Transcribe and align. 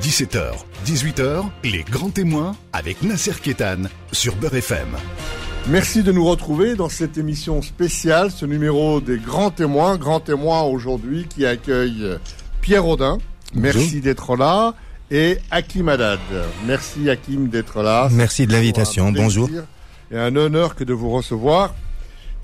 17h, 0.00 0.52
18h, 0.86 1.44
les 1.64 1.82
grands 1.82 2.10
témoins 2.10 2.54
avec 2.72 3.02
Nasser 3.02 3.32
Kétan 3.42 3.88
sur 4.12 4.36
Beurre 4.36 4.54
FM. 4.54 4.86
Merci 5.68 6.04
de 6.04 6.12
nous 6.12 6.24
retrouver 6.24 6.76
dans 6.76 6.88
cette 6.88 7.18
émission 7.18 7.62
spéciale, 7.62 8.30
ce 8.30 8.46
numéro 8.46 9.00
des 9.00 9.18
grands 9.18 9.50
témoins, 9.50 9.96
grands 9.96 10.20
témoins 10.20 10.62
aujourd'hui 10.62 11.26
qui 11.28 11.44
accueille 11.44 12.16
Pierre 12.60 12.86
Audin. 12.86 13.18
Merci 13.54 14.00
d'être 14.00 14.36
là. 14.36 14.74
Et 15.10 15.38
Hakim 15.50 15.88
Haddad. 15.88 16.20
Merci 16.64 17.10
Hakim 17.10 17.48
d'être 17.48 17.82
là. 17.82 18.08
Merci 18.12 18.46
de 18.46 18.52
l'invitation. 18.52 19.10
Bonjour. 19.10 19.50
Et 20.12 20.18
un 20.18 20.36
honneur 20.36 20.76
que 20.76 20.84
de 20.84 20.92
vous 20.92 21.10
recevoir. 21.10 21.74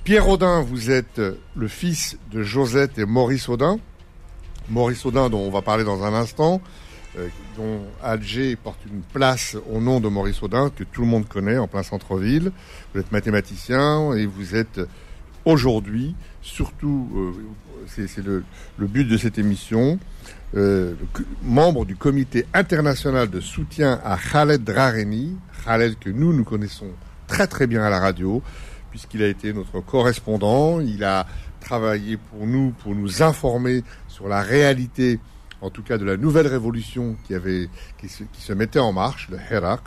Pierre 0.03 0.29
Audin, 0.29 0.63
vous 0.63 0.91
êtes 0.91 1.21
le 1.55 1.69
fils 1.69 2.19
de 2.33 2.43
Josette 2.43 2.99
et 2.99 3.05
Maurice 3.05 3.49
Audin. 3.49 3.79
Maurice 4.69 5.07
Audin, 5.07 5.31
dont 5.31 5.41
on 5.41 5.51
va 5.51 5.63
parler 5.63 5.85
dans 5.85 6.03
un 6.05 6.15
instant, 6.15 6.61
euh, 6.65 6.84
dont 7.57 7.81
Alger 8.03 8.57
porte 8.57 8.81
une 8.87 9.03
place 9.03 9.57
au 9.71 9.81
nom 9.81 10.01
de 10.01 10.09
Maurice 10.09 10.43
Audin, 10.43 10.71
que 10.71 10.85
tout 10.85 11.03
le 11.03 11.07
monde 11.07 11.29
connaît 11.29 11.59
en 11.59 11.69
plein 11.69 11.83
centre-ville. 11.83 12.51
Vous 12.93 13.01
êtes 13.01 13.13
mathématicien 13.13 14.15
et 14.15 14.27
vous 14.27 14.57
êtes 14.57 14.81
aujourd'hui, 15.45 16.15
surtout, 16.43 17.09
euh, 17.17 17.33
c'est 17.87 18.25
le, 18.25 18.45
but 18.79 19.05
de 19.05 19.17
cette 19.17 19.39
émission, 19.39 19.99
euh, 20.57 20.95
membre 21.43 21.85
du 21.85 21.97
comité 21.97 22.47
international 22.55 23.29
de 23.29 23.41
soutien 23.41 24.01
à 24.05 24.17
Khaled 24.17 24.65
Drareni, 24.65 25.37
Khaled 25.65 25.99
que 25.99 26.11
nous, 26.11 26.33
nous 26.33 26.45
connaissons 26.45 26.89
très 27.27 27.47
très 27.47 27.67
bien 27.67 27.83
à 27.83 27.91
la 27.91 28.01
radio, 28.01 28.43
puisqu'il 28.91 29.23
a 29.23 29.29
été 29.29 29.53
notre 29.53 29.81
correspondant, 29.81 30.81
il 30.81 31.05
a 31.05 31.27
travaillé 31.61 32.17
pour 32.17 32.47
nous, 32.47 32.71
pour 32.83 32.95
nous 32.95 33.23
informer 33.23 33.83
sur 34.09 34.29
la 34.29 34.43
réalité, 34.43 35.19
en 35.65 35.71
tout 35.71 35.83
cas 35.83 35.97
de 35.97 36.05
la 36.05 36.19
nouvelle 36.19 36.47
révolution 36.47 37.17
qui, 37.27 37.35
avait, 37.35 37.71
qui, 37.99 38.09
se, 38.09 38.53
mettait 38.53 38.81
en 38.81 38.93
marche, 38.93 39.29
le 39.31 39.39
Herak, 39.51 39.81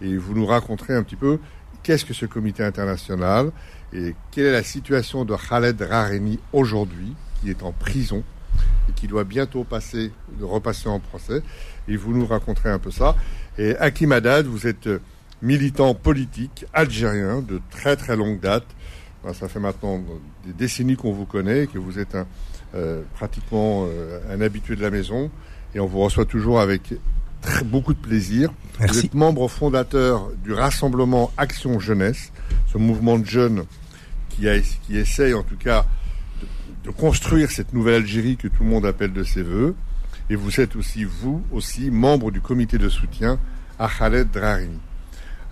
et 0.00 0.16
vous 0.16 0.34
nous 0.34 0.46
raconterez 0.46 0.94
un 0.94 1.02
petit 1.02 1.16
peu 1.16 1.40
qu'est-ce 1.82 2.04
que 2.04 2.14
ce 2.14 2.26
comité 2.26 2.62
international 2.62 3.50
et 3.92 4.14
quelle 4.30 4.46
est 4.46 4.52
la 4.52 4.62
situation 4.62 5.24
de 5.24 5.34
Khaled 5.34 5.82
Rareni 5.82 6.38
aujourd'hui, 6.52 7.14
qui 7.40 7.50
est 7.50 7.64
en 7.64 7.72
prison 7.72 8.22
et 8.88 8.92
qui 8.92 9.08
doit 9.08 9.24
bientôt 9.24 9.64
passer, 9.64 10.12
repasser 10.40 10.88
en 10.88 11.00
procès. 11.00 11.42
Et 11.88 11.96
vous 11.96 12.12
nous 12.12 12.26
raconterez 12.26 12.70
un 12.70 12.78
peu 12.78 12.92
ça. 12.92 13.16
Et 13.58 13.76
Hakim 13.76 14.12
Haddad, 14.12 14.46
vous 14.46 14.68
êtes 14.68 14.88
militant 15.42 15.94
politique 15.94 16.66
algérien 16.72 17.42
de 17.42 17.60
très 17.70 17.96
très 17.96 18.16
longue 18.16 18.38
date. 18.38 18.66
Ça 19.32 19.48
fait 19.48 19.60
maintenant 19.60 20.00
des 20.44 20.52
décennies 20.52 20.96
qu'on 20.96 21.12
vous 21.12 21.26
connaît, 21.26 21.66
que 21.66 21.78
vous 21.78 21.98
êtes 21.98 22.14
un, 22.14 22.26
euh, 22.74 23.02
pratiquement 23.14 23.86
euh, 23.86 24.20
un 24.30 24.40
habitué 24.40 24.76
de 24.76 24.82
la 24.82 24.90
maison. 24.90 25.30
Et 25.74 25.80
on 25.80 25.86
vous 25.86 26.00
reçoit 26.00 26.24
toujours 26.24 26.60
avec 26.60 26.94
très, 27.40 27.64
beaucoup 27.64 27.94
de 27.94 27.98
plaisir. 27.98 28.52
Vous 28.78 28.98
êtes 28.98 29.14
membre 29.14 29.48
fondateur 29.48 30.30
du 30.44 30.52
Rassemblement 30.52 31.32
Action 31.36 31.78
Jeunesse, 31.80 32.32
ce 32.72 32.78
mouvement 32.78 33.18
de 33.18 33.24
jeunes 33.24 33.64
qui, 34.28 34.48
a, 34.48 34.58
qui 34.60 34.96
essaye 34.96 35.34
en 35.34 35.42
tout 35.42 35.56
cas 35.56 35.86
de, 36.84 36.90
construire 36.90 37.50
cette 37.50 37.72
nouvelle 37.72 38.02
Algérie 38.02 38.36
que 38.36 38.48
tout 38.48 38.62
le 38.62 38.70
monde 38.70 38.86
appelle 38.86 39.12
de 39.12 39.24
ses 39.24 39.42
voeux. 39.42 39.74
Et 40.28 40.36
vous 40.36 40.60
êtes 40.60 40.76
aussi, 40.76 41.04
vous 41.04 41.42
aussi, 41.52 41.90
membre 41.90 42.30
du 42.30 42.40
comité 42.40 42.78
de 42.78 42.88
soutien 42.88 43.38
à 43.78 43.88
Khaled 43.88 44.30
Drarimi. 44.30 44.78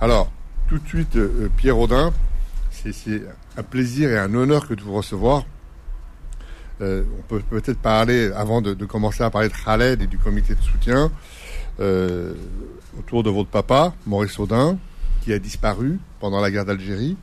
Alors, 0.00 0.31
tout 0.69 0.78
de 0.78 0.88
suite, 0.88 1.16
euh, 1.16 1.48
Pierre 1.56 1.78
Audin, 1.78 2.12
c'est 2.92 3.22
un 3.56 3.62
plaisir 3.62 4.10
et 4.10 4.18
un 4.18 4.34
honneur 4.34 4.68
que 4.68 4.74
de 4.74 4.82
vous 4.82 4.94
recevoir. 4.94 5.44
Euh, 6.80 7.04
on 7.18 7.22
peut 7.22 7.41
peut-être 7.41 7.78
parler, 7.78 8.32
avant 8.32 8.60
de, 8.60 8.74
commencer 8.84 9.22
à 9.22 9.30
parler 9.30 9.48
de 9.48 9.54
Khaled 9.54 10.02
et 10.02 10.06
du 10.06 10.18
comité 10.18 10.54
de 10.54 10.60
soutien, 10.60 11.10
euh, 11.80 12.34
autour 12.98 13.22
de 13.22 13.30
votre 13.30 13.50
papa, 13.50 13.94
Maurice 14.06 14.38
Audin, 14.38 14.78
qui 15.22 15.32
a 15.32 15.38
disparu 15.38 15.98
pendant 16.20 16.41
la 16.41 16.50
guerre 16.50 16.64
d'Algérie, 16.64 17.16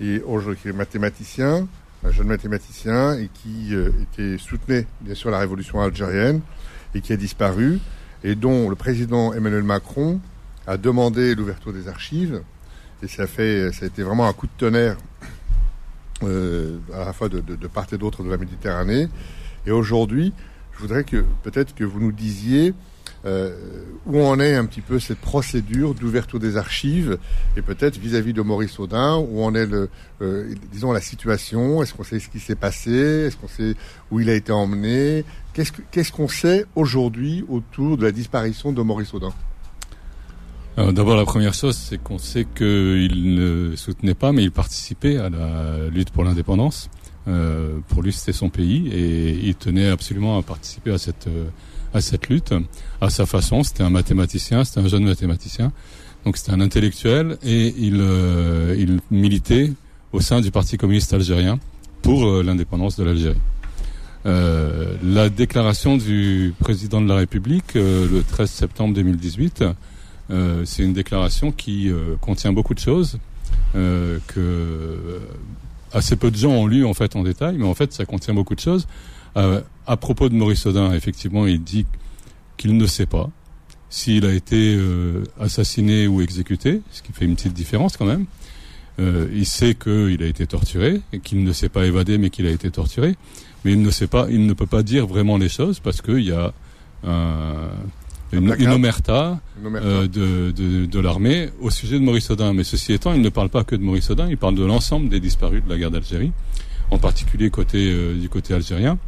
et 0.00 0.20
aujourd'hui 0.20 0.56
qui 0.60 0.68
est 0.68 0.72
mathématicien, 0.72 1.66
un 2.04 2.10
jeune 2.10 2.28
mathématicien, 2.28 3.14
et 3.14 3.28
qui 3.34 3.74
euh, 3.74 3.90
était 4.02 4.38
soutenait 4.38 4.86
bien 5.00 5.14
sûr 5.14 5.30
la 5.30 5.38
révolution 5.38 5.80
algérienne, 5.80 6.40
et 6.94 7.00
qui 7.00 7.12
a 7.12 7.16
disparu, 7.16 7.80
et 8.22 8.34
dont 8.34 8.70
le 8.70 8.76
président 8.76 9.32
Emmanuel 9.32 9.64
Macron 9.64 10.20
a 10.66 10.76
demandé 10.76 11.34
l'ouverture 11.34 11.72
des 11.72 11.88
archives, 11.88 12.40
et 13.02 13.08
ça, 13.08 13.26
fait, 13.26 13.72
ça 13.72 13.84
a 13.84 13.88
été 13.88 14.02
vraiment 14.02 14.26
un 14.26 14.32
coup 14.32 14.46
de 14.46 14.52
tonnerre 14.56 14.96
euh, 16.22 16.78
à 16.94 17.04
la 17.04 17.12
fois 17.12 17.28
de, 17.28 17.40
part 17.66 17.86
et 17.92 17.98
d'autre 17.98 18.22
de 18.22 18.30
la 18.30 18.38
Méditerranée. 18.38 19.08
Et 19.66 19.70
aujourd'hui, 19.70 20.32
je 20.72 20.78
voudrais 20.78 21.04
que 21.04 21.24
peut-être 21.42 21.74
que 21.74 21.84
vous 21.84 22.00
nous 22.00 22.12
disiez 22.12 22.72
euh, 23.26 23.84
où 24.06 24.22
en 24.22 24.40
est 24.40 24.54
un 24.54 24.64
petit 24.66 24.80
peu 24.80 24.98
cette 24.98 25.18
procédure 25.18 25.94
d'ouverture 25.94 26.38
des 26.38 26.56
archives 26.56 27.18
et 27.56 27.62
peut-être 27.62 27.98
vis-à-vis 27.98 28.32
de 28.32 28.40
Maurice 28.40 28.78
Audin, 28.78 29.16
où 29.16 29.42
en 29.42 29.54
est 29.54 29.66
le, 29.66 29.90
euh, 30.22 30.54
disons 30.72 30.92
la 30.92 31.00
situation, 31.00 31.82
est-ce 31.82 31.92
qu'on 31.92 32.04
sait 32.04 32.20
ce 32.20 32.28
qui 32.28 32.40
s'est 32.40 32.54
passé, 32.54 32.92
est-ce 33.26 33.36
qu'on 33.36 33.48
sait 33.48 33.74
où 34.10 34.20
il 34.20 34.30
a 34.30 34.34
été 34.34 34.52
emmené, 34.52 35.24
qu'est-ce 35.52 36.12
qu'on 36.12 36.28
sait 36.28 36.64
aujourd'hui 36.76 37.44
autour 37.48 37.98
de 37.98 38.04
la 38.04 38.12
disparition 38.12 38.72
de 38.72 38.80
Maurice 38.80 39.12
Audin? 39.12 39.34
D'abord, 40.76 41.16
la 41.16 41.24
première 41.24 41.54
chose, 41.54 41.74
c'est 41.74 41.96
qu'on 41.96 42.18
sait 42.18 42.44
qu'il 42.44 43.34
ne 43.34 43.74
soutenait 43.76 44.14
pas, 44.14 44.32
mais 44.32 44.42
il 44.42 44.50
participait 44.50 45.16
à 45.16 45.30
la 45.30 45.88
lutte 45.90 46.10
pour 46.10 46.22
l'indépendance. 46.22 46.90
Euh, 47.28 47.78
pour 47.88 48.02
lui, 48.02 48.12
c'était 48.12 48.34
son 48.34 48.50
pays 48.50 48.88
et 48.88 49.30
il 49.42 49.54
tenait 49.54 49.88
absolument 49.88 50.38
à 50.38 50.42
participer 50.42 50.92
à 50.92 50.98
cette 50.98 51.28
euh, 51.28 51.46
à 51.94 52.00
cette 52.02 52.28
lutte 52.28 52.54
à 53.00 53.08
sa 53.08 53.24
façon. 53.24 53.62
C'était 53.62 53.82
un 53.82 53.90
mathématicien, 53.90 54.64
c'était 54.64 54.80
un 54.80 54.88
jeune 54.88 55.04
mathématicien, 55.04 55.72
donc 56.24 56.36
c'était 56.36 56.52
un 56.52 56.60
intellectuel 56.60 57.38
et 57.42 57.74
il 57.78 57.98
euh, 58.00 58.76
il 58.78 59.00
militait 59.10 59.72
au 60.12 60.20
sein 60.20 60.42
du 60.42 60.50
Parti 60.50 60.76
communiste 60.76 61.14
algérien 61.14 61.58
pour 62.02 62.26
euh, 62.26 62.42
l'indépendance 62.42 62.96
de 62.96 63.04
l'Algérie. 63.04 63.40
la 64.24 65.28
déclaration 65.30 65.96
du 65.96 66.52
président 66.58 67.00
de 67.00 67.08
la 67.08 67.16
République 67.16 67.74
le 67.74 68.22
13 68.28 68.50
septembre 68.50 68.94
2018 68.94 69.64
euh, 70.30 70.64
c'est 70.64 70.82
une 70.82 70.92
déclaration 70.92 71.52
qui 71.52 71.88
euh, 71.88 72.16
contient 72.20 72.52
beaucoup 72.52 72.74
de 72.74 72.80
choses 72.80 73.18
euh, 73.74 74.18
que 74.26 75.20
assez 75.92 76.16
peu 76.16 76.30
de 76.30 76.36
gens 76.36 76.50
ont 76.50 76.66
lu 76.66 76.84
en 76.84 76.94
fait 76.94 77.16
en 77.16 77.22
détail, 77.22 77.56
mais 77.58 77.66
en 77.66 77.74
fait 77.74 77.92
ça 77.92 78.04
contient 78.04 78.34
beaucoup 78.34 78.54
de 78.54 78.60
choses. 78.60 78.86
à 79.34 79.96
propos 79.96 80.28
de 80.28 80.34
Maurice 80.34 80.66
Audin, 80.66 80.92
effectivement, 80.94 81.46
il 81.46 81.62
dit 81.62 81.86
qu'il 82.56 82.76
ne 82.76 82.86
sait 82.86 83.06
pas 83.06 83.30
s'il 83.88 84.24
a 84.26 84.32
été 84.32 84.78
assassiné 85.38 86.06
ou 86.06 86.20
exécuté, 86.20 86.82
ce 86.90 87.02
qui 87.02 87.12
fait 87.12 87.24
une 87.24 87.36
petite 87.36 87.54
différence 87.54 87.96
quand 87.96 88.06
même. 88.06 88.26
Euh, 88.98 89.28
il 89.32 89.46
sait 89.46 89.74
qu'il 89.74 90.22
a 90.22 90.26
été 90.26 90.46
torturé 90.46 91.00
et 91.12 91.20
qu'il 91.20 91.44
ne 91.44 91.52
s'est 91.52 91.68
pas 91.68 91.86
évadé, 91.86 92.18
mais 92.18 92.30
qu'il 92.30 92.46
a 92.46 92.50
été 92.50 92.70
torturé. 92.70 93.16
Mais 93.64 93.72
il 93.72 93.82
ne 93.82 93.90
sait 93.90 94.06
pas, 94.06 94.26
il 94.30 94.46
ne 94.46 94.52
peut 94.52 94.66
pas 94.66 94.82
dire 94.82 95.06
vraiment 95.06 95.36
les 95.36 95.48
choses 95.48 95.80
parce 95.80 96.00
qu'il 96.00 96.20
y 96.20 96.32
a 96.32 96.52
un, 97.04 97.68
une, 98.32 98.54
une 98.58 98.68
omerta, 98.68 99.40
euh, 99.64 100.08
de, 100.08 100.50
de, 100.50 100.86
de 100.86 101.00
l'armée 101.00 101.50
au 101.60 101.70
sujet 101.70 101.98
de 101.98 102.04
Maurice 102.04 102.30
Audin. 102.30 102.52
Mais 102.52 102.64
ceci 102.64 102.92
étant, 102.92 103.12
il 103.12 103.20
ne 103.20 103.28
parle 103.28 103.48
pas 103.48 103.64
que 103.64 103.76
de 103.76 103.82
Maurice 103.82 104.10
Audin, 104.10 104.28
il 104.28 104.36
parle 104.36 104.54
de 104.54 104.64
l'ensemble 104.64 105.08
des 105.08 105.20
disparus 105.20 105.62
de 105.64 105.70
la 105.70 105.78
guerre 105.78 105.90
d'Algérie, 105.90 106.32
en 106.90 106.98
particulier 106.98 107.50
côté, 107.50 107.90
euh, 107.92 108.18
du 108.18 108.28
côté 108.28 108.54
algérien. 108.54 108.98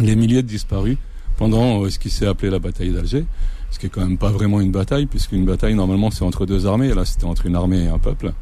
Les 0.00 0.14
milliers 0.14 0.42
de 0.42 0.48
disparus 0.48 0.96
pendant 1.36 1.82
euh, 1.82 1.90
ce 1.90 1.98
qui 1.98 2.10
s'est 2.10 2.26
appelé 2.26 2.50
la 2.50 2.58
bataille 2.58 2.90
d'Alger, 2.90 3.24
ce 3.70 3.78
qui 3.78 3.86
est 3.86 3.88
quand 3.88 4.02
même 4.02 4.18
pas 4.18 4.30
vraiment 4.30 4.60
une 4.60 4.72
bataille, 4.72 5.06
puisqu'une 5.06 5.44
bataille, 5.44 5.74
normalement, 5.74 6.10
c'est 6.10 6.22
entre 6.22 6.46
deux 6.46 6.66
armées, 6.66 6.88
et 6.88 6.94
là, 6.94 7.04
c'était 7.04 7.24
entre 7.24 7.46
une 7.46 7.56
armée 7.56 7.84
et 7.84 7.88
un 7.88 7.98
peuple. 7.98 8.32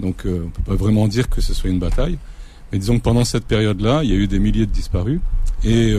Donc, 0.00 0.24
on 0.26 0.50
peut 0.50 0.62
pas 0.66 0.74
vraiment 0.74 1.06
dire 1.06 1.28
que 1.28 1.40
ce 1.40 1.54
soit 1.54 1.70
une 1.70 1.78
bataille. 1.78 2.18
Mais 2.72 2.78
disons 2.78 2.98
que 2.98 3.02
pendant 3.04 3.24
cette 3.24 3.44
période-là, 3.44 4.02
il 4.02 4.10
y 4.10 4.12
a 4.12 4.16
eu 4.16 4.26
des 4.26 4.40
milliers 4.40 4.66
de 4.66 4.72
disparus, 4.72 5.20
et 5.62 5.94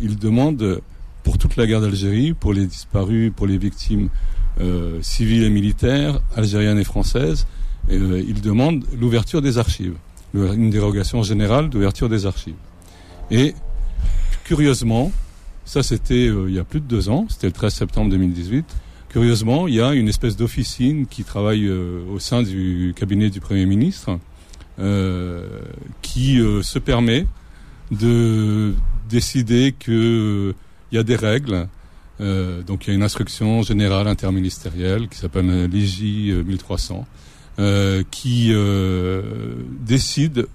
il 0.00 0.18
demande 0.18 0.80
pour 1.22 1.38
toute 1.38 1.56
la 1.56 1.66
guerre 1.66 1.80
d'Algérie, 1.80 2.32
pour 2.32 2.52
les 2.52 2.66
disparus, 2.66 3.32
pour 3.34 3.46
les 3.46 3.58
victimes 3.58 4.08
euh, 4.60 4.98
civiles 5.02 5.44
et 5.44 5.50
militaires, 5.50 6.20
algériennes 6.36 6.78
et 6.78 6.84
françaises. 6.84 7.46
Euh, 7.90 8.22
il 8.26 8.40
demande 8.40 8.84
l'ouverture 8.98 9.42
des 9.42 9.58
archives, 9.58 9.94
une 10.34 10.70
dérogation 10.70 11.22
générale 11.22 11.68
d'ouverture 11.68 12.08
des 12.08 12.26
archives. 12.26 12.54
Et 13.30 13.54
curieusement, 14.44 15.10
ça 15.64 15.82
c'était 15.82 16.28
euh, 16.28 16.48
il 16.48 16.54
y 16.54 16.58
a 16.58 16.64
plus 16.64 16.80
de 16.80 16.86
deux 16.86 17.08
ans, 17.08 17.26
c'était 17.28 17.48
le 17.48 17.52
13 17.52 17.74
septembre 17.74 18.10
2018. 18.10 18.64
Curieusement, 19.08 19.68
il 19.68 19.74
y 19.74 19.80
a 19.80 19.92
une 19.92 20.08
espèce 20.08 20.36
d'officine 20.36 21.06
qui 21.06 21.24
travaille 21.24 21.66
euh, 21.66 22.02
au 22.10 22.18
sein 22.18 22.42
du 22.42 22.94
cabinet 22.96 23.30
du 23.30 23.40
Premier 23.40 23.66
ministre, 23.66 24.18
qui 26.00 26.38
se 26.62 26.78
permet 26.80 27.26
de 27.92 28.74
décider 29.08 29.74
que 29.78 30.54
il 30.92 30.96
y 30.96 30.98
a 30.98 31.02
des 31.02 31.16
règles. 31.16 31.66
Euh, 32.20 32.62
donc 32.62 32.86
il 32.86 32.90
y 32.90 32.92
a 32.92 32.94
une 32.94 33.02
instruction 33.02 33.62
générale 33.62 34.06
interministérielle 34.06 35.08
qui 35.08 35.18
s'appelle 35.18 35.64
l'IJ 35.64 36.34
1300 36.44 37.06
euh, 37.58 38.02
qui 38.10 38.50
euh, 38.52 39.54
décide, 39.80 40.46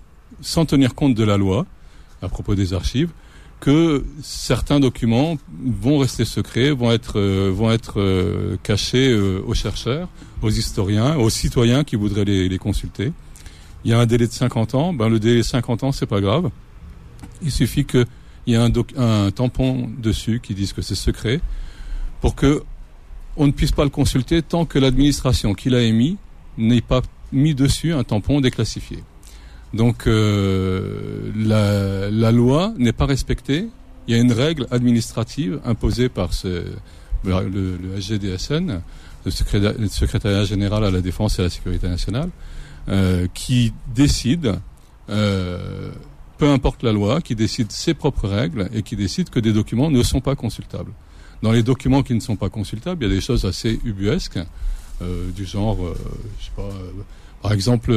sans 0.41 0.65
tenir 0.65 0.95
compte 0.95 1.15
de 1.15 1.23
la 1.23 1.37
loi, 1.37 1.65
à 2.21 2.29
propos 2.29 2.55
des 2.55 2.73
archives, 2.73 3.09
que 3.59 4.05
certains 4.21 4.79
documents 4.79 5.37
vont 5.65 5.97
rester 5.97 6.25
secrets, 6.25 6.69
vont 6.69 6.91
être, 6.91 7.19
vont 7.49 7.71
être 7.71 8.55
cachés 8.61 9.15
aux 9.15 9.55
chercheurs, 9.55 10.09
aux 10.43 10.51
historiens, 10.51 11.15
aux 11.17 11.31
citoyens 11.31 11.83
qui 11.83 11.95
voudraient 11.95 12.25
les, 12.25 12.49
les, 12.49 12.57
consulter. 12.59 13.11
Il 13.83 13.89
y 13.89 13.95
a 13.95 13.99
un 13.99 14.05
délai 14.05 14.27
de 14.27 14.31
50 14.31 14.75
ans. 14.75 14.93
Ben, 14.93 15.09
le 15.09 15.19
délai 15.19 15.37
de 15.37 15.41
50 15.41 15.83
ans, 15.83 15.91
c'est 15.91 16.05
pas 16.05 16.21
grave. 16.21 16.51
Il 17.41 17.51
suffit 17.51 17.85
qu'il 18.47 18.53
y 18.53 18.55
ait 18.55 18.97
un, 18.97 19.31
tampon 19.31 19.89
dessus 19.97 20.39
qui 20.41 20.53
dise 20.53 20.71
que 20.73 20.81
c'est 20.81 20.95
secret 20.95 21.41
pour 22.21 22.35
que 22.35 22.63
on 23.35 23.45
ne 23.45 23.51
puisse 23.51 23.71
pas 23.71 23.83
le 23.83 23.89
consulter 23.89 24.41
tant 24.41 24.65
que 24.65 24.79
l'administration 24.79 25.53
qui 25.53 25.69
l'a 25.69 25.81
émis 25.81 26.17
n'ait 26.57 26.81
pas 26.81 27.01
mis 27.31 27.53
dessus 27.53 27.93
un 27.93 28.03
tampon 28.03 28.41
déclassifié. 28.41 29.03
Donc 29.73 30.07
euh, 30.07 31.29
la, 31.35 32.09
la, 32.09 32.31
loi 32.31 32.73
n'est 32.77 32.93
pas 32.93 33.05
respectée. 33.05 33.67
Il 34.07 34.15
y 34.15 34.17
a 34.17 34.21
une 34.21 34.31
règle 34.31 34.65
administrative 34.71 35.59
imposée 35.65 36.07
par 36.09 36.33
ce, 36.33 36.63
le, 37.25 37.49
le 37.49 37.99
le 39.25 39.89
secrétariat, 39.89 40.45
général 40.45 40.85
à 40.85 40.91
la 40.91 41.01
défense 41.01 41.37
et 41.37 41.41
à 41.41 41.45
la 41.45 41.49
sécurité 41.49 41.89
nationale, 41.89 42.29
euh, 42.87 43.27
qui 43.33 43.73
décide, 43.93 44.55
euh, 45.09 45.91
peu 46.37 46.49
importe 46.49 46.83
la 46.83 46.91
loi, 46.91 47.21
qui 47.21 47.35
décide 47.35 47.71
ses 47.71 47.93
propres 47.93 48.27
règles 48.27 48.69
et 48.73 48.83
qui 48.83 48.95
décide 48.95 49.29
que 49.29 49.39
des 49.39 49.53
documents 49.53 49.89
ne 49.89 50.03
sont 50.03 50.21
pas 50.21 50.35
consultables. 50.35 50.91
Dans 51.41 51.51
les 51.51 51.63
documents 51.63 52.03
qui 52.03 52.13
ne 52.13 52.19
sont 52.19 52.35
pas 52.35 52.49
consultables, 52.49 53.03
il 53.03 53.09
y 53.09 53.11
a 53.11 53.15
des 53.15 53.21
choses 53.21 53.45
assez 53.45 53.79
ubuesques, 53.83 54.39
euh, 55.01 55.29
du 55.31 55.45
genre, 55.45 55.77
je 56.39 56.45
sais 56.45 56.51
pas, 56.55 56.69
par 57.41 57.53
exemple 57.53 57.93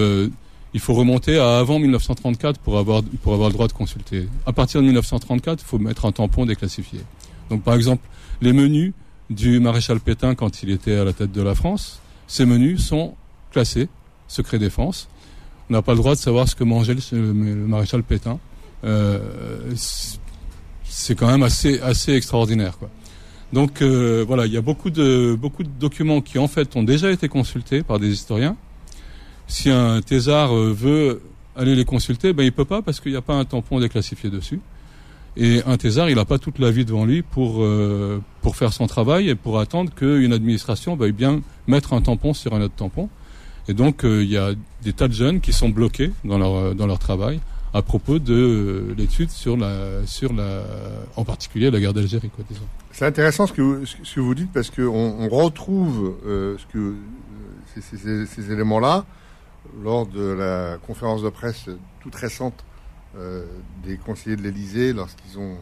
il 0.73 0.81
faut 0.81 0.95
remonter 0.95 1.39
à 1.39 1.59
avant 1.59 1.79
1934 1.79 2.61
pour 2.61 2.79
avoir, 2.79 3.03
pour 3.23 3.35
avoir 3.35 3.49
le 3.49 3.55
droit 3.55 3.67
de 3.67 3.73
consulter. 3.73 4.29
À 4.47 4.53
partir 4.53 4.81
de 4.81 4.87
1934, 4.87 5.63
il 5.63 5.67
faut 5.67 5.79
mettre 5.79 6.05
un 6.05 6.13
tampon 6.13 6.47
déclassifié. 6.47 7.01
Donc 7.49 7.63
par 7.63 7.75
exemple, 7.75 8.07
les 8.41 8.53
menus 8.53 8.93
du 9.31 9.61
maréchal 9.61 10.01
Pétain 10.01 10.35
quand 10.35 10.63
il 10.63 10.71
était 10.71 10.97
à 10.97 11.05
la 11.05 11.13
tête 11.13 11.33
de 11.33 11.43
la 11.43 11.55
France, 11.55 12.01
ces 12.29 12.47
menus 12.47 12.85
sont 12.85 13.15
classés, 13.51 13.89
secret 14.29 14.59
défense. 14.59 15.09
On 15.71 15.75
n'a 15.75 15.83
pas 15.83 15.93
le 15.93 15.99
droit 15.99 16.15
de 16.15 16.21
savoir 16.21 16.49
ce 16.49 16.57
que 16.57 16.65
mangeait 16.65 16.97
le, 17.13 17.33
maréchal 17.33 18.03
Pétain. 18.03 18.39
Euh, 18.85 19.21
c'est 20.85 21.15
quand 21.15 21.29
même 21.29 21.45
assez, 21.45 21.81
assez 21.81 22.13
extraordinaire. 22.13 22.77
Quoi. 22.77 22.91
Donc 23.53 23.83
euh, 23.83 24.25
voilà, 24.27 24.47
il 24.47 24.53
y 24.53 24.57
a 24.57 24.61
beaucoup 24.61 24.91
de, 24.91 25.37
beaucoup 25.41 25.63
de 25.63 25.69
documents 25.69 26.21
qui 26.21 26.39
en 26.39 26.49
fait 26.49 26.77
ont 26.77 26.83
déjà 26.83 27.11
été 27.11 27.29
consultés 27.29 27.83
par 27.83 27.99
des 27.99 28.09
historiens, 28.13 28.57
si 29.51 29.69
un 29.69 30.01
thésard 30.01 30.57
euh, 30.57 30.73
veut 30.73 31.23
aller 31.57 31.75
les 31.75 31.85
consulter, 31.85 32.33
ben 32.33 32.45
il 32.45 32.53
peut 32.53 32.65
pas 32.65 32.83
parce 32.83 33.01
qu'il 33.01 33.11
n'y 33.11 33.19
a 33.19 33.23
pas 33.23 33.35
un 33.35 33.45
tampon 33.45 33.81
déclassifié 33.81 34.31
dessus. 34.31 34.61
Et 35.37 35.63
un 35.67 35.77
thésard, 35.77 36.09
il 36.09 36.17
n'a 36.17 36.25
pas 36.25 36.39
toute 36.39 36.59
la 36.59 36.71
vie 36.71 36.85
devant 36.85 37.05
lui 37.05 37.23
pour 37.23 37.63
euh, 37.63 38.23
pour 38.43 38.57
faire 38.57 38.73
son 38.73 38.87
travail 38.87 39.29
et 39.29 39.35
pour 39.35 39.59
attendre 39.59 39.93
qu'une 39.93 40.33
administration 40.33 40.95
veuille 40.97 41.13
bien 41.13 41.41
mettre 41.67 41.93
un 41.93 42.01
tampon 42.01 42.35
sur 42.35 42.55
un 42.55 42.61
autre 42.63 42.75
tampon. 42.77 43.09
Et 43.71 43.75
donc 43.75 44.05
euh, 44.05 44.23
il 44.23 44.31
y 44.31 44.37
a 44.37 44.51
des 44.83 44.93
tas 44.93 45.09
de 45.09 45.15
jeunes 45.15 45.41
qui 45.41 45.53
sont 45.53 45.71
bloqués 45.71 46.13
dans 46.25 46.39
leur 46.39 46.75
dans 46.75 46.87
leur 46.87 46.99
travail 46.99 47.41
à 47.73 47.83
propos 47.83 48.19
de 48.19 48.95
l'étude 48.99 49.31
sur 49.31 49.57
la 49.57 50.05
sur 50.07 50.33
la 50.33 50.65
en 51.17 51.25
particulier 51.25 51.71
la 51.71 51.79
guerre 51.79 51.95
d'Algérie 51.95 52.31
quoi 52.35 52.45
disons. 52.51 52.67
C'est 52.91 53.07
intéressant 53.07 53.47
ce 53.47 53.53
que 53.53 53.63
vous, 53.63 53.87
ce 53.87 54.15
que 54.15 54.21
vous 54.21 54.35
dites 54.35 54.53
parce 54.53 54.71
qu'on 54.71 54.89
on 55.21 55.29
retrouve 55.29 56.17
ce 56.25 56.67
que 56.73 56.97
ces, 57.73 57.97
ces, 57.97 58.27
ces 58.27 58.53
éléments 58.53 58.81
là 58.81 59.07
lors 59.83 60.07
de 60.07 60.25
la 60.25 60.79
conférence 60.85 61.23
de 61.23 61.29
presse 61.29 61.67
toute 62.01 62.15
récente 62.15 62.65
euh, 63.17 63.45
des 63.85 63.97
conseillers 63.97 64.37
de 64.37 64.43
l'Elysée, 64.43 64.93
lorsqu'ils 64.93 65.39
ont 65.39 65.57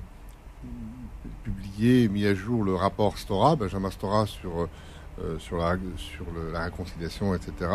publié 1.44 2.02
et 2.02 2.08
mis 2.08 2.26
à 2.26 2.34
jour 2.34 2.62
le 2.62 2.74
rapport 2.74 3.16
Stora, 3.16 3.56
Benjamin 3.56 3.90
Stora 3.90 4.26
sur, 4.26 4.62
euh, 4.62 4.68
sur, 5.38 5.58
la, 5.58 5.76
sur 5.96 6.24
le, 6.34 6.52
la 6.52 6.64
réconciliation, 6.64 7.34
etc. 7.34 7.70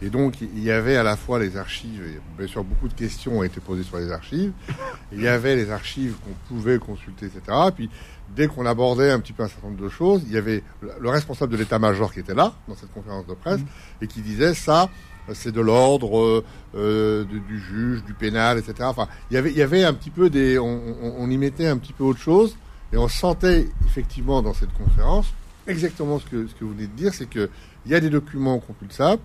Et 0.00 0.10
donc, 0.10 0.40
il 0.40 0.62
y 0.62 0.70
avait 0.70 0.96
à 0.96 1.02
la 1.02 1.16
fois 1.16 1.40
les 1.40 1.56
archives, 1.56 2.02
et 2.06 2.20
bien 2.38 2.46
sûr, 2.46 2.62
beaucoup 2.62 2.86
de 2.86 2.94
questions 2.94 3.38
ont 3.38 3.42
été 3.42 3.60
posées 3.60 3.82
sur 3.82 3.98
les 3.98 4.12
archives. 4.12 4.52
Il 5.12 5.20
y 5.20 5.26
avait 5.26 5.56
les 5.56 5.70
archives 5.72 6.14
qu'on 6.24 6.54
pouvait 6.54 6.78
consulter, 6.78 7.26
etc. 7.26 7.56
Puis, 7.74 7.90
dès 8.34 8.46
qu'on 8.46 8.64
abordait 8.64 9.10
un 9.10 9.18
petit 9.18 9.32
peu 9.32 9.42
un 9.42 9.48
certain 9.48 9.68
nombre 9.68 9.82
de 9.82 9.88
choses, 9.88 10.22
il 10.26 10.32
y 10.32 10.36
avait 10.36 10.62
le 11.00 11.08
responsable 11.08 11.52
de 11.52 11.56
l'état-major 11.56 12.12
qui 12.12 12.20
était 12.20 12.34
là, 12.34 12.54
dans 12.68 12.76
cette 12.76 12.92
conférence 12.92 13.26
de 13.26 13.34
presse, 13.34 13.60
mmh. 13.60 14.04
et 14.04 14.06
qui 14.06 14.20
disait 14.20 14.54
ça, 14.54 14.88
c'est 15.34 15.52
de 15.52 15.60
l'ordre 15.60 16.44
euh, 16.76 17.24
du 17.24 17.60
juge, 17.60 18.04
du 18.04 18.14
pénal, 18.14 18.58
etc. 18.58 18.74
Enfin, 18.82 19.08
il 19.30 19.34
y 19.34 19.36
avait, 19.36 19.50
il 19.50 19.56
y 19.56 19.62
avait 19.62 19.82
un 19.82 19.94
petit 19.94 20.10
peu 20.10 20.30
des, 20.30 20.60
on, 20.60 20.80
on, 21.02 21.28
y 21.28 21.36
mettait 21.36 21.66
un 21.66 21.76
petit 21.76 21.92
peu 21.92 22.04
autre 22.04 22.20
chose, 22.20 22.56
et 22.92 22.96
on 22.96 23.08
sentait 23.08 23.68
effectivement 23.84 24.42
dans 24.42 24.54
cette 24.54 24.72
conférence 24.72 25.34
exactement 25.68 26.18
ce 26.18 26.26
que 26.26 26.46
ce 26.46 26.54
que 26.54 26.64
vous 26.64 26.72
venez 26.72 26.86
de 26.86 26.96
dire, 26.96 27.14
c'est 27.14 27.28
que 27.28 27.48
il 27.86 27.92
y 27.92 27.94
a 27.94 28.00
des 28.00 28.10
documents 28.10 28.58
compulsables, 28.58 29.22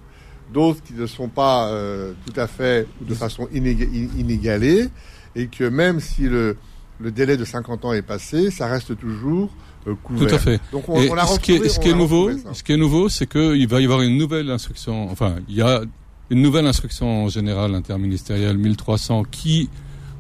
d'autres 0.54 0.81
qui 0.84 0.94
ne 0.94 1.06
sont 1.07 1.30
pas 1.30 1.68
euh, 1.68 2.13
tout 2.25 2.40
à 2.40 2.48
fait 2.48 2.88
de 3.01 3.13
façon 3.16 3.48
inégalée, 3.51 4.90
et 5.36 5.48
que 5.48 5.63
même 5.63 6.00
si 6.00 6.24
le 6.24 6.57
le 7.00 7.12
délai 7.12 7.38
de 7.38 7.45
50 7.45 7.86
ans 7.86 7.94
est 7.94 8.01
passé, 8.01 8.51
ça 8.51 8.68
reste 8.68 8.98
toujours 8.98 9.50
euh, 9.88 9.95
couvert. 10.04 10.28
Tout 10.28 10.36
à 10.36 10.40
fait. 10.40 10.62
Donc 10.72 10.88
on, 10.88 10.95
on 10.95 11.18
a 11.18 11.25
ce, 11.25 11.40
qui 11.40 11.54
est, 11.54 11.68
ce 11.68 11.80
qui 11.80 11.90
est 11.90 11.94
nouveau, 11.95 12.31
ce 12.54 12.63
qui 12.63 12.72
est 12.72 12.78
nouveau, 12.78 13.10
c'est 13.10 13.28
qu'il 13.28 13.68
va 13.68 13.81
y 13.81 13.86
avoir 13.86 14.01
une 14.01 14.18
nouvelle 14.18 14.50
instruction. 14.50 15.10
Enfin, 15.10 15.36
il 15.48 15.56
y 15.56 15.62
a 15.62 15.81
une 16.30 16.42
nouvelle 16.42 16.66
instruction 16.66 17.28
générale 17.28 17.75
interministérielle 17.75 18.57
1300 18.57 19.24
qui 19.30 19.69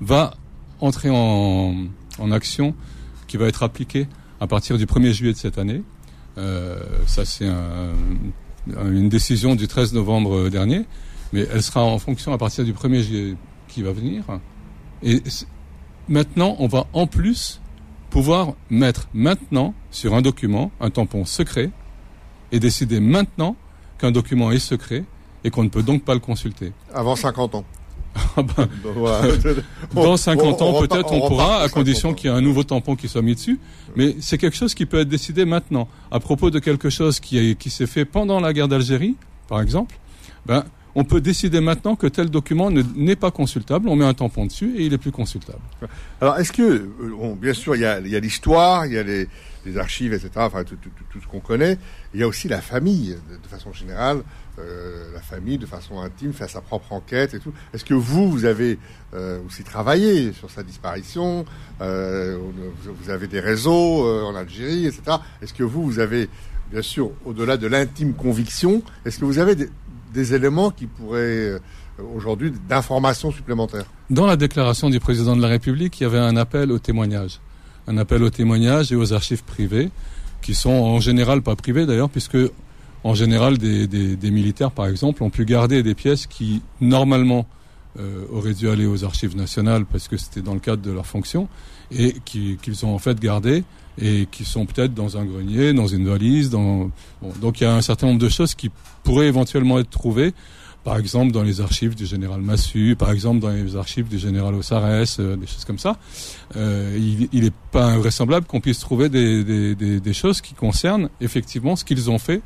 va 0.01 0.33
entrer 0.79 1.09
en, 1.09 1.85
en 2.19 2.31
action, 2.31 2.75
qui 3.27 3.37
va 3.37 3.47
être 3.47 3.63
appliquée 3.63 4.07
à 4.39 4.47
partir 4.47 4.77
du 4.77 4.85
1er 4.85 5.11
juillet 5.11 5.33
de 5.33 5.37
cette 5.37 5.57
année. 5.57 5.81
Euh, 6.37 6.79
ça, 7.05 7.25
c'est 7.25 7.47
un, 7.47 7.93
une 8.67 9.09
décision 9.09 9.55
du 9.55 9.67
13 9.67 9.93
novembre 9.93 10.49
dernier, 10.49 10.85
mais 11.31 11.45
elle 11.51 11.63
sera 11.63 11.83
en 11.83 11.99
fonction 11.99 12.33
à 12.33 12.37
partir 12.37 12.63
du 12.63 12.73
1er 12.73 13.01
juillet 13.01 13.35
qui 13.67 13.81
va 13.81 13.91
venir. 13.91 14.23
Et 15.01 15.21
maintenant, 16.07 16.55
on 16.59 16.67
va 16.67 16.85
en 16.93 17.07
plus 17.07 17.61
pouvoir 18.09 18.53
mettre 18.69 19.07
maintenant 19.13 19.73
sur 19.89 20.13
un 20.13 20.21
document 20.21 20.71
un 20.79 20.91
tampon 20.91 21.25
secret 21.25 21.71
et 22.51 22.59
décider 22.59 22.99
maintenant 22.99 23.55
qu'un 23.97 24.11
document 24.11 24.51
est 24.51 24.59
secret 24.59 25.03
et 25.43 25.49
qu'on 25.49 25.63
ne 25.63 25.69
peut 25.69 25.83
donc 25.83 26.03
pas 26.03 26.13
le 26.13 26.19
consulter. 26.19 26.71
Avant 26.93 27.15
50 27.15 27.55
ans. 27.55 27.65
Ah 28.35 28.41
ben, 28.41 28.67
dans 29.93 30.17
50 30.17 30.61
ans, 30.61 30.79
peut-être 30.79 31.11
on, 31.11 31.27
pourra, 31.27 31.61
à 31.61 31.69
condition 31.69 32.13
qu'il 32.13 32.29
y 32.29 32.33
ait 32.33 32.35
un 32.35 32.41
nouveau 32.41 32.63
tampon 32.63 32.95
qui 32.95 33.07
soit 33.07 33.21
mis 33.21 33.35
dessus. 33.35 33.59
Mais 33.95 34.15
c'est 34.21 34.37
quelque 34.37 34.57
chose 34.57 34.73
qui 34.73 34.85
peut 34.85 34.99
être 34.99 35.09
décidé 35.09 35.45
maintenant. 35.45 35.87
À 36.11 36.19
propos 36.19 36.49
de 36.49 36.59
quelque 36.59 36.89
chose 36.89 37.19
qui, 37.19 37.55
qui 37.55 37.69
s'est 37.69 37.87
fait 37.87 38.05
pendant 38.05 38.39
la 38.39 38.53
guerre 38.53 38.67
d'Algérie, 38.67 39.15
par 39.47 39.61
exemple, 39.61 39.95
ben, 40.45 40.63
on 40.95 41.03
peut 41.03 41.21
décider 41.21 41.59
maintenant 41.59 41.95
que 41.95 42.07
tel 42.07 42.29
document 42.29 42.69
n'est 42.71 43.15
pas 43.15 43.31
consultable, 43.31 43.89
on 43.89 43.95
met 43.95 44.05
un 44.05 44.13
tampon 44.13 44.45
dessus 44.45 44.75
et 44.77 44.85
il 44.85 44.93
est 44.93 44.97
plus 44.97 45.11
consultable. 45.11 45.59
Alors, 46.21 46.37
est-ce 46.37 46.51
que, 46.51 46.61
euh, 46.61 46.89
bon, 47.17 47.35
bien 47.35 47.53
sûr, 47.53 47.75
il 47.75 47.81
y 47.81 47.85
a, 47.85 47.99
l'histoire, 47.99 48.85
il 48.85 48.93
y 48.93 48.97
a 48.97 49.03
les, 49.03 49.27
archives, 49.77 50.13
etc., 50.13 50.29
enfin, 50.35 50.63
tout, 50.63 50.77
ce 51.19 51.27
qu'on 51.27 51.39
connaît, 51.39 51.77
il 52.13 52.19
y 52.19 52.23
a 52.23 52.27
aussi 52.27 52.47
la 52.47 52.61
famille, 52.61 53.17
de, 53.29 53.47
façon 53.47 53.73
générale, 53.73 54.21
euh, 54.59 55.13
la 55.13 55.21
famille, 55.21 55.57
de 55.57 55.65
façon 55.65 55.99
intime, 55.99 56.33
fait 56.33 56.47
sa 56.47 56.61
propre 56.61 56.93
enquête 56.93 57.33
et 57.33 57.39
tout. 57.39 57.53
Est-ce 57.73 57.85
que 57.85 57.93
vous, 57.93 58.29
vous 58.29 58.45
avez 58.45 58.79
euh, 59.13 59.39
aussi 59.47 59.63
travaillé 59.63 60.33
sur 60.33 60.49
sa 60.49 60.63
disparition 60.63 61.45
Vous 61.79 63.09
avez 63.09 63.27
des 63.27 63.39
réseaux 63.39 64.07
en 64.25 64.35
Algérie, 64.35 64.87
etc. 64.87 65.17
Est-ce 65.41 65.53
que 65.53 65.63
vous, 65.63 65.83
vous 65.83 65.99
avez, 65.99 66.29
bien 66.71 66.81
sûr, 66.81 67.11
au-delà 67.25 67.57
de 67.57 67.67
l'intime 67.67 68.13
conviction, 68.13 68.83
est-ce 69.05 69.19
que 69.19 69.25
vous 69.25 69.39
avez 69.39 69.55
des, 69.55 69.69
des 70.13 70.33
éléments 70.33 70.71
qui 70.71 70.85
pourraient 70.85 71.19
euh, 71.19 71.59
aujourd'hui 72.15 72.53
d'informations 72.69 73.31
supplémentaires? 73.31 73.85
Dans 74.09 74.25
la 74.25 74.37
déclaration 74.37 74.89
du 74.89 74.99
président 74.99 75.35
de 75.35 75.41
la 75.41 75.47
République, 75.47 75.99
il 75.99 76.03
y 76.03 76.05
avait 76.05 76.19
un 76.19 76.37
appel 76.37 76.71
au 76.71 76.79
témoignage. 76.79 77.39
Un 77.87 77.97
appel 77.97 78.23
au 78.23 78.29
témoignage 78.29 78.91
et 78.91 78.95
aux 78.95 79.11
archives 79.11 79.43
privées, 79.43 79.89
qui 80.41 80.53
sont 80.53 80.69
en 80.71 80.99
général 80.99 81.41
pas 81.41 81.55
privées 81.55 81.85
d'ailleurs, 81.85 82.09
puisque 82.09 82.37
en 83.03 83.13
général 83.13 83.57
des, 83.57 83.87
des, 83.87 84.31
militaires, 84.31 84.71
par 84.71 84.87
exemple, 84.87 85.23
ont 85.23 85.29
pu 85.29 85.45
garder 85.45 85.83
des 85.83 85.93
pièces 85.93 86.25
qui 86.25 86.61
normalement 86.79 87.45
euh, 87.99 88.25
auraient 88.31 88.53
dû 88.53 88.69
aller 88.69 88.85
aux 88.85 89.03
archives 89.03 89.35
nationales 89.35 89.85
parce 89.85 90.07
que 90.07 90.17
c'était 90.17 90.41
dans 90.41 90.53
le 90.53 90.59
cadre 90.59 90.81
de 90.81 90.91
leur 90.91 91.05
fonction, 91.05 91.47
et 91.91 92.15
qu'ils 92.25 92.85
ont 92.85 92.95
en 92.95 92.99
fait 92.99 93.19
gardé 93.19 93.63
et 94.01 94.27
qui 94.31 94.45
sont 94.45 94.65
peut-être 94.65 94.93
dans 94.93 95.17
un 95.17 95.25
grenier, 95.25 95.73
dans 95.73 95.87
une 95.87 96.07
valise. 96.07 96.49
Dans... 96.49 96.89
donc 97.41 97.61
il 97.61 97.65
y 97.65 97.67
a 97.67 97.75
un 97.75 97.81
certain 97.81 98.07
nombre 98.07 98.19
de 98.19 98.29
choses 98.29 98.55
qui 98.55 98.71
pourraient 99.03 99.27
éventuellement 99.27 99.77
être 99.79 99.89
trouvées, 99.89 100.33
par 100.83 100.97
exemple 100.97 101.31
dans 101.31 101.43
les 101.43 101.61
archives 101.61 101.93
du 101.93 102.05
général 102.05 102.41
Massu, 102.41 102.95
par 102.97 103.11
exemple 103.11 103.39
dans 103.39 103.49
les 103.49 103.75
archives 103.75 104.07
du 104.07 104.17
général 104.17 104.55
Ossares, 104.55 105.05
euh, 105.19 105.35
des 105.35 105.45
choses 105.45 105.65
comme 105.65 105.77
ça. 105.77 105.97
Euh, 106.55 106.97
il 107.31 107.43
n'est 107.43 107.51
pas 107.71 107.85
invraisemblable 107.85 108.47
qu'on 108.47 108.61
puisse 108.61 108.79
trouver 108.79 109.09
des, 109.09 109.43
des, 109.43 109.75
des, 109.75 109.99
des, 109.99 110.13
choses 110.13 110.41
qui 110.41 110.55
concernent 110.55 111.09
effectivement 111.21 111.75
ce 111.75 111.85
qu'ils 111.85 112.09
ont 112.09 112.19
fait 112.19 112.41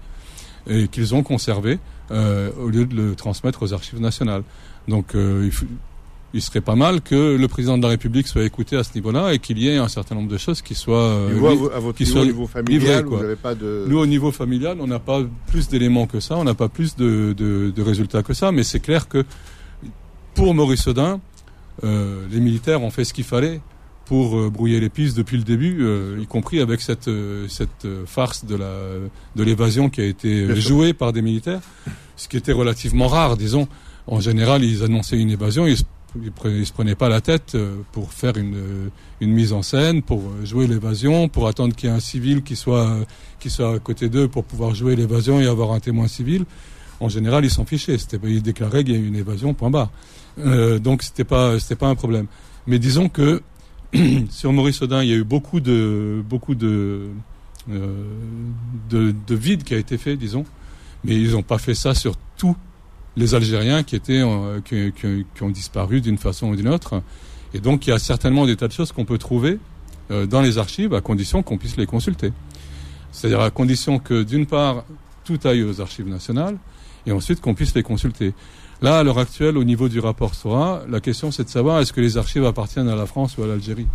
et 0.69 0.87
qu'ils 0.87 1.15
ont 1.15 1.23
conservé 1.23 1.79
euh, 2.11 2.51
au 2.61 2.69
lieu 2.69 2.85
de 2.85 2.95
le 2.95 3.15
transmettre 3.15 3.63
aux 3.63 3.73
archives 3.73 3.99
nationales. 3.99 4.43
Donc 4.87 5.15
euh, 5.15 5.43
il 5.45 5.51
faut 5.51 5.65
il 6.33 6.41
serait 6.41 6.61
pas 6.61 6.75
mal 6.75 7.01
que 7.01 7.35
le 7.35 7.47
président 7.47 7.77
de 7.77 7.83
la 7.83 7.89
République 7.89 8.27
soit 8.27 8.43
écouté 8.43 8.75
à 8.75 8.83
ce 8.83 8.93
niveau-là 8.95 9.33
et 9.33 9.39
qu'il 9.39 9.57
y 9.57 9.69
ait 9.69 9.77
un 9.77 9.87
certain 9.87 10.15
nombre 10.15 10.29
de 10.29 10.37
choses 10.37 10.61
qui 10.61 10.75
soient, 10.75 10.97
euh, 10.97 11.29
vous, 11.33 11.69
à, 11.69 11.79
votre 11.79 12.03
niveau, 12.03 12.25
niveau 12.25 12.47
familial, 12.47 13.05
vous 13.05 13.17
n'avez 13.17 13.35
pas 13.35 13.55
de... 13.55 13.85
Nous, 13.87 13.97
au 13.97 14.05
niveau 14.05 14.31
familial, 14.31 14.77
on 14.81 14.87
n'a 14.87 14.99
pas 14.99 15.21
plus 15.47 15.69
d'éléments 15.69 16.05
que 16.05 16.19
ça, 16.19 16.35
on 16.37 16.43
n'a 16.43 16.53
pas 16.53 16.67
plus 16.67 16.95
de, 16.95 17.33
de, 17.35 17.71
de, 17.75 17.81
résultats 17.81 18.23
que 18.23 18.33
ça, 18.33 18.51
mais 18.51 18.63
c'est 18.63 18.81
clair 18.81 19.07
que 19.07 19.23
pour 20.35 20.53
Maurice 20.53 20.87
Audin, 20.87 21.21
euh, 21.83 22.25
les 22.29 22.39
militaires 22.39 22.81
ont 22.83 22.91
fait 22.91 23.05
ce 23.05 23.13
qu'il 23.13 23.23
fallait 23.23 23.61
pour 24.07 24.37
euh, 24.37 24.49
brouiller 24.49 24.79
les 24.79 24.89
pistes 24.89 25.17
depuis 25.17 25.37
le 25.37 25.43
début, 25.43 25.77
euh, 25.81 26.19
y 26.21 26.25
compris 26.25 26.59
avec 26.59 26.81
cette, 26.81 27.07
euh, 27.07 27.47
cette 27.47 27.87
farce 28.05 28.45
de 28.45 28.55
la 28.55 28.73
de 29.35 29.43
l'évasion 29.43 29.89
qui 29.89 30.01
a 30.01 30.05
été 30.05 30.55
jouée 30.55 30.93
par 30.93 31.13
des 31.13 31.21
militaires, 31.21 31.61
ce 32.15 32.27
qui 32.27 32.37
était 32.37 32.53
relativement 32.53 33.07
rare, 33.07 33.37
disons. 33.37 33.67
En 34.07 34.21
général, 34.21 34.63
ils 34.63 34.83
annonçaient 34.83 35.19
une 35.19 35.31
évasion, 35.31 35.67
ils 35.67 35.77
ils, 36.45 36.65
se 36.65 36.73
prenaient 36.73 36.95
pas 36.95 37.09
la 37.09 37.21
tête 37.21 37.55
euh, 37.55 37.77
pour 37.91 38.11
faire 38.11 38.37
une, 38.37 38.55
euh, 38.55 38.89
une 39.21 39.31
mise 39.31 39.53
en 39.53 39.61
scène, 39.61 40.01
pour 40.01 40.19
euh, 40.19 40.45
jouer 40.45 40.67
l'évasion, 40.67 41.27
pour 41.27 41.47
attendre 41.47 41.75
qu'il 41.75 41.89
y 41.89 41.91
ait 41.91 41.95
un 41.95 41.99
civil 41.99 42.43
qui 42.43 42.55
soit 42.55 42.97
qui 43.39 43.49
soit 43.49 43.75
à 43.75 43.79
côté 43.79 44.09
d'eux 44.09 44.27
pour 44.27 44.43
pouvoir 44.43 44.73
jouer 44.73 44.95
l'évasion 44.95 45.39
et 45.39 45.47
avoir 45.47 45.71
un 45.71 45.79
témoin 45.79 46.07
civil. 46.07 46.45
En 46.99 47.09
général, 47.09 47.45
ils 47.45 47.51
s'en 47.51 47.65
fichaient. 47.65 47.97
C'était, 47.97 48.17
ils 48.23 48.41
déclaraient 48.41 48.83
qu'il 48.83 48.95
y 48.95 48.97
a 48.97 48.99
une 48.99 49.15
évasion, 49.15 49.53
point 49.53 49.69
barre. 49.69 49.91
Euh, 50.39 50.79
donc 50.79 51.03
c'était 51.03 51.23
pas 51.23 51.59
c'était 51.59 51.75
pas 51.75 51.87
un 51.87 51.95
problème. 51.95 52.27
Mais 52.65 52.79
disons 52.79 53.09
que 53.09 53.41
sur 54.29 54.51
Maurice 54.53 54.81
Audin, 54.81 55.03
il 55.03 55.09
y 55.09 55.13
a 55.13 55.15
eu 55.15 55.23
beaucoup 55.23 55.59
de 55.59 56.23
beaucoup 56.27 56.55
de 56.55 57.09
euh, 57.69 58.03
de, 58.89 59.13
de 59.25 59.35
vide 59.35 59.63
qui 59.63 59.73
a 59.73 59.77
été 59.77 59.97
fait, 59.97 60.15
disons. 60.15 60.45
Mais 61.03 61.15
ils 61.15 61.31
n'ont 61.31 61.43
pas 61.43 61.57
fait 61.57 61.75
ça 61.75 61.93
sur 61.93 62.15
tout 62.37 62.55
les 63.15 63.35
Algériens 63.35 63.83
qui 63.83 63.95
étaient 63.95 64.23
qui, 64.65 64.93
qui, 64.93 65.43
ont 65.43 65.49
disparu 65.49 66.01
d'une 66.01 66.17
façon 66.17 66.49
ou 66.49 66.55
d'une 66.55 66.69
autre. 66.69 67.01
Et 67.53 67.59
donc 67.59 67.87
il 67.87 67.91
y 67.91 67.93
a 67.93 67.99
certainement 67.99 68.45
des 68.45 68.55
tas 68.55 68.67
de 68.67 68.73
choses 68.73 68.91
qu'on 68.91 69.05
peut 69.05 69.17
trouver 69.17 69.59
euh, 70.11 70.25
dans 70.25 70.41
les 70.41 70.57
archives 70.57 70.93
à 70.93 71.01
condition 71.01 71.43
qu'on 71.43 71.57
puisse 71.57 71.77
les 71.77 71.85
consulter. 71.85 72.31
C'est-à-dire 73.11 73.41
à 73.41 73.49
condition 73.49 73.99
que 73.99 74.23
d'une 74.23 74.45
part 74.45 74.85
tout 75.23 75.39
aille 75.45 75.63
aux 75.63 75.81
archives 75.81 76.07
nationales 76.07 76.57
et 77.05 77.11
ensuite 77.11 77.41
qu'on 77.41 77.53
puisse 77.53 77.73
les 77.73 77.83
consulter. 77.83 78.33
Là, 78.81 78.99
à 78.99 79.03
l'heure 79.03 79.17
actuelle, 79.17 79.57
au 79.57 79.63
niveau 79.63 79.89
du 79.89 79.99
rapport 79.99 80.35
SORA, 80.35 80.83
la 80.87 80.99
question 80.99 81.31
c'est 81.31 81.43
de 81.43 81.49
savoir 81.49 81.79
est-ce 81.79 81.93
que 81.93 82.01
les 82.01 82.17
archives 82.17 82.45
appartiennent 82.45 82.89
à 82.89 82.95
la 82.95 83.05
France 83.05 83.37
ou 83.37 83.43
à 83.43 83.47
l'Algérie? 83.47 83.87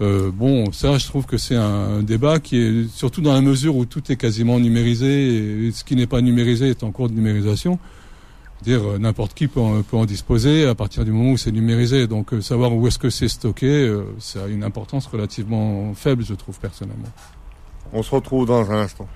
Euh, 0.00 0.30
bon, 0.32 0.72
ça, 0.72 0.96
je 0.96 1.06
trouve 1.06 1.26
que 1.26 1.36
c'est 1.36 1.56
un, 1.56 2.02
débat 2.02 2.38
qui 2.38 2.56
est 2.56 2.88
surtout 2.88 3.20
dans 3.20 3.34
la 3.34 3.42
mesure 3.42 3.76
où 3.76 3.84
tout 3.84 4.10
est 4.10 4.16
quasiment 4.16 4.58
numérisé 4.58 5.66
et 5.66 5.72
ce 5.72 5.84
qui 5.84 5.96
n'est 5.96 6.06
pas 6.06 6.20
numérisé 6.20 6.70
est 6.70 6.82
en 6.82 6.90
cours 6.90 7.08
de 7.08 7.14
numérisation 7.14 7.78
dire 8.62 8.82
euh, 8.82 8.98
n'importe 8.98 9.34
qui 9.34 9.48
peut 9.48 9.60
en, 9.60 9.82
peut 9.82 9.96
en, 9.96 10.04
disposer 10.04 10.66
à 10.66 10.74
partir 10.74 11.04
du 11.04 11.12
moment 11.12 11.32
où 11.32 11.36
c'est 11.36 11.52
numérisé. 11.52 12.06
Donc 12.06 12.32
euh, 12.32 12.40
savoir 12.40 12.74
où 12.74 12.86
est-ce 12.86 12.98
que 12.98 13.10
c'est 13.10 13.28
stocké, 13.28 13.66
euh, 13.66 14.04
ça 14.18 14.44
a 14.44 14.46
une 14.46 14.64
importance 14.64 15.06
relativement 15.06 15.94
faible, 15.94 16.24
je 16.24 16.34
trouve 16.34 16.58
personnellement. 16.58 17.08
On 17.92 18.02
se 18.02 18.14
retrouve 18.14 18.46
dans 18.46 18.70
un 18.70 18.82
instant. 18.82 19.08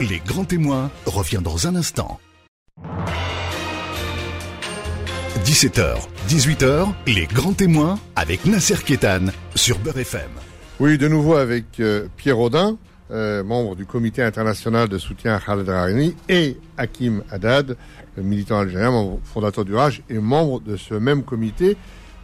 Les 0.00 0.18
grands 0.26 0.44
témoins 0.44 0.90
revient 1.04 1.40
dans 1.42 1.66
un 1.66 1.76
instant. 1.76 2.18
17h, 5.44 5.98
18h, 6.26 6.88
les 7.06 7.26
grands 7.26 7.52
témoins 7.52 7.98
avec 8.16 8.46
Nasser 8.46 8.82
Kétan 8.82 9.26
sur 9.54 9.78
Beurre 9.78 9.98
FM. 9.98 10.30
Oui, 10.78 10.96
de 10.96 11.06
nouveau 11.06 11.34
avec 11.34 11.82
Pierre 12.16 12.38
Audin, 12.38 12.78
euh, 13.10 13.44
membre 13.44 13.76
du 13.76 13.84
comité 13.84 14.22
international 14.22 14.88
de 14.88 14.96
soutien 14.96 15.34
à 15.34 15.38
Khaled 15.38 15.68
Rahani, 15.68 16.16
et 16.30 16.56
Hakim 16.78 17.22
Haddad, 17.30 17.76
militant 18.16 18.60
algérien, 18.60 19.18
fondateur 19.22 19.66
du 19.66 19.74
RAJ, 19.74 20.02
et 20.08 20.18
membre 20.18 20.60
de 20.60 20.78
ce 20.78 20.94
même 20.94 21.24
comité 21.24 21.76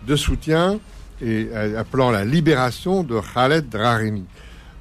de 0.07 0.17
soutien 0.17 0.81
et 1.21 1.49
euh, 1.53 1.79
appelant 1.79 2.11
la 2.11 2.25
libération 2.25 3.03
de 3.03 3.21
Khaled 3.35 3.67
Rahani. 3.75 4.25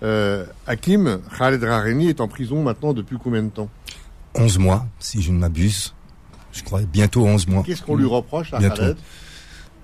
Euh, 0.06 0.46
Hakim, 0.68 1.20
Khaled 1.38 1.64
Rahani 1.64 2.10
est 2.10 2.22
en 2.22 2.28
prison 2.28 2.62
maintenant 2.62 2.94
depuis 2.94 3.18
combien 3.22 3.42
de 3.44 3.50
temps 3.50 3.70
11 4.36 4.60
mois, 4.60 4.86
si 5.00 5.22
je 5.22 5.32
ne 5.32 5.40
m'abuse. 5.40 5.94
Je 6.52 6.64
crois 6.64 6.82
bientôt 6.82 7.26
11 7.26 7.48
mois. 7.48 7.64
Qu'est-ce 7.66 7.82
qu'on 7.82 7.96
lui 7.96 8.06
reproche 8.06 8.54
à 8.54 8.60
Khaled 8.60 8.98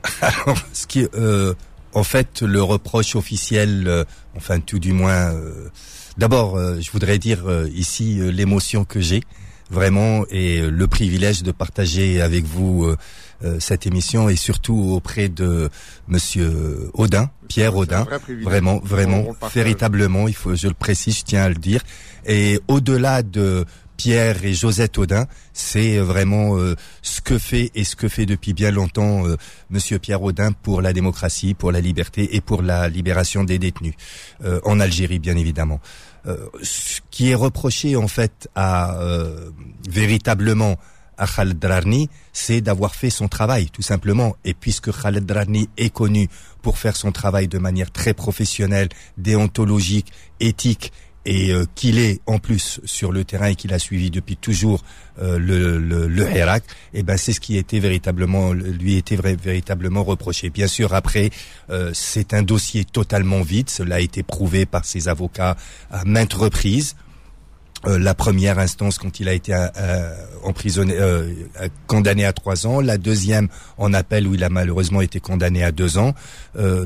Alors, 0.22 0.58
ce 0.74 0.88
qui, 0.88 1.08
euh, 1.16 1.54
en 1.94 2.04
fait, 2.04 2.42
le 2.42 2.62
reproche 2.62 3.16
officiel, 3.16 3.88
euh, 3.88 4.04
enfin 4.36 4.60
tout 4.60 4.80
du 4.80 4.94
moins, 4.94 5.34
euh, 5.34 5.70
D'abord, 6.18 6.60
je 6.60 6.92
voudrais 6.92 7.18
dire 7.18 7.46
ici 7.74 8.20
l'émotion 8.34 8.84
que 8.84 9.00
j'ai 9.00 9.24
vraiment 9.70 10.26
et 10.30 10.60
le 10.60 10.86
privilège 10.86 11.42
de 11.42 11.54
partager 11.54 12.22
avec 12.22 12.44
vous 12.44 12.94
cette 13.60 13.88
émission 13.88 14.30
et 14.30 14.36
surtout 14.36 14.92
auprès 14.92 15.30
de 15.30 15.70
Monsieur 16.08 16.90
Audin, 16.94 17.30
Pierre 17.48 17.76
Audin, 17.76 18.06
vraiment, 18.44 18.80
vraiment, 18.84 19.36
véritablement, 19.54 20.28
il 20.28 20.36
faut, 20.36 20.56
je 20.56 20.68
le 20.68 20.74
précise, 20.74 21.20
je 21.20 21.24
tiens 21.24 21.44
à 21.44 21.50
le 21.50 21.56
dire. 21.56 21.82
Et 22.26 22.60
au-delà 22.68 23.24
de 23.24 23.66
Pierre 24.02 24.44
et 24.46 24.54
Josette 24.56 24.98
Audin, 24.98 25.28
c'est 25.54 26.00
vraiment 26.00 26.58
euh, 26.58 26.76
ce 27.04 27.22
que 27.22 27.38
fait 27.38 27.70
et 27.76 27.84
ce 27.84 27.96
que 27.96 28.08
fait 28.08 28.26
depuis 28.26 28.54
bien 28.54 28.72
longtemps 28.72 29.28
euh, 29.28 29.36
Monsieur 29.70 30.00
Pierre 30.00 30.24
Audin 30.24 30.54
pour 30.54 30.82
la 30.82 30.92
démocratie, 30.92 31.54
pour 31.54 31.72
la 31.72 31.82
liberté 31.82 32.36
et 32.36 32.42
pour 32.42 32.64
la 32.64 32.90
libération 32.90 33.44
des 33.44 33.60
détenus 33.60 33.94
euh, 34.44 34.60
en 34.64 34.80
Algérie, 34.80 35.20
bien 35.20 35.38
évidemment. 35.38 35.80
ce 36.64 37.02
qui 37.12 37.30
est 37.30 37.36
reproché 37.36 37.96
en 37.96 38.08
fait 38.08 38.50
à 38.56 38.98
véritablement 39.88 40.78
à 41.22 41.28
Khaled 41.28 41.60
Drarni, 41.60 42.10
c'est 42.34 42.62
d'avoir 42.62 42.96
fait 42.96 43.12
son 43.12 43.28
travail, 43.28 43.70
tout 43.70 43.84
simplement. 43.84 44.36
Et 44.44 44.56
puisque 44.56 44.92
Khaled 44.92 45.24
Drarni 45.24 45.70
est 45.78 45.92
connu 45.94 46.28
pour 46.64 46.80
faire 46.80 46.98
son 46.98 47.12
travail 47.12 47.48
de 47.48 47.60
manière 47.60 47.92
très 47.92 48.16
professionnelle, 48.16 48.90
déontologique, 49.18 50.12
éthique 50.40 50.92
et 51.24 51.52
euh, 51.52 51.66
qu'il 51.76 52.00
est 52.00 52.22
en 52.26 52.40
plus 52.40 52.82
sur 52.86 53.12
le 53.12 53.24
terrain 53.24 53.50
et 53.50 53.56
qu'il 53.56 53.72
a 53.72 53.78
suivi 53.78 54.10
depuis 54.10 54.36
toujours 54.36 54.84
euh, 55.22 55.38
le, 55.38 55.78
le, 55.78 56.08
le 56.08 56.28
et 56.28 56.62
eh 56.96 57.04
ben 57.04 57.18
c'est 57.18 57.34
ce 57.34 57.40
qui 57.40 57.58
était 57.58 57.78
véritablement 57.78 58.54
lui 58.54 58.96
était 58.96 59.16
véritablement 59.16 60.04
reproché. 60.04 60.50
Bien 60.50 60.66
sûr, 60.66 60.96
après 60.96 61.30
euh, 61.70 61.92
c'est 61.94 62.34
un 62.34 62.42
dossier 62.42 62.84
totalement 62.84 63.42
vide. 63.42 63.70
Cela 63.70 63.98
a 63.98 64.00
été 64.00 64.24
prouvé 64.24 64.66
par 64.66 64.86
ses 64.86 65.08
avocats 65.08 65.56
à 65.92 66.04
maintes 66.06 66.34
reprises. 66.34 66.96
Euh, 67.88 67.98
la 67.98 68.14
première 68.14 68.60
instance 68.60 69.00
quand 69.00 69.20
il 69.20 69.28
a 69.28 69.34
été 69.34 69.54
euh, 69.54 69.68
euh 69.78 70.16
emprisonné, 70.44 70.96
condamné 71.86 72.26
à 72.26 72.34
trois 72.34 72.66
ans, 72.66 72.82
la 72.82 72.98
deuxième 72.98 73.48
en 73.78 73.94
appel 73.94 74.28
où 74.28 74.34
il 74.34 74.44
a 74.44 74.50
malheureusement 74.50 75.02
été 75.02 75.20
condamné 75.20 75.64
à 75.64 75.72
deux 75.72 76.00
ans. 76.00 76.16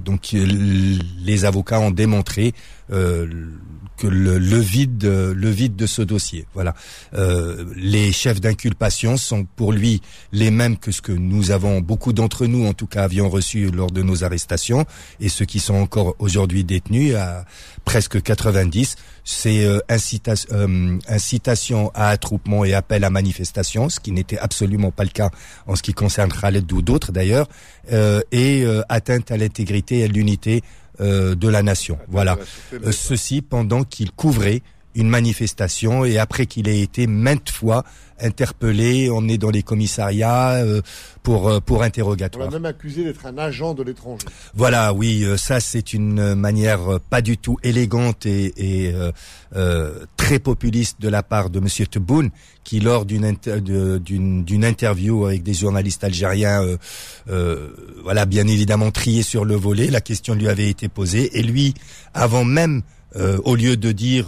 donc 0.04 0.34
les 0.34 1.46
avocats 1.46 1.80
ont 1.80 1.90
démontré 1.90 2.54
que 2.90 4.08
le, 4.08 4.38
le, 4.38 4.60
vide, 4.60 5.06
le 5.06 5.50
vide 5.50 5.76
de 5.76 5.86
ce 5.86 6.02
dossier. 6.02 6.46
Voilà. 6.54 6.76
les 7.76 8.12
chefs 8.12 8.42
d'inculpation 8.42 9.18
sont 9.18 9.46
pour 9.56 9.74
lui 9.74 10.02
les 10.32 10.52
mêmes 10.52 10.78
que 10.78 10.92
ce 10.92 11.02
que 11.02 11.12
nous 11.12 11.52
avons, 11.52 11.82
beaucoup 11.82 12.14
d'entre 12.14 12.46
nous 12.46 12.66
en 12.66 12.74
tout 12.74 12.88
cas, 12.88 13.04
avions 13.04 13.30
reçu 13.30 13.72
lors 13.72 13.92
de 13.92 14.04
nos 14.04 14.24
arrestations 14.24 14.86
et 15.20 15.30
ceux 15.30 15.46
qui 15.46 15.60
sont 15.60 15.76
encore 15.76 16.16
aujourd'hui 16.20 16.64
détenus 16.64 17.16
à 17.16 17.46
presque 17.86 18.22
90 18.22 18.96
c'est 19.26 19.66
euh, 19.66 19.80
euh, 19.90 20.98
incitation 21.10 21.92
à 21.96 22.10
attroupement 22.10 22.64
et 22.64 22.74
appel 22.74 23.04
à 23.04 23.10
manifestation, 23.10 23.90
ce 23.90 24.00
qui 24.00 24.12
n'était 24.12 24.38
absolument 24.38 24.92
pas 24.92 25.04
le 25.04 25.10
cas 25.10 25.32
en 25.66 25.76
ce 25.76 25.82
qui 25.82 25.94
concerne 25.94 26.32
Khaled 26.32 26.72
ou 26.72 26.82
d'autres 26.82 27.12
d'ailleurs, 27.12 27.48
euh, 27.92 28.22
et 28.32 28.66
atteinte 28.88 29.32
à 29.32 29.38
l'intégrité 29.38 30.00
et 30.00 30.04
à 30.04 30.08
l'unité 30.08 30.62
de 31.00 31.48
la 31.48 31.64
nation. 31.64 31.98
Voilà. 32.08 32.38
ceci 32.92 33.42
pendant 33.42 33.84
qu'il 33.84 34.12
couvrait 34.12 34.62
une 34.96 35.10
manifestation 35.10 36.06
et 36.06 36.18
après 36.18 36.46
qu'il 36.46 36.68
ait 36.68 36.82
été 36.82 37.08
maintes 37.08 37.50
fois 37.50 37.84
interpellé, 38.20 39.10
emmené 39.10 39.38
dans 39.38 39.50
les 39.50 39.64
commissariats 39.64 40.54
euh, 40.54 40.82
pour 41.24 41.50
euh, 41.50 41.60
pour 41.60 41.84
interrogatoire. 41.84 42.48
On 42.48 42.52
l'a 42.52 42.60
même 42.60 42.66
accusé 42.66 43.04
d'être 43.04 43.26
un 43.26 43.38
agent 43.38 43.74
de 43.74 43.84
l'étranger. 43.84 44.26
Voilà, 44.54 44.94
oui, 44.94 45.24
euh, 45.24 45.38
ça 45.38 45.60
c'est 45.60 45.94
une 45.94 46.36
manière 46.36 47.00
pas 47.10 47.22
du 47.22 47.38
tout 47.38 47.58
élégante 47.64 48.26
et, 48.26 48.88
et 48.88 48.94
très 50.18 50.40
populiste 50.40 51.02
de 51.02 51.10
la 51.10 51.24
part 51.24 51.50
de 51.50 51.60
Monsieur 51.60 51.88
Tebboune, 51.88 52.30
qui 52.64 52.80
lors 52.80 53.06
d'une 53.06 53.36
d'une 54.00 54.66
interview 54.66 55.26
avec 55.26 55.44
des 55.44 55.54
journalistes 55.54 56.04
algériens, 56.04 56.62
voilà, 57.28 58.26
bien 58.26 58.48
évidemment 58.48 58.92
trié 58.92 59.24
sur 59.24 59.46
le 59.46 59.56
volet, 59.56 59.88
la 59.88 60.02
question 60.02 60.36
lui 60.36 60.48
avait 60.48 60.70
été 60.70 60.88
posée 60.88 61.38
et 61.38 61.44
lui, 61.44 61.74
avant 62.14 62.44
même, 62.44 62.82
au 63.16 63.56
lieu 63.56 63.78
de 63.78 63.92
dire 63.92 64.28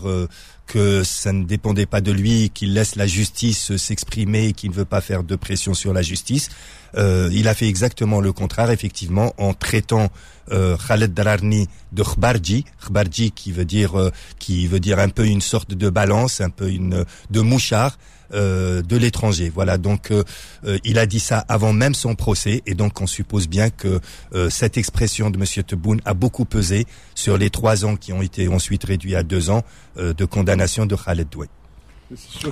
que 0.68 1.04
ça 1.04 1.34
ne 1.34 1.44
dépendait 1.44 1.86
pas 1.86 2.02
de 2.02 2.12
lui, 2.12 2.52
qu'il 2.54 2.74
laisse 2.74 2.96
la 2.96 3.08
justice 3.08 3.76
s'exprimer, 3.78 4.54
qu'il 4.54 4.70
ne 4.70 4.76
veut 4.76 4.86
pas 4.86 5.02
faire 5.02 5.24
de 5.24 5.36
pression 5.36 5.74
sur 5.74 5.94
la 5.94 6.02
justice. 6.02 6.50
Euh, 6.96 7.30
il 7.34 7.48
a 7.48 7.54
fait 7.54 7.68
exactement 7.68 8.22
le 8.22 8.32
contraire, 8.34 8.72
effectivement, 8.72 9.34
en 9.38 9.54
traitant 9.54 10.10
euh, 10.52 10.78
Khaled 10.78 11.14
Dararni 11.14 11.68
de 11.92 12.04
Khbarji, 12.04 12.64
Khbarji 12.86 13.32
qui 13.32 13.52
veut 13.52 13.66
dire 13.66 14.00
euh, 14.00 14.12
qui 14.40 14.68
veut 14.68 14.80
dire 14.80 15.00
un 15.00 15.10
peu 15.10 15.26
une 15.26 15.42
sorte 15.42 15.74
de 15.74 15.90
balance, 15.90 16.40
un 16.40 16.50
peu 16.50 16.70
une 16.70 17.06
de 17.30 17.42
mouchard. 17.42 17.98
Euh, 18.34 18.82
de 18.82 18.98
l'étranger. 18.98 19.50
Voilà, 19.56 19.78
donc 19.78 20.12
il 20.84 21.00
a 21.00 21.06
dit 21.06 21.22
ça 21.22 21.46
avant 21.48 21.72
même 21.72 21.94
son 21.94 22.14
procès, 22.14 22.62
et 22.66 22.74
donc 22.74 23.00
on 23.00 23.08
suppose 23.08 23.48
bien 23.48 23.70
que 23.70 24.02
cette 24.50 24.78
expression 24.78 25.30
de 25.30 25.38
Monsieur 25.38 25.64
Tebboune 25.64 26.02
a 26.04 26.14
beaucoup 26.14 26.44
pesé 26.44 26.86
sur 27.16 27.38
les 27.38 27.50
trois 27.50 27.86
ans 27.86 27.96
qui 27.96 28.12
ont 28.12 28.22
été 28.22 28.50
ensuite 28.50 28.84
réduits 28.84 29.16
à 29.16 29.24
deux 29.24 29.50
ans 29.50 29.64
de 29.96 30.26
condamnation 30.26 30.86
de 30.86 30.98
Khaled 30.98 31.30
Douai. 31.30 31.48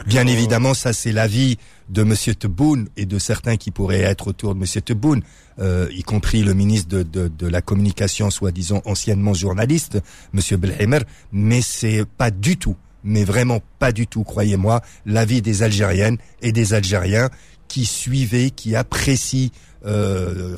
Bien 0.06 0.28
évidemment, 0.28 0.74
ça 0.74 0.92
c'est 0.92 1.12
l'avis 1.12 1.58
de 1.90 2.04
Monsieur 2.04 2.36
Tebboune 2.36 2.90
et 2.98 3.06
de 3.06 3.20
certains 3.20 3.58
qui 3.58 3.72
pourraient 3.72 4.02
être 4.02 4.28
autour 4.28 4.54
de 4.54 4.60
Monsieur 4.60 4.82
Tebboune, 4.82 5.22
euh, 5.60 5.88
y 5.92 6.04
compris 6.04 6.44
le 6.44 6.54
ministre 6.54 7.04
de, 7.04 7.48
la 7.48 7.62
communication, 7.62 8.30
soi-disant 8.30 8.82
anciennement 8.86 9.34
journaliste, 9.34 10.00
Monsieur 10.34 10.58
Belheimer, 10.58 11.00
mais 11.32 11.62
c'est 11.62 12.06
pas 12.06 12.32
du 12.32 12.58
tout, 12.58 12.76
mais 13.04 13.24
vraiment 13.24 13.62
pas 13.80 13.92
du 13.92 14.08
tout, 14.08 14.24
croyez-moi, 14.24 14.82
l'avis 15.06 15.42
des 15.42 15.64
Algériennes 15.64 16.18
et 16.42 16.52
des 16.52 16.74
Algériens 16.74 17.30
qui 17.68 17.86
suivaient, 17.86 18.50
qui 18.50 18.76
apprécient 18.76 19.50
euh, 19.86 20.56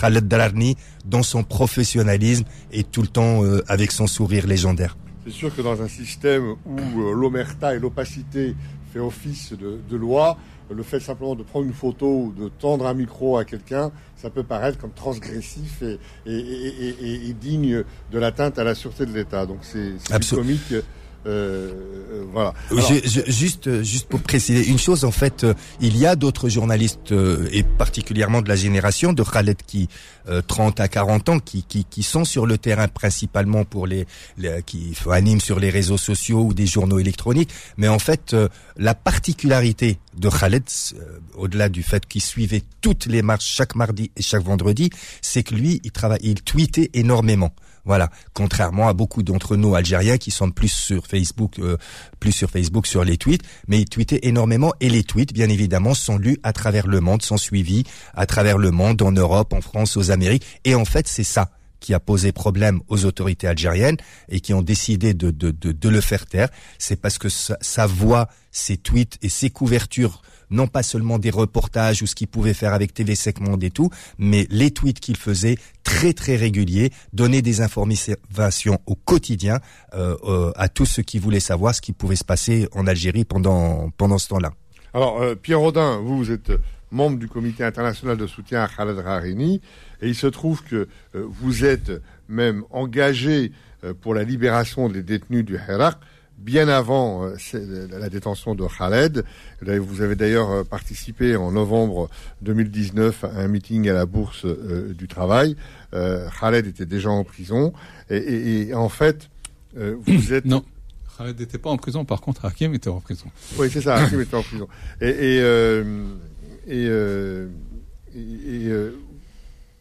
Khaled 0.00 0.28
Dararni 0.28 0.76
dans 1.04 1.22
son 1.22 1.42
professionnalisme 1.42 2.44
et 2.72 2.84
tout 2.84 3.02
le 3.02 3.08
temps 3.08 3.42
euh, 3.42 3.64
avec 3.68 3.90
son 3.90 4.06
sourire 4.06 4.46
légendaire. 4.46 4.96
C'est 5.26 5.32
sûr 5.32 5.54
que 5.54 5.60
dans 5.60 5.82
un 5.82 5.88
système 5.88 6.54
où 6.64 6.78
euh, 6.78 7.12
l'omerta 7.12 7.74
et 7.74 7.80
l'opacité 7.80 8.54
fait 8.92 9.00
office 9.00 9.54
de, 9.54 9.96
loi, 9.96 10.38
le 10.70 10.84
fait 10.84 11.00
simplement 11.00 11.34
de 11.34 11.42
prendre 11.42 11.66
une 11.66 11.72
photo 11.72 12.06
ou 12.06 12.32
de 12.32 12.48
tendre 12.48 12.86
un 12.86 12.94
micro 12.94 13.36
à 13.36 13.44
quelqu'un, 13.44 13.90
ça 14.14 14.30
peut 14.30 14.44
paraître 14.44 14.78
comme 14.78 14.92
transgressif 14.92 15.82
et, 16.26 17.34
digne 17.40 17.82
de 18.12 18.18
l'atteinte 18.20 18.60
à 18.60 18.62
la 18.62 18.76
sûreté 18.76 19.04
de 19.04 19.12
l'État. 19.12 19.46
Donc 19.46 19.58
c'est 19.62 19.94
comique 20.30 20.74
euh, 21.26 21.72
euh, 22.12 22.24
voilà. 22.32 22.54
juste, 23.28 23.82
juste 23.82 24.08
pour 24.08 24.20
préciser 24.20 24.68
une 24.68 24.78
chose, 24.78 25.04
en 25.04 25.10
fait, 25.10 25.44
euh, 25.44 25.54
il 25.80 25.96
y 25.96 26.06
a 26.06 26.14
d'autres 26.14 26.48
journalistes 26.48 27.12
et 27.52 27.62
particulièrement 27.62 28.42
de 28.42 28.48
la 28.48 28.56
génération 28.56 29.12
de 29.12 29.22
Khaled 29.22 29.58
qui 29.66 29.88
30 30.48 30.80
à 30.80 30.88
40 30.88 31.28
ans 31.28 31.38
qui, 31.38 31.62
qui, 31.62 31.84
qui 31.84 32.02
sont 32.02 32.24
sur 32.24 32.46
le 32.46 32.58
terrain 32.58 32.88
principalement 32.88 33.64
pour 33.64 33.86
les, 33.86 34.06
qui 34.66 34.96
animent 35.08 35.40
sur 35.40 35.60
les 35.60 35.70
réseaux 35.70 35.98
sociaux 35.98 36.42
ou 36.42 36.54
des 36.54 36.66
journaux 36.66 36.98
électroniques. 36.98 37.50
Mais 37.76 37.86
en 37.86 38.00
fait, 38.00 38.34
la 38.76 38.94
particularité 38.94 39.98
de 40.18 40.28
Khaled, 40.28 40.64
au-delà 41.36 41.68
du 41.68 41.84
fait 41.84 42.06
qu'il 42.06 42.22
suivait 42.22 42.62
toutes 42.80 43.06
les 43.06 43.22
marches 43.22 43.46
chaque 43.46 43.76
mardi 43.76 44.10
et 44.16 44.22
chaque 44.22 44.42
vendredi, 44.42 44.90
c'est 45.22 45.44
que 45.44 45.54
lui, 45.54 45.80
il 45.84 45.92
travaille, 45.92 46.20
il 46.22 46.42
tweetait 46.42 46.90
énormément. 46.92 47.52
Voilà, 47.86 48.10
contrairement 48.34 48.88
à 48.88 48.92
beaucoup 48.94 49.22
d'entre 49.22 49.54
nous 49.54 49.76
Algériens 49.76 50.18
qui 50.18 50.32
sont 50.32 50.50
plus 50.50 50.72
sur 50.72 51.06
Facebook, 51.06 51.60
euh, 51.60 51.76
plus 52.18 52.32
sur 52.32 52.50
Facebook 52.50 52.86
sur 52.86 53.04
les 53.04 53.16
tweets, 53.16 53.42
mais 53.68 53.80
ils 53.80 53.88
tweetaient 53.88 54.20
énormément 54.24 54.72
et 54.80 54.90
les 54.90 55.04
tweets, 55.04 55.32
bien 55.32 55.48
évidemment, 55.48 55.94
sont 55.94 56.18
lus 56.18 56.38
à 56.42 56.52
travers 56.52 56.88
le 56.88 57.00
monde, 57.00 57.22
sont 57.22 57.36
suivis 57.36 57.84
à 58.14 58.26
travers 58.26 58.58
le 58.58 58.72
monde, 58.72 59.00
en 59.02 59.12
Europe, 59.12 59.52
en 59.52 59.60
France, 59.60 59.96
aux 59.96 60.10
Amériques, 60.10 60.44
et 60.64 60.74
en 60.74 60.84
fait, 60.84 61.06
c'est 61.06 61.24
ça 61.24 61.50
qui 61.78 61.94
a 61.94 62.00
posé 62.00 62.32
problème 62.32 62.80
aux 62.88 63.04
autorités 63.04 63.46
algériennes 63.46 63.98
et 64.28 64.40
qui 64.40 64.52
ont 64.52 64.62
décidé 64.62 65.14
de, 65.14 65.30
de, 65.30 65.52
de, 65.52 65.88
le 65.88 66.00
faire 66.00 66.26
taire, 66.26 66.48
c'est 66.78 67.00
parce 67.00 67.18
que 67.18 67.28
sa 67.28 67.86
voix, 67.86 68.28
ses 68.50 68.76
tweets 68.76 69.18
et 69.22 69.28
ses 69.28 69.50
couvertures 69.50 70.22
non 70.50 70.66
pas 70.66 70.82
seulement 70.82 71.18
des 71.18 71.30
reportages 71.30 72.02
ou 72.02 72.06
ce 72.06 72.14
qu'il 72.14 72.28
pouvait 72.28 72.54
faire 72.54 72.72
avec 72.72 72.94
TV 72.94 73.14
Monde 73.40 73.64
et 73.64 73.70
tout, 73.70 73.90
mais 74.18 74.46
les 74.50 74.70
tweets 74.70 75.00
qu'il 75.00 75.16
faisait 75.16 75.56
très 75.82 76.12
très 76.12 76.36
réguliers, 76.36 76.90
donner 77.12 77.42
des 77.42 77.60
informations 77.60 78.78
au 78.86 78.94
quotidien 78.94 79.58
euh, 79.94 80.16
euh, 80.24 80.52
à 80.56 80.68
tous 80.68 80.86
ceux 80.86 81.02
qui 81.02 81.18
voulaient 81.18 81.40
savoir 81.40 81.74
ce 81.74 81.80
qui 81.80 81.92
pouvait 81.92 82.16
se 82.16 82.24
passer 82.24 82.68
en 82.72 82.86
Algérie 82.86 83.24
pendant 83.24 83.90
ce 84.18 84.28
temps-là. 84.28 84.52
Alors 84.94 85.20
euh, 85.20 85.34
Pierre 85.34 85.60
Rodin, 85.60 85.98
vous, 85.98 86.16
vous 86.16 86.30
êtes 86.30 86.52
membre 86.90 87.18
du 87.18 87.28
comité 87.28 87.64
international 87.64 88.16
de 88.16 88.26
soutien 88.26 88.62
à 88.62 88.68
Khaled 88.68 88.98
Rarini 88.98 89.60
et 90.00 90.08
il 90.08 90.14
se 90.14 90.28
trouve 90.28 90.62
que 90.62 90.88
vous 91.14 91.64
êtes 91.64 91.90
même 92.28 92.62
engagé 92.70 93.52
pour 94.00 94.14
la 94.14 94.22
libération 94.22 94.88
des 94.88 95.02
détenus 95.02 95.44
du 95.44 95.54
Hirak 95.54 95.98
bien 96.38 96.68
avant 96.68 97.26
euh, 97.26 97.88
la 97.90 98.08
détention 98.08 98.54
de 98.54 98.64
Khaled. 98.66 99.24
Vous 99.62 100.02
avez 100.02 100.16
d'ailleurs 100.16 100.50
euh, 100.50 100.64
participé 100.64 101.36
en 101.36 101.52
novembre 101.52 102.10
2019 102.42 103.24
à 103.24 103.28
un 103.38 103.48
meeting 103.48 103.88
à 103.88 103.94
la 103.94 104.06
Bourse 104.06 104.44
euh, 104.44 104.92
du 104.92 105.08
Travail. 105.08 105.56
Khaled 105.92 106.66
était 106.66 106.84
déjà 106.84 107.08
en 107.08 107.24
prison. 107.24 107.72
Et, 108.10 108.74
en 108.74 108.88
fait, 108.88 109.30
vous 109.74 110.32
êtes... 110.32 110.44
Non. 110.44 110.62
Khaled 111.16 111.40
n'était 111.40 111.56
pas 111.56 111.70
en 111.70 111.78
prison, 111.78 112.04
par 112.04 112.20
contre 112.20 112.44
Hakim 112.44 112.74
était 112.74 112.90
en 112.90 113.00
prison. 113.00 113.26
Oui, 113.56 113.70
c'est 113.72 113.80
ça, 113.80 113.94
Hakim 113.94 114.20
était 114.20 114.36
en 114.36 114.42
prison. 114.42 114.68
Et, 115.00 115.38
et, 116.68 116.92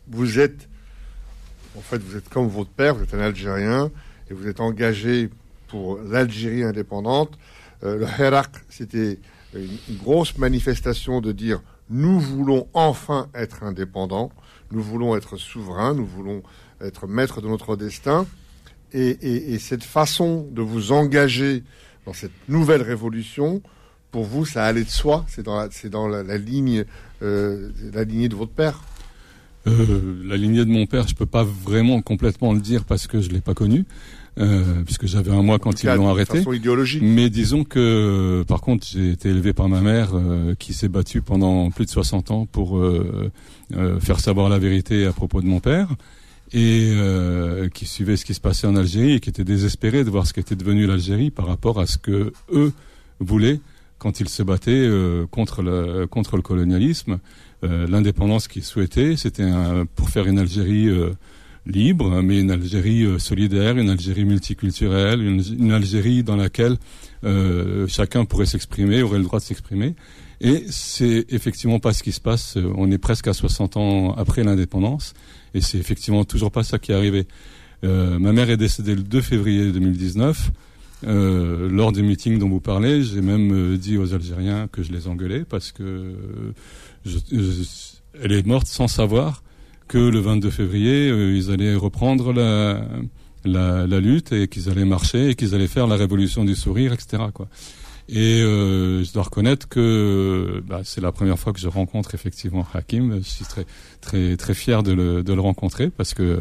vous 0.08 0.40
êtes, 0.40 0.70
en 1.78 1.82
fait, 1.82 2.02
vous 2.02 2.16
êtes 2.16 2.30
comme 2.30 2.48
votre 2.48 2.70
père, 2.70 2.96
vous 2.96 3.04
êtes 3.04 3.14
un 3.14 3.20
Algérien, 3.20 3.92
et 4.30 4.34
vous 4.34 4.48
êtes 4.48 4.62
engagé 4.62 5.30
pour 5.68 6.00
l'Algérie 6.00 6.64
indépendante. 6.64 7.38
Euh, 7.84 7.98
le 7.98 8.06
Hirak, 8.06 8.52
c'était 8.70 9.20
une, 9.54 9.98
grosse 9.98 10.38
manifestation 10.38 11.22
de 11.22 11.32
dire 11.32 11.62
nous 11.90 12.20
voulons 12.20 12.68
enfin 12.74 13.28
être 13.36 13.64
indépendants, 13.64 14.32
nous 14.72 14.82
voulons 14.82 15.16
être 15.16 15.38
souverains, 15.38 15.94
nous 15.94 16.06
voulons 16.06 16.42
être 16.82 17.08
maîtres 17.08 17.42
de 17.42 17.48
notre 17.48 17.76
destin. 17.76 18.26
Et, 18.94 19.60
cette 19.60 19.84
façon 19.84 20.48
de 20.52 20.62
vous 20.62 20.94
engager 20.94 21.64
dans 22.06 22.14
cette 22.14 22.32
nouvelle 22.48 22.82
révolution, 22.82 23.62
pour 24.12 24.24
vous, 24.24 24.46
ça 24.46 24.64
allait 24.64 24.86
de 24.86 24.90
soi. 24.90 25.26
C'est 25.28 25.44
dans 25.44 25.58
la, 25.58 25.68
c'est 25.70 25.94
la, 25.94 26.38
ligne, 26.38 26.86
euh, 27.22 27.72
lignée 27.94 28.30
de 28.30 28.36
votre 28.36 28.54
père. 28.54 28.82
Euh, 29.68 30.24
la 30.24 30.38
lignée 30.38 30.64
de 30.64 30.70
mon 30.70 30.86
père, 30.86 31.08
je 31.08 31.16
peux 31.16 31.26
pas 31.26 31.44
vraiment 31.44 32.02
complètement 32.02 32.54
le 32.54 32.60
dire 32.60 32.86
parce 32.86 33.08
que 33.08 33.20
je 33.20 33.30
l'ai 33.30 33.42
pas 33.42 33.54
connu. 33.54 33.86
Euh, 34.38 34.84
puisque 34.84 35.08
j'avais 35.08 35.32
un 35.32 35.42
mois 35.42 35.60
quand 35.60 35.82
ils 35.82 35.90
l'ont 35.90 36.10
arrêté. 36.10 36.42
idéologique. 36.54 37.02
Mais 37.02 37.30
disons 37.30 37.64
que, 37.64 38.44
par 38.48 38.60
contre, 38.60 38.86
j'ai 38.86 39.12
été 39.12 39.30
élevé 39.30 39.54
par 39.54 39.70
ma 39.70 39.80
mère 39.80 40.12
euh, 40.14 40.56
qui 40.56 40.74
s'est 40.74 40.90
battue 40.90 41.22
pendant 41.22 41.72
plus 41.72 41.86
de 41.86 41.90
60 41.90 42.32
ans 42.32 42.46
pour 42.46 42.78
euh, 42.78 43.32
faire 44.02 44.20
savoir 44.20 44.50
la 44.50 44.60
vérité 44.60 45.06
à 45.06 45.14
propos 45.14 45.42
de 45.42 45.48
mon 45.48 45.62
père 45.62 45.90
et 46.54 46.94
qui 47.74 47.86
suivait 47.86 48.16
ce 48.16 48.24
qui 48.24 48.34
se 48.34 48.40
passait 48.40 48.68
en 48.68 48.76
Algérie 48.76 49.14
et 49.14 49.20
qui 49.20 49.30
était 49.30 49.44
désespéré 49.44 50.04
de 50.04 50.10
voir 50.10 50.28
ce 50.28 50.34
qu'était 50.34 50.56
devenu 50.56 50.86
l'Algérie 50.86 51.32
par 51.32 51.48
rapport 51.48 51.80
à 51.80 51.88
ce 51.88 51.98
que 51.98 52.32
eux 52.54 52.72
voulaient 53.20 53.60
quand 53.98 54.20
ils 54.20 54.30
se 54.30 54.44
battaient 54.44 54.88
contre 55.32 55.64
le 55.64 56.06
contre 56.06 56.38
le 56.38 56.44
colonialisme. 56.44 57.18
L'indépendance 57.64 58.48
qu'ils 58.48 58.64
souhaitaient, 58.64 59.16
c'était 59.18 59.50
pour 59.96 60.10
faire 60.10 60.28
une 60.28 60.40
Algérie 60.40 60.88
libre, 61.66 62.22
mais 62.22 62.40
une 62.40 62.52
Algérie 62.52 63.04
euh, 63.04 63.20
solidaire, 63.20 63.78
une 63.78 63.90
Algérie 63.90 64.26
multiculturelle, 64.26 65.22
une, 65.22 65.72
Algérie 65.72 66.24
dans 66.24 66.36
laquelle 66.36 66.78
euh, 67.24 67.88
chacun 67.88 68.26
pourrait 68.26 68.46
s'exprimer, 68.46 69.02
aurait 69.02 69.18
le 69.18 69.24
droit 69.24 69.40
de 69.40 69.46
s'exprimer. 69.46 69.96
Et 70.42 70.66
c'est 70.70 71.26
effectivement 71.30 71.80
pas 71.80 71.94
ce 71.94 72.04
qui 72.04 72.12
se 72.12 72.22
passe. 72.22 72.58
Euh, 72.58 72.72
on 72.76 72.92
est 72.92 72.98
presque 72.98 73.28
à 73.28 73.34
60 73.34 73.78
ans 73.78 74.14
après 74.14 74.44
l'indépendance, 74.44 75.14
et 75.54 75.62
c'est 75.62 75.78
effectivement 75.78 76.26
toujours 76.26 76.52
pas 76.52 76.64
ça 76.64 76.78
qui 76.78 76.92
est 76.92 76.96
arrivé. 76.96 77.28
Euh, 77.84 78.20
ma 78.20 78.32
mère 78.34 78.50
est 78.50 78.58
décédée 78.58 78.96
le 78.96 79.04
2 79.04 79.22
février 79.22 79.72
2019. 79.72 80.52
Euh, 81.08 81.70
lors 81.70 81.92
du 81.92 82.02
meeting 82.04 82.40
dont 82.40 82.50
vous 82.50 82.62
parlez, 82.62 83.04
j'ai 83.04 83.22
même 83.22 83.78
dit 83.78 83.98
aux 83.98 84.14
Algériens 84.14 84.68
que 84.72 84.82
je 84.82 84.92
les 84.92 85.08
engueulais 85.08 85.44
parce 85.44 85.72
que 85.72 86.14
je, 87.06 87.18
elle 88.22 88.32
est 88.32 88.46
morte 88.46 88.68
sans 88.68 88.88
savoir 88.88 89.44
que 89.88 89.98
le 89.98 90.20
22 90.20 90.50
février, 90.50 91.10
euh, 91.10 91.36
ils 91.36 91.52
allaient 91.52 91.76
reprendre 91.76 92.34
la, 92.34 92.82
la, 93.44 93.88
la 93.88 94.00
lutte 94.00 94.32
et 94.32 94.48
qu'ils 94.48 94.70
allaient 94.70 94.86
marcher 94.86 95.30
et 95.30 95.36
qu'ils 95.36 95.56
allaient 95.56 95.68
faire 95.68 95.88
la 95.88 95.96
révolution 95.96 96.44
du 96.44 96.56
sourire, 96.56 96.94
etc. 96.94 97.24
Quoi. 97.34 97.48
Et 98.08 98.42
euh, 98.42 99.04
je 99.04 99.12
dois 99.14 99.24
reconnaître 99.24 99.68
que 99.68 100.62
bah, 100.68 100.82
c'est 100.84 101.02
la 101.02 101.12
première 101.12 101.40
fois 101.40 101.54
que 101.54 101.60
je 101.60 101.68
rencontre 101.68 102.14
effectivement 102.14 102.66
Hakim. 102.74 103.18
Je 103.18 103.28
suis 103.28 103.46
très 103.46 103.66
très 104.02 104.38
très 104.38 104.54
fier 104.54 104.84
de 104.84 104.94
le, 104.94 105.24
de 105.24 105.34
le 105.34 105.42
rencontrer 105.42 105.90
parce 105.90 106.14
que 106.14 106.40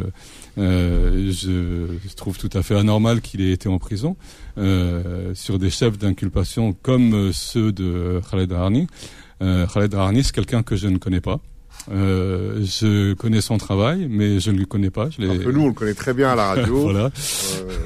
euh, 0.59 1.33
je, 1.33 1.87
je, 2.07 2.15
trouve 2.15 2.37
tout 2.37 2.51
à 2.53 2.63
fait 2.63 2.77
anormal 2.77 3.23
qu'il 3.23 3.41
ait 3.41 3.53
été 3.53 3.69
en 3.71 3.79
prison 3.79 4.17
euh, 4.59 5.35
sur 5.35 5.59
des 5.59 5.71
chefs 5.71 5.97
d'inculpation 5.97 6.75
comme 6.83 7.33
ceux 7.33 7.73
de 7.73 8.21
Khaled 8.31 8.53
Arni. 8.53 8.87
Euh, 9.41 9.67
Khaled 9.67 9.95
Arni, 9.95 10.23
c'est 10.23 10.35
quelqu'un 10.35 10.63
que 10.63 10.77
je 10.77 10.89
ne 10.89 10.99
connais 10.99 11.23
pas. 11.23 11.41
Euh, 11.91 12.61
je 12.65 13.15
connais 13.15 13.41
son 13.41 13.59
travail, 13.59 14.07
mais 14.09 14.41
je 14.41 14.51
ne 14.51 14.59
le 14.59 14.67
connais 14.67 14.91
pas. 14.91 15.11
Je 15.11 15.23
nous, 15.23 15.61
on 15.63 15.69
le 15.69 15.73
connaît 15.73 15.95
très 15.95 16.15
bien 16.15 16.31
à 16.31 16.35
la 16.35 16.47
radio. 16.49 16.79
voilà. 16.83 17.11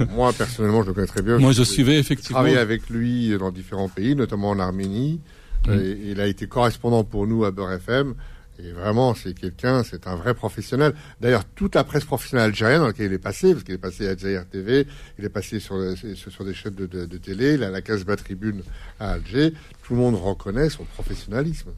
Euh, 0.00 0.04
moi, 0.14 0.32
personnellement, 0.32 0.82
je 0.82 0.88
le 0.88 0.94
connais 0.94 1.06
très 1.06 1.22
bien. 1.22 1.38
Moi, 1.38 1.52
je, 1.52 1.62
suivais 1.62 1.98
effectivement. 1.98 2.36
Travaillé 2.36 2.58
avec 2.58 2.88
lui 2.90 3.36
dans 3.38 3.50
différents 3.50 3.88
pays, 3.88 4.14
notamment 4.14 4.50
en 4.50 4.58
Arménie. 4.58 5.20
Mm. 5.66 5.72
il 6.06 6.20
a 6.20 6.26
été 6.26 6.46
correspondant 6.46 7.02
pour 7.02 7.26
nous 7.26 7.44
à 7.44 7.50
Beurre 7.50 7.72
FM. 7.72 8.14
Et 8.60 8.72
vraiment, 8.72 9.14
c'est 9.14 9.34
quelqu'un, 9.34 9.84
c'est 9.84 10.06
un 10.06 10.16
vrai 10.16 10.34
professionnel. 10.34 10.94
D'ailleurs, 11.20 11.44
toute 11.44 11.76
la 11.76 11.84
presse 11.84 12.04
professionnelle 12.04 12.46
algérienne 12.46 12.80
dans 12.80 12.88
laquelle 12.88 13.06
il 13.06 13.12
est 13.12 13.18
passé, 13.18 13.52
parce 13.52 13.64
qu'il 13.64 13.74
est 13.74 13.78
passé 13.78 14.08
à 14.08 14.10
Algérie 14.10 14.44
TV, 14.50 14.86
il 15.18 15.24
est 15.24 15.28
passé 15.28 15.60
sur, 15.60 15.76
sur, 16.14 16.44
des 16.44 16.54
chaînes 16.54 16.74
de, 16.74 16.86
de, 16.86 17.16
télé, 17.18 17.56
la, 17.56 17.70
la 17.70 17.82
Casbah 17.82 18.16
Tribune 18.16 18.62
à 18.98 19.12
Alger, 19.12 19.52
tout 19.84 19.94
le 19.94 20.00
monde 20.00 20.16
reconnaît 20.16 20.70
son 20.70 20.84
professionnalisme. 20.84 21.70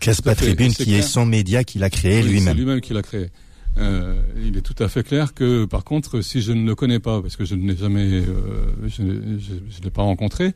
Casbah 0.00 0.34
Tribune, 0.34 0.72
qui 0.72 0.94
est 0.94 1.02
son 1.02 1.24
média 1.24 1.64
qu'il 1.64 1.82
a 1.82 1.90
créé 1.90 2.22
lui-même. 2.22 2.54
C'est 2.54 2.60
lui-même 2.60 2.80
qui 2.80 2.92
l'a 2.92 3.02
créé. 3.02 3.30
Euh, 3.78 4.14
il 4.36 4.56
est 4.56 4.62
tout 4.62 4.80
à 4.82 4.88
fait 4.88 5.02
clair 5.02 5.32
que, 5.34 5.64
par 5.64 5.84
contre, 5.84 6.20
si 6.20 6.42
je 6.42 6.52
ne 6.52 6.66
le 6.66 6.74
connais 6.74 7.00
pas, 7.00 7.22
parce 7.22 7.36
que 7.36 7.44
je 7.44 7.54
ne 7.54 7.70
l'ai 7.70 7.76
jamais, 7.76 8.20
euh, 8.20 8.66
je 8.86 9.02
ne 9.02 9.38
l'ai 9.82 9.90
pas 9.90 10.02
rencontré, 10.02 10.52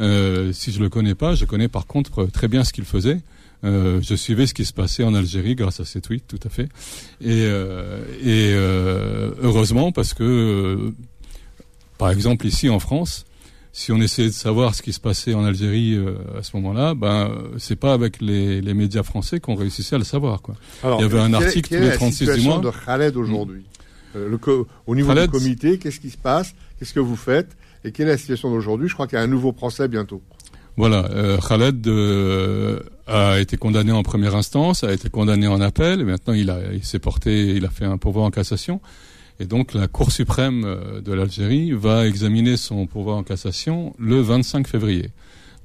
euh, 0.00 0.52
si 0.52 0.70
je 0.72 0.80
le 0.80 0.88
connais 0.88 1.14
pas, 1.14 1.34
je 1.34 1.44
connais 1.44 1.68
par 1.68 1.86
contre 1.86 2.26
très 2.26 2.48
bien 2.48 2.64
ce 2.64 2.72
qu'il 2.72 2.84
faisait. 2.84 3.20
Euh, 3.64 4.00
je 4.02 4.14
suivais 4.14 4.46
ce 4.46 4.54
qui 4.54 4.64
se 4.64 4.72
passait 4.72 5.02
en 5.04 5.14
Algérie 5.14 5.54
grâce 5.54 5.80
à 5.80 5.84
ces 5.84 6.00
tweets, 6.00 6.26
tout 6.26 6.38
à 6.44 6.48
fait. 6.48 6.68
Et, 7.20 7.44
euh, 7.46 8.02
et 8.22 8.52
euh, 8.54 9.32
heureusement, 9.42 9.90
parce 9.90 10.14
que, 10.14 10.92
par 11.98 12.10
exemple, 12.10 12.46
ici 12.46 12.68
en 12.68 12.78
France, 12.78 13.24
si 13.72 13.92
on 13.92 13.98
essayait 13.98 14.28
de 14.28 14.34
savoir 14.34 14.74
ce 14.74 14.82
qui 14.82 14.92
se 14.92 15.00
passait 15.00 15.34
en 15.34 15.44
Algérie 15.44 15.98
à 16.36 16.42
ce 16.42 16.56
moment-là, 16.56 16.94
ben 16.94 17.30
c'est 17.58 17.76
pas 17.76 17.92
avec 17.92 18.20
les, 18.20 18.60
les 18.60 18.74
médias 18.74 19.02
français 19.02 19.40
qu'on 19.40 19.54
réussissait 19.54 19.96
à 19.96 19.98
le 19.98 20.04
savoir. 20.04 20.42
Quoi. 20.42 20.54
Alors, 20.82 21.00
Il 21.00 21.02
y 21.02 21.06
avait 21.06 21.20
un 21.20 21.34
article 21.34 21.76
tous 21.76 21.82
les 21.82 21.92
36 21.92 22.30
du 22.32 22.40
mois. 22.42 22.58
de 22.58 22.70
Khaled 22.70 23.16
aujourd'hui? 23.16 23.62
Le 24.14 24.38
Au 24.86 24.94
niveau 24.94 25.14
du 25.14 25.28
comité, 25.28 25.78
qu'est-ce 25.78 26.00
qui 26.00 26.10
se 26.10 26.16
passe? 26.16 26.54
Qu'est-ce 26.78 26.94
que 26.94 27.00
vous 27.00 27.16
faites? 27.16 27.56
Et 27.84 27.92
quelle 27.92 28.08
est 28.08 28.12
la 28.12 28.18
situation 28.18 28.50
d'aujourd'hui? 28.50 28.88
Je 28.88 28.94
crois 28.94 29.06
qu'il 29.06 29.16
y 29.16 29.20
a 29.20 29.24
un 29.24 29.28
nouveau 29.28 29.52
procès 29.52 29.86
bientôt. 29.86 30.22
Voilà, 30.78 31.06
euh, 31.10 31.38
Khaled 31.38 31.86
euh, 31.88 32.80
a 33.08 33.40
été 33.40 33.56
condamné 33.56 33.92
en 33.92 34.02
première 34.02 34.36
instance, 34.36 34.84
a 34.84 34.92
été 34.92 35.08
condamné 35.08 35.46
en 35.46 35.60
appel, 35.60 36.00
et 36.00 36.04
maintenant 36.04 36.34
il, 36.34 36.50
a, 36.50 36.58
il 36.72 36.84
s'est 36.84 36.98
porté, 36.98 37.54
il 37.54 37.64
a 37.64 37.70
fait 37.70 37.86
un 37.86 37.96
pourvoi 37.96 38.24
en 38.24 38.30
cassation. 38.30 38.80
Et 39.40 39.46
donc 39.46 39.72
la 39.72 39.86
Cour 39.86 40.12
suprême 40.12 40.64
euh, 40.64 41.00
de 41.00 41.12
l'Algérie 41.12 41.72
va 41.72 42.06
examiner 42.06 42.56
son 42.56 42.86
pourvoi 42.86 43.14
en 43.14 43.22
cassation 43.22 43.94
le 43.98 44.20
25 44.20 44.66
février. 44.66 45.10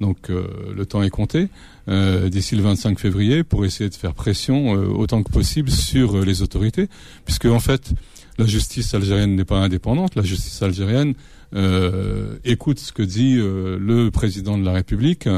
Donc 0.00 0.30
euh, 0.30 0.46
le 0.74 0.86
temps 0.86 1.02
est 1.02 1.10
compté 1.10 1.48
euh, 1.88 2.28
d'ici 2.28 2.56
le 2.56 2.62
25 2.62 2.98
février 2.98 3.44
pour 3.44 3.64
essayer 3.64 3.90
de 3.90 3.94
faire 3.94 4.14
pression 4.14 4.70
autant 4.70 5.22
que 5.22 5.30
possible 5.30 5.70
sur 5.70 6.24
les 6.24 6.42
autorités, 6.42 6.88
puisque 7.24 7.46
en 7.46 7.60
fait 7.60 7.92
la 8.38 8.46
justice 8.46 8.94
algérienne 8.94 9.36
n'est 9.36 9.44
pas 9.44 9.58
indépendante. 9.58 10.14
La 10.14 10.22
justice 10.22 10.62
algérienne 10.62 11.14
euh, 11.54 12.36
écoute 12.44 12.78
ce 12.78 12.92
que 12.92 13.02
dit 13.02 13.36
euh, 13.38 13.78
le 13.80 14.10
président 14.10 14.58
de 14.58 14.64
la 14.64 14.72
République, 14.72 15.28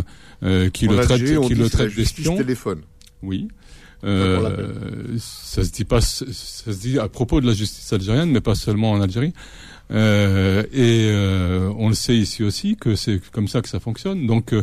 euh, 0.43 0.71
qui 0.71 0.87
le 0.87 0.97
traite, 0.97 1.25
qui 1.47 1.55
le 1.55 1.71
traite 1.71 1.95
d'espion. 1.95 2.37
Oui. 3.23 3.49
Euh, 4.05 5.17
ça 5.19 5.65
se 5.65 5.71
dit 5.71 5.85
pas, 5.85 6.01
ça 6.01 6.25
se 6.27 6.79
dit 6.79 6.99
à 6.99 7.09
propos 7.09 7.41
de 7.41 7.47
la 7.47 7.55
justice 7.55 7.93
algérienne, 7.93 8.31
mais 8.31 8.41
pas 8.41 8.55
seulement 8.55 8.93
en 8.93 9.01
Algérie. 9.01 9.33
Euh, 9.91 10.65
et 10.73 11.09
euh, 11.11 11.73
on 11.79 11.89
le 11.89 11.95
sait 11.95 12.17
ici 12.17 12.43
aussi 12.43 12.77
que 12.77 12.95
c'est 12.95 13.21
comme 13.31 13.49
ça 13.49 13.63
que 13.63 13.69
ça 13.69 13.81
fonctionne. 13.81 14.27
Donc 14.27 14.55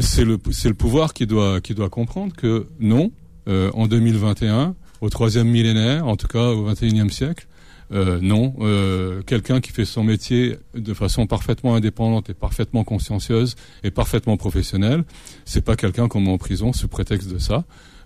c'est 0.00 0.24
le 0.24 0.38
c'est 0.50 0.68
le 0.68 0.74
pouvoir 0.74 1.14
qui 1.14 1.26
doit 1.26 1.60
qui 1.60 1.74
doit 1.74 1.88
comprendre 1.88 2.34
que 2.36 2.66
non, 2.78 3.10
en 3.46 3.86
2021, 3.86 4.74
au 5.00 5.10
troisième 5.10 5.48
millénaire, 5.48 6.06
en 6.06 6.16
tout 6.16 6.28
cas 6.28 6.48
au 6.50 6.70
21e 6.70 7.10
siècle, 7.10 7.46
euh, 7.92 8.18
non, 8.22 8.54
euh, 8.60 9.22
quelqu'un 9.22 9.60
qui 9.60 9.72
fait 9.72 9.84
son 9.84 10.04
métier 10.04 10.56
de 10.74 10.94
façon 10.94 11.26
parfaitement 11.26 11.74
indépendante 11.74 12.30
et 12.30 12.34
parfaitement 12.34 12.84
consciencieuse 12.84 13.56
et 13.82 13.90
parfaitement 13.90 14.36
professionnelle, 14.36 15.04
c'est 15.44 15.64
pas 15.64 15.76
quelqu'un 15.76 16.08
qu'on 16.08 16.20
met 16.20 16.30
en 16.30 16.38
prison 16.38 16.72
sous 16.72 16.88
prétexte 16.88 17.30
de 17.30 17.38
ça. 17.38 17.64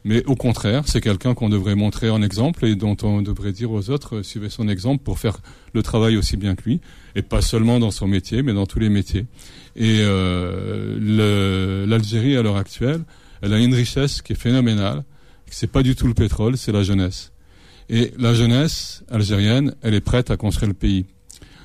Mais 0.09 0.25
au 0.27 0.37
contraire, 0.37 0.85
c'est 0.87 1.01
quelqu'un 1.01 1.35
qu'on 1.35 1.49
devrait 1.49 1.75
montrer 1.75 2.11
en 2.11 2.23
exemple 2.23 2.65
et 2.65 2.77
dont 2.77 2.97
on 3.03 3.23
devrait 3.23 3.51
dire 3.51 3.73
aux 3.73 3.91
autres, 3.91 4.19
euh, 4.19 4.23
suivez 4.23 4.51
son 4.51 4.69
exemple 4.69 5.03
pour 5.03 5.19
faire 5.19 5.39
le 5.75 5.83
travail 5.83 6.17
aussi 6.17 6.37
bien 6.37 6.55
que 6.55 6.62
lui, 6.62 6.81
et 7.17 7.23
pas 7.23 7.43
seulement 7.43 7.81
dans 7.81 7.91
son 7.91 8.07
métier, 8.07 8.43
mais 8.43 8.53
dans 8.53 8.67
tous 8.67 8.79
les 8.79 8.89
métiers. 8.89 9.27
Et 9.75 9.99
euh, 10.03 11.87
l'Algérie, 11.89 12.37
à 12.37 12.43
l'heure 12.43 12.57
actuelle, 12.57 13.03
elle 13.43 13.53
a 13.53 13.59
une 13.59 13.75
richesse 13.75 14.23
qui 14.23 14.35
est 14.35 14.37
phénoménale. 14.37 15.03
C'est 15.51 15.71
pas 15.71 15.83
du 15.83 15.97
tout 15.97 16.07
le 16.07 16.15
pétrole, 16.15 16.57
c'est 16.57 16.71
la 16.71 16.85
jeunesse. 16.85 17.33
Et 17.88 18.12
la 18.18 18.35
jeunesse 18.35 19.05
algérienne, 19.11 19.75
elle 19.83 19.94
est 19.94 20.01
prête 20.01 20.31
à 20.31 20.37
construire 20.37 20.68
le 20.68 20.75
pays. 20.75 21.07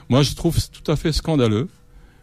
Moi, 0.09 0.21
je 0.21 0.35
trouve 0.35 0.57
tout 0.69 0.89
à 0.91 0.95
fait 0.95 1.11
scandaleux 1.11 1.67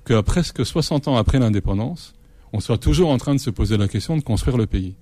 qu'à 0.04 0.22
presque 0.22 0.64
60 0.64 1.08
ans 1.08 1.16
après 1.16 1.38
l'indépendance, 1.38 2.14
on 2.52 2.60
soit 2.60 2.78
toujours 2.78 3.10
en 3.10 3.18
train 3.18 3.34
de 3.34 3.40
se 3.40 3.50
poser 3.50 3.76
la 3.76 3.88
question 3.88 4.16
de 4.16 4.22
construire 4.22 4.56
le 4.56 4.66
pays. 4.66 4.94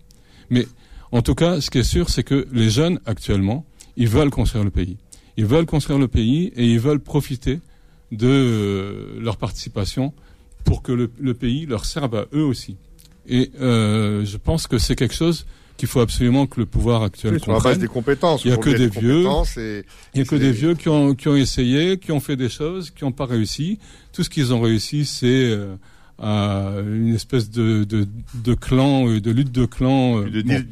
Mais 0.51 0.67
en 1.13 1.23
tout 1.23 1.35
cas, 1.35 1.61
ce 1.61 1.71
qui 1.71 1.79
est 1.79 1.85
sûr, 1.85 2.11
c'est 2.11 2.25
que 2.25 2.47
les 2.53 2.71
jeunes 2.71 3.01
actuellement, 3.07 3.65
ils 3.97 4.09
veulent 4.09 4.31
construire 4.31 4.65
le 4.65 4.71
pays. 4.71 4.97
Ils 5.37 5.47
veulent 5.47 5.67
construire 5.67 5.99
le 5.99 6.09
pays 6.09 6.53
et 6.57 6.67
ils 6.67 6.81
veulent 6.81 7.01
profiter 7.01 7.61
de 8.13 8.27
euh, 8.27 9.21
leur 9.21 9.37
participation 9.37 10.13
pour 10.65 10.83
que 10.83 10.93
le, 10.93 11.35
pays 11.35 11.67
leur 11.67 11.85
serve 11.85 12.15
à 12.15 12.27
eux 12.33 12.45
aussi. 12.45 12.77
Et 13.29 13.51
euh, 13.61 14.25
je 14.25 14.37
pense 14.37 14.67
que 14.67 14.79
c'est 14.79 14.97
quelque 14.97 15.15
chose 15.15 15.47
qu'il 15.77 15.89
faut 15.89 16.01
absolument 16.01 16.47
que 16.47 16.61
le 16.61 16.67
pouvoir 16.67 17.03
actuel 17.03 17.35
oui, 17.35 17.41
comprenne. 17.41 17.79
des 17.79 17.89
compétences. 17.89 18.45
Il 18.45 18.51
y 18.51 18.55
a 18.55 18.57
que 18.57 18.71
des 18.71 18.89
vieux. 18.89 19.25
il 20.15 20.19
y 20.19 20.21
a 20.21 20.25
que 20.25 20.37
des 20.37 20.53
vieux 20.53 20.75
qui 20.75 20.89
ont 20.89 21.15
qui 21.15 21.29
ont 21.29 21.37
essayé, 21.37 21.99
qui 21.99 22.13
ont 22.13 22.21
fait 22.21 22.37
des 22.37 22.49
choses, 22.49 22.91
qui 22.91 23.05
n'ont 23.05 23.13
pas 23.13 23.27
réussi. 23.27 23.79
Tout 24.13 24.23
ce 24.23 24.31
qu'ils 24.31 24.55
ont 24.55 24.61
réussi, 24.61 25.05
c'est 25.05 25.57
euh, 26.23 26.97
une 26.97 27.15
espèce 27.15 27.51
de, 27.51 27.85
de, 27.85 28.09
de 28.35 28.55
clan, 28.55 29.07
euh, 29.07 29.21
de 29.21 29.31
lutte 29.31 29.53
de 29.53 29.67
clan. 29.67 30.23
Euh, 30.23 30.31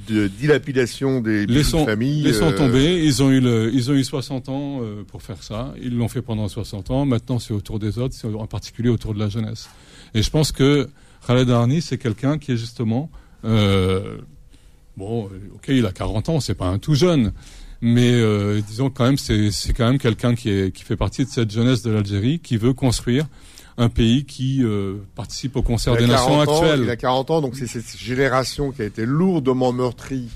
de, 0.09 0.27
dilapidation 0.29 1.21
des 1.21 1.47
les 1.47 1.65
sont, 1.65 1.85
familles. 1.85 2.23
Les 2.23 2.33
sont 2.33 2.53
tombés. 2.53 3.05
Ils 3.05 3.23
ont 3.23 3.31
eu 3.31 3.41
le, 3.41 3.71
ils 3.73 3.91
ont 3.91 3.95
eu 3.95 4.05
60 4.05 4.49
ans 4.49 4.81
pour 5.09 5.23
faire 5.23 5.43
ça. 5.43 5.75
Ils 5.83 5.97
l'ont 5.97 6.09
fait 6.09 6.23
pendant 6.23 6.49
60 6.49 6.91
ans. 6.91 7.05
Maintenant, 7.05 7.39
c'est 7.39 7.53
autour 7.53 7.79
des 7.79 7.99
autres, 7.99 8.15
c'est 8.15 8.27
en 8.27 8.47
particulier 8.47 8.89
autour 8.89 9.15
de 9.15 9.19
la 9.19 9.29
jeunesse. 9.29 9.69
Et 10.15 10.23
je 10.23 10.31
pense 10.31 10.53
que 10.53 10.89
Khaled 11.27 11.51
Arni, 11.51 11.83
c'est 11.83 11.99
quelqu'un 11.99 12.39
qui 12.39 12.53
est 12.53 12.57
justement 12.57 13.11
euh, 13.45 14.19
Bon, 14.97 15.27
euh, 15.27 15.55
ok, 15.55 15.65
il 15.69 15.87
a 15.87 15.93
40 15.93 16.29
ans, 16.29 16.41
c'est 16.41 16.55
pas 16.55 16.67
un 16.67 16.79
tout 16.79 16.95
jeune, 16.95 17.33
mais 17.81 18.13
euh, 18.13 18.61
disons 18.67 18.91
quand 18.91 19.05
même, 19.05 19.19
c'est 19.19 19.73
quand 19.77 19.87
même 19.87 19.99
quelqu'un 19.99 20.35
qui, 20.35 20.51
est, 20.51 20.75
qui 20.75 20.85
fait 20.85 20.97
partie 20.97 21.25
de 21.25 21.31
cette 21.31 21.51
jeunesse 21.51 21.83
de 21.83 21.91
l'Algérie, 21.91 22.39
qui 22.39 22.57
veut 22.57 22.73
construire 22.73 23.27
un 23.77 23.89
pays 23.89 24.25
qui 24.25 24.63
euh, 24.63 24.99
participe 25.17 25.57
au 25.57 25.63
concert 25.63 25.97
des 25.97 26.07
nations 26.07 26.41
actuelles. 26.41 26.83
Il 26.85 26.91
a 26.91 26.97
40 26.97 27.31
ans, 27.31 27.41
donc 27.41 27.57
c'est 27.57 27.67
cette 27.67 27.97
génération 27.99 28.71
qui 28.71 28.83
a 28.83 28.85
été 28.85 29.05
lourdement 29.05 29.73
meurtrie 29.73 30.29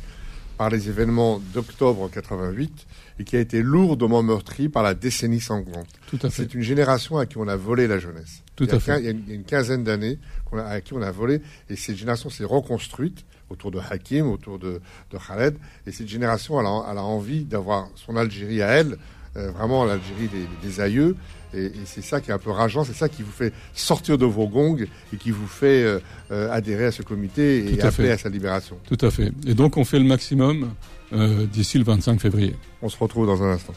par 0.57 0.71
les 0.71 0.89
événements 0.89 1.41
d'octobre 1.55 2.11
88 2.11 2.87
et 3.21 3.25
qui 3.25 3.37
a 3.37 3.41
été 3.41 3.63
lourdement 3.63 4.23
meurtrie 4.23 4.69
par 4.69 4.83
la 4.83 4.95
décennie 4.95 5.41
sanglante. 5.41 5.87
Tout 6.09 6.19
à 6.23 6.31
fait. 6.31 6.43
C'est 6.43 6.55
une 6.55 6.63
génération 6.63 7.17
à 7.17 7.27
qui 7.27 7.39
on 7.39 7.47
a 7.47 7.57
volé 7.57 7.87
la 7.87 7.99
jeunesse. 8.01 8.43
Tout 8.57 8.67
à 8.71 8.81
fait. 8.81 8.99
Il 8.99 9.05
y 9.05 9.09
a 9.09 9.11
une, 9.13 9.45
quinzaine 9.45 9.85
d'années 9.85 10.19
à 10.53 10.81
qui 10.81 10.95
on 10.95 11.03
a 11.03 11.13
volé 11.13 11.41
et 11.71 11.77
cette 11.77 11.97
génération 11.97 12.29
s'est 12.29 12.45
reconstruite 12.45 13.25
autour 13.51 13.71
de 13.71 13.81
Hakim, 13.91 14.31
autour 14.31 14.59
de, 14.59 14.81
de 15.11 15.19
Khaled. 15.19 15.57
Et 15.87 15.93
cette 15.93 16.09
génération, 16.09 16.61
elle 16.61 16.67
a, 16.67 16.87
elle 16.91 16.99
a 16.99 17.05
envie 17.05 17.45
d'avoir 17.45 17.89
son 17.95 18.17
Algérie 18.17 18.63
à 18.63 18.69
elle, 18.69 18.97
euh, 19.37 19.51
vraiment 19.51 19.85
l'Algérie 19.85 20.29
des, 20.29 20.47
des, 20.69 20.81
aïeux. 20.81 21.17
Et, 21.55 21.67
et 21.67 21.73
c'est 21.85 22.03
ça 22.03 22.21
qui 22.21 22.31
est 22.31 22.35
un 22.35 22.39
peu 22.39 22.51
rageant, 22.51 22.85
c'est 22.85 22.95
ça 22.95 23.09
qui 23.09 23.23
vous 23.23 23.33
fait 23.33 23.53
sortir 23.75 24.19
de 24.19 24.27
vos 24.27 24.49
gongs 24.49 24.85
et 25.13 25.17
qui 25.17 25.31
vous 25.31 25.47
fait 25.47 25.83
euh, 25.83 25.99
euh 26.31 26.51
adhérer 26.51 26.87
à 26.87 26.93
ce 26.93 27.03
comité 27.03 27.73
et 27.73 27.81
appeler 27.83 28.11
à 28.11 28.19
sa 28.19 28.29
libération. 28.29 28.77
Tout 28.87 29.05
à 29.05 29.11
fait. 29.11 29.33
Et 29.47 29.55
donc 29.55 29.77
on 29.77 29.85
fait 29.85 29.99
le 29.99 30.05
maximum 30.05 30.71
euh, 31.13 31.47
d'ici 31.47 31.79
le 31.79 31.85
25 31.85 32.21
février. 32.21 32.55
On 32.83 32.89
se 32.89 32.99
retrouve 32.99 33.27
dans 33.27 33.43
un 33.43 33.53
instant. 33.53 33.75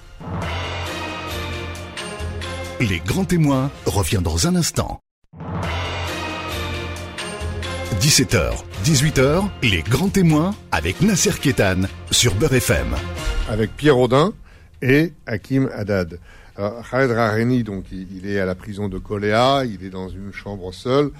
Les 2.82 3.00
grands 3.00 3.26
témoins 3.26 3.70
revient 3.86 4.22
dans 4.24 4.48
un 4.48 4.56
instant. 4.56 5.00
17h, 8.00 8.64
18h, 8.84 9.50
les 9.64 9.82
grands 9.84 10.10
témoins 10.10 10.56
avec 10.72 11.02
Nasser 11.02 11.32
Kétan 11.40 11.82
sur 12.10 12.34
Beurre 12.36 12.54
FM. 12.54 12.96
Avec 13.50 13.76
Pierre 13.76 14.00
Audin 14.00 14.34
et 14.82 15.14
Hakim 15.28 15.70
Haddad. 15.74 16.20
Alors, 16.56 16.90
Khaled 16.90 17.12
Raheni, 17.12 17.64
donc, 17.64 17.86
il, 17.92 18.26
est 18.26 18.40
à 18.40 18.46
la 18.46 18.56
prison 18.56 18.88
de 18.88 18.98
Koléa, 18.98 19.66
il 19.66 19.86
est 19.86 19.90
dans 19.90 20.10
une 20.10 20.32
chambre 20.32 20.74
seule, 20.74 21.12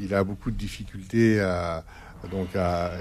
il 0.00 0.12
a 0.12 0.24
beaucoup 0.24 0.50
de 0.50 0.56
difficultés 0.56 1.40
à, 1.40 1.84
donc, 2.30 2.54
à, 2.56 2.92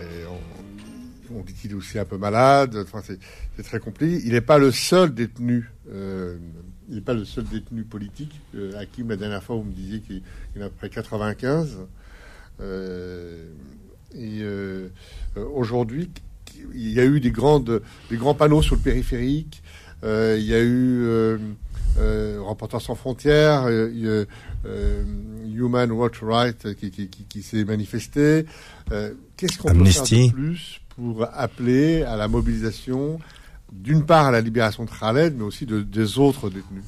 on, 1.32 1.42
dit 1.42 1.54
qu'il 1.54 1.72
est 1.72 1.76
aussi 1.76 2.00
un 2.00 2.06
peu 2.06 2.18
malade, 2.18 2.78
enfin, 2.86 3.02
c'est 3.02 3.64
très 3.64 3.80
compliqué. 3.80 4.22
Il 4.26 4.34
n'est 4.34 4.42
pas 4.42 4.60
le 4.60 4.72
seul 4.72 5.14
détenu, 5.14 5.70
euh, 5.92 6.38
il 6.88 6.96
n'est 6.96 7.02
pas 7.02 7.14
le 7.14 7.26
seul 7.26 7.44
détenu 7.46 7.84
politique. 7.84 8.40
Euh, 8.56 8.80
Hakim, 8.80 9.10
la 9.10 9.18
dernière 9.18 9.44
fois, 9.44 9.58
vous 9.58 9.64
me 9.64 9.74
disiez 9.74 10.00
qu'il 10.00 10.22
y 10.56 10.64
en 10.64 10.68
a 10.68 10.70
près 10.70 10.90
95. 10.90 11.80
Euh, 12.62 13.50
et 14.16 14.40
euh, 14.42 14.90
aujourd'hui, 15.54 16.10
il 16.74 16.92
y 16.92 17.00
a 17.00 17.06
eu 17.06 17.20
des, 17.20 17.32
grandes, 17.32 17.82
des 18.10 18.18
grands 18.18 18.34
panneaux 18.34 18.62
sur 18.62 18.76
le 18.76 18.82
périphérique. 18.82 19.62
Euh, 20.04 20.38
il 20.40 20.46
y 20.46 20.54
a 20.54 20.62
eu 20.62 21.04
euh, 21.06 21.38
Reporters 22.42 22.82
sans 22.82 22.96
frontières, 22.96 23.68
Human 25.46 25.92
Rights 25.92 26.20
Right 26.22 26.76
qui, 26.76 26.92
qui, 26.92 27.08
qui, 27.08 27.24
qui 27.24 27.42
s'est 27.42 27.64
manifesté. 27.64 28.46
Qu'est-ce 29.38 29.58
qu'on 29.58 29.74
peut 29.74 29.86
faire 29.86 30.04
de 30.04 30.32
plus 30.32 30.82
pour 30.90 31.28
appeler 31.34 32.04
à 32.04 32.16
la 32.16 32.28
mobilisation, 32.28 33.20
d'une 33.72 34.06
part 34.06 34.28
à 34.28 34.32
la 34.32 34.42
libération 34.42 34.86
de 34.86 34.90
Khaled, 34.90 35.36
mais 35.38 35.44
aussi 35.44 35.66
de, 35.66 35.82
des 35.82 36.18
autres 36.18 36.50
détenus? 36.50 36.84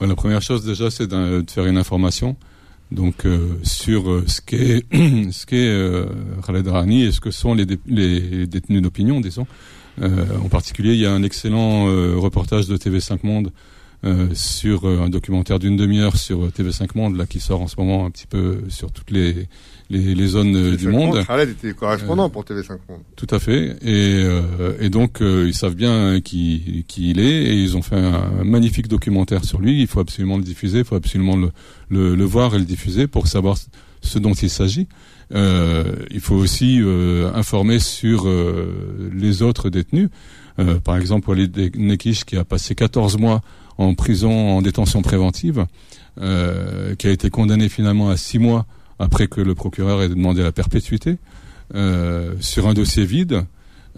La 0.00 0.14
première 0.14 0.42
chose 0.42 0.64
déjà, 0.64 0.90
c'est 0.90 1.06
de 1.06 1.44
faire 1.48 1.66
une 1.66 1.78
information 1.78 2.36
donc 2.92 3.26
euh, 3.26 3.54
sur 3.62 4.10
euh, 4.10 4.24
ce 4.26 4.40
qu'est 4.40 4.84
ce 5.32 5.46
qu'est 5.46 5.68
euh, 5.68 6.06
Khaled 6.46 6.66
Rani 6.68 7.04
et 7.04 7.12
ce 7.12 7.20
que 7.20 7.30
sont 7.30 7.54
les, 7.54 7.66
détenus 7.66 8.82
d'opinion, 8.82 9.20
disons. 9.20 9.46
en 10.00 10.48
particulier, 10.48 10.92
il 10.92 11.00
y 11.00 11.06
a 11.06 11.12
un 11.12 11.22
excellent 11.22 11.86
reportage 12.20 12.68
de 12.68 12.76
TV5 12.76 13.20
Monde 13.22 13.50
euh, 14.04 14.28
sur 14.34 14.86
euh, 14.86 15.00
un 15.00 15.08
documentaire 15.08 15.58
d'une 15.58 15.76
demi-heure 15.76 16.16
sur 16.16 16.48
TV5 16.48 16.88
Monde, 16.94 17.16
là, 17.16 17.26
qui 17.26 17.40
sort 17.40 17.62
en 17.62 17.68
ce 17.68 17.76
moment 17.76 18.06
un 18.06 18.10
petit 18.10 18.26
peu 18.26 18.60
sur 18.68 18.92
toutes 18.92 19.10
les, 19.10 19.48
les, 19.90 20.14
les 20.14 20.26
zones 20.26 20.56
euh, 20.56 20.76
du 20.76 20.88
monde. 20.88 21.24
Khaled 21.26 21.50
était 21.50 21.72
correspondant 21.72 22.28
pour 22.30 22.44
TV5 22.44 22.78
Monde. 22.88 23.00
Tout 23.16 23.26
à 23.30 23.38
fait. 23.38 23.76
Et, 23.82 24.24
et 24.80 24.90
donc, 24.90 25.18
ils 25.20 25.54
savent 25.54 25.74
bien 25.74 26.20
qui, 26.20 26.84
qui 26.88 27.10
il 27.10 27.20
est, 27.20 27.44
et 27.44 27.54
ils 27.54 27.76
ont 27.76 27.82
fait 27.82 27.96
un 27.96 28.44
magnifique 28.44 28.88
documentaire 28.88 29.44
sur 29.44 29.60
lui. 29.60 29.80
Il 29.80 29.86
faut 29.86 30.00
absolument 30.00 30.36
le 30.36 30.44
diffuser, 30.44 30.78
il 30.78 30.84
faut 30.84 30.96
absolument 30.96 31.36
le, 31.36 31.50
le, 31.88 32.14
le 32.14 32.24
voir 32.24 32.54
et 32.54 32.58
le 32.58 32.64
diffuser 32.64 33.06
pour 33.06 33.26
savoir 33.26 33.56
ce 34.02 34.18
dont 34.18 34.34
il 34.34 34.50
s'agit. 34.50 34.88
Euh, 35.34 35.96
il 36.10 36.20
faut 36.20 36.36
aussi 36.36 36.80
euh, 36.80 37.32
informer 37.34 37.78
sur 37.78 38.28
euh, 38.28 39.10
les 39.12 39.42
autres 39.42 39.70
détenus. 39.70 40.08
par 40.84 40.96
exemple, 40.96 41.28
Walid 41.28 41.76
Nekish 41.76 42.24
qui 42.24 42.36
a 42.36 42.44
passé 42.44 42.74
14 42.74 43.18
mois 43.18 43.42
en 43.78 43.94
prison 43.94 44.56
en 44.56 44.62
détention 44.62 45.02
préventive, 45.02 45.66
euh, 46.20 46.94
qui 46.94 47.06
a 47.06 47.10
été 47.10 47.30
condamné 47.30 47.68
finalement 47.68 48.08
à 48.08 48.16
six 48.16 48.38
mois 48.38 48.66
après 48.98 49.28
que 49.28 49.40
le 49.40 49.54
procureur 49.54 50.02
ait 50.02 50.08
demandé 50.08 50.42
la 50.42 50.52
perpétuité, 50.52 51.18
euh, 51.74 52.34
sur 52.40 52.68
un 52.68 52.74
dossier 52.74 53.04
vide, 53.04 53.44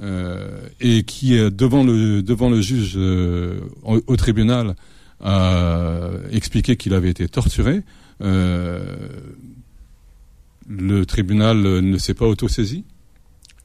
euh, 0.02 0.60
et 0.80 1.04
qui 1.04 1.38
devant 1.50 1.84
le 1.84 2.22
devant 2.22 2.50
le 2.50 2.60
juge 2.60 2.96
au, 2.96 4.00
au, 4.06 4.16
tribunal 4.16 4.74
a 5.20 6.10
expliqué 6.30 6.76
qu'il 6.76 6.94
avait 6.94 7.10
été 7.10 7.28
torturé. 7.28 7.82
le 8.20 8.86
tribunal 11.06 11.58
ne 11.58 11.98
s'est 11.98 12.14
pas 12.14 12.26
autosaisi. 12.26 12.84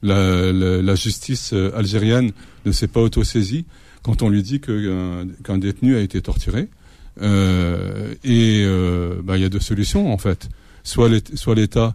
La, 0.02 0.52
la, 0.52 0.82
la, 0.82 0.94
justice 0.96 1.54
algérienne 1.74 2.32
ne 2.66 2.72
s'est 2.72 2.88
pas 2.88 3.00
autosaisie 3.00 3.64
quand 4.04 4.22
on 4.22 4.28
lui 4.28 4.42
dit 4.42 4.60
euh, 4.68 5.24
qu'un 5.42 5.58
détenu 5.58 5.96
a 5.96 6.00
été 6.00 6.22
torturé. 6.22 6.68
Euh, 7.22 8.14
et 8.22 8.62
euh, 8.64 9.20
bah, 9.24 9.36
il 9.36 9.42
y 9.42 9.44
a 9.44 9.48
deux 9.48 9.60
solutions 9.60 10.12
en 10.12 10.18
fait. 10.18 10.48
Soit 10.84 11.08
l'État 11.08 11.94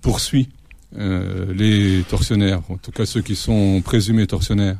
poursuit 0.00 0.48
les 0.92 2.04
tortionnaires, 2.08 2.62
en 2.70 2.76
tout 2.76 2.92
cas 2.92 3.04
ceux 3.04 3.20
qui 3.20 3.34
sont 3.34 3.82
présumés 3.82 4.26
tortionnaires, 4.26 4.78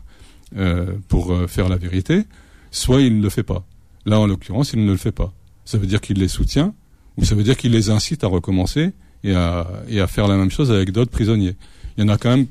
pour 1.08 1.36
faire 1.48 1.68
la 1.68 1.76
vérité, 1.76 2.22
soit 2.70 3.00
il 3.00 3.18
ne 3.18 3.22
le 3.22 3.28
fait 3.28 3.42
pas. 3.42 3.66
Là, 4.04 4.20
en 4.20 4.26
l'occurrence, 4.26 4.72
il 4.72 4.84
ne 4.84 4.92
le 4.92 4.96
fait 4.96 5.10
pas. 5.10 5.32
Ça 5.64 5.78
veut 5.78 5.86
dire 5.86 6.00
qu'il 6.00 6.20
les 6.20 6.28
soutient, 6.28 6.74
ou 7.16 7.24
ça 7.24 7.34
veut 7.34 7.42
dire 7.42 7.56
qu'il 7.56 7.72
les 7.72 7.90
incite 7.90 8.22
à 8.22 8.28
recommencer 8.28 8.92
et 9.24 9.34
à, 9.34 9.66
et 9.88 10.00
à 10.00 10.06
faire 10.06 10.28
la 10.28 10.36
même 10.36 10.50
chose 10.50 10.70
avec 10.70 10.92
d'autres 10.92 11.10
prisonniers. 11.10 11.56
Il 11.96 12.04
y 12.04 12.06
en 12.06 12.12
a 12.12 12.18
quand 12.18 12.30
même 12.30 12.46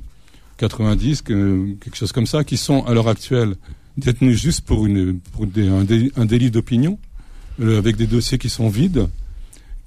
90, 0.57 1.21
quelque 1.21 1.95
chose 1.95 2.11
comme 2.11 2.25
ça, 2.25 2.43
qui 2.43 2.57
sont 2.57 2.83
à 2.85 2.93
l'heure 2.93 3.07
actuelle 3.07 3.55
détenus 3.97 4.41
juste 4.41 4.65
pour, 4.65 4.85
un, 4.85 6.25
délit, 6.25 6.51
d'opinion, 6.51 6.99
euh, 7.61 7.77
avec 7.77 7.95
des 7.95 8.07
dossiers 8.07 8.37
qui 8.37 8.49
sont 8.49 8.69
vides. 8.69 9.07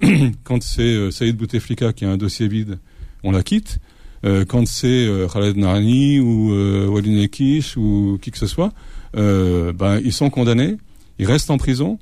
quand 0.43 0.63
c'est 0.63 0.81
euh, 0.81 1.11
Saïd 1.11 1.35
Bouteflika 1.35 1.93
qui 1.93 2.05
a 2.05 2.09
un 2.09 2.17
dossier 2.17 2.47
vide, 2.47 2.79
on 3.23 3.31
la 3.31 3.43
quitte. 3.43 3.79
Euh, 4.25 4.45
quand 4.45 4.67
c'est 4.67 5.07
Khaled 5.31 5.57
Narani 5.57 6.19
ou 6.19 6.53
euh, 6.53 6.87
Walid 6.87 7.17
Ekish 7.23 7.77
ou 7.77 8.17
qui 8.21 8.31
que 8.31 8.37
ce 8.37 8.47
soit, 8.47 8.73
ben, 9.13 10.01
ils 10.03 10.13
sont 10.13 10.29
condamnés, 10.29 10.77
ils 11.19 11.25
restent 11.25 11.49
en 11.49 11.57
prison 11.57 11.99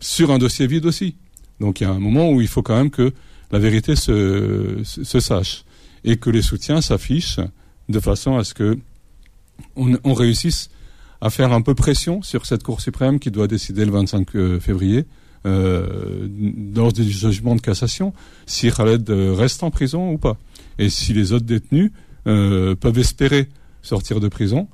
sur 0.00 0.30
un 0.30 0.38
dossier 0.38 0.66
vide 0.66 0.86
aussi. 0.86 1.16
Donc 1.60 1.80
il 1.80 1.84
y 1.84 1.86
a 1.86 1.90
un 1.90 1.98
moment 1.98 2.30
où 2.30 2.40
il 2.40 2.48
faut 2.48 2.62
quand 2.62 2.76
même 2.76 2.90
que 2.90 3.12
la 3.50 3.58
vérité 3.58 3.94
se 3.96 4.82
sache 5.20 5.64
et 6.04 6.16
que 6.16 6.30
les 6.30 6.42
soutiens 6.42 6.80
s'affichent 6.80 7.40
de 7.88 8.00
façon 8.00 8.36
à 8.36 8.44
ce 8.44 8.54
que 8.54 8.78
on, 9.76 10.14
réussisse 10.14 10.70
à 11.20 11.30
faire 11.30 11.52
un 11.52 11.62
peu 11.62 11.74
pression 11.74 12.22
sur 12.22 12.46
cette 12.46 12.62
Cour 12.62 12.80
suprême 12.80 13.18
qui 13.18 13.30
doit 13.30 13.48
décider 13.48 13.84
le 13.84 13.90
25 13.90 14.36
euh, 14.36 14.60
février 14.60 15.04
euh, 15.46 16.26
lors 16.74 16.92
du 16.92 17.04
jugement 17.04 17.54
de 17.54 17.60
cassation 17.60 18.12
si 18.46 18.72
Khaled 18.72 19.08
euh, 19.08 19.34
reste 19.34 19.62
en 19.62 19.70
prison 19.70 20.10
ou 20.10 20.18
pas 20.18 20.36
et 20.80 20.90
si 20.90 21.12
les 21.12 21.32
autres 21.32 21.46
détenus 21.46 21.92
euh, 22.26 22.74
peuvent 22.74 22.98
espérer 22.98 23.48
sortir 23.80 24.18
de 24.18 24.26
prison, 24.28 24.68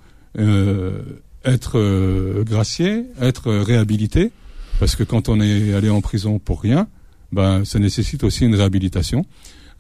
être 1.45 2.43
graciés, 2.43 3.05
être 3.21 3.53
réhabilités 3.53 4.33
parce 4.81 4.97
que 4.97 5.05
quand 5.05 5.29
on 5.29 5.41
est 5.41 5.75
allé 5.75 5.91
en 5.91 6.01
prison 6.01 6.39
pour 6.39 6.63
rien, 6.63 6.89
ben 7.31 7.65
ça 7.65 7.79
nécessite 7.79 8.25
aussi 8.25 8.45
une 8.45 8.55
réhabilitation. 8.55 9.27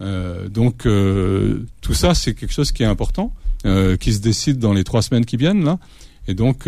Euh, 0.00 0.48
donc 0.48 0.86
euh, 0.86 1.64
tout 1.80 1.94
ça, 1.94 2.14
c'est 2.14 2.34
quelque 2.34 2.52
chose 2.52 2.72
qui 2.72 2.82
est 2.82 2.86
important, 2.86 3.32
euh, 3.66 3.96
qui 3.96 4.12
se 4.12 4.20
décide 4.20 4.58
dans 4.58 4.72
les 4.72 4.84
trois 4.84 5.02
semaines 5.02 5.24
qui 5.24 5.36
viennent 5.36 5.64
là. 5.64 5.78
Et 6.26 6.34
donc, 6.34 6.66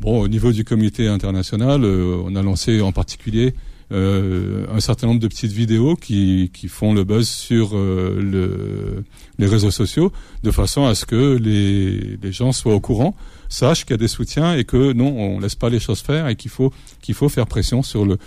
bon, 0.00 0.20
au 0.20 0.28
niveau 0.28 0.52
du 0.52 0.62
comité 0.62 1.08
international, 1.08 1.82
on 1.82 2.36
a 2.36 2.42
lancé 2.42 2.82
en 2.82 2.92
particulier 2.92 3.54
un 3.90 4.80
certain 4.80 5.06
nombre 5.06 5.20
de 5.20 5.28
petites 5.28 5.52
vidéos 5.52 5.96
qui, 5.96 6.50
qui 6.52 6.68
font 6.68 6.92
le 6.92 7.02
buzz 7.02 7.26
sur 7.26 7.74
le, 7.74 9.02
les 9.38 9.46
réseaux 9.46 9.70
sociaux, 9.70 10.12
de 10.42 10.50
façon 10.50 10.84
à 10.84 10.94
ce 10.94 11.06
que 11.06 11.38
les, 11.38 12.18
les 12.22 12.32
gens 12.32 12.52
soient 12.52 12.74
au 12.74 12.80
courant, 12.80 13.16
sachent 13.48 13.86
qu'il 13.86 13.92
y 13.92 13.94
a 13.94 13.96
des 13.96 14.08
soutiens 14.08 14.54
et 14.54 14.64
que 14.64 14.92
non, 14.92 15.18
on 15.18 15.40
laisse 15.40 15.54
pas 15.54 15.70
les 15.70 15.80
choses 15.80 16.00
faire 16.00 16.28
et 16.28 16.36
qu'il 16.36 16.50
faut 16.50 16.70
qu'il 17.00 17.14
faut 17.14 17.30
faire 17.30 17.46
pression 17.46 17.82
sur 17.82 18.04
le, 18.04 18.18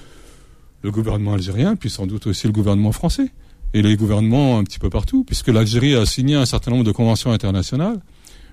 le 0.82 0.90
gouvernement 0.90 1.36
algérien, 1.36 1.76
puis 1.76 1.92
sans 1.92 2.08
doute 2.08 2.26
aussi 2.26 2.48
le 2.48 2.54
gouvernement 2.54 2.92
français 2.92 3.30
et 3.74 3.82
les 3.82 3.96
gouvernements 3.96 4.58
un 4.58 4.64
petit 4.64 4.80
peu 4.80 4.90
partout, 4.90 5.24
puisque 5.24 5.48
l'Algérie 5.48 5.96
a 5.96 6.06
signé 6.06 6.36
un 6.36 6.46
certain 6.46 6.72
nombre 6.72 6.84
de 6.84 6.92
conventions 6.92 7.32
internationales. 7.32 8.00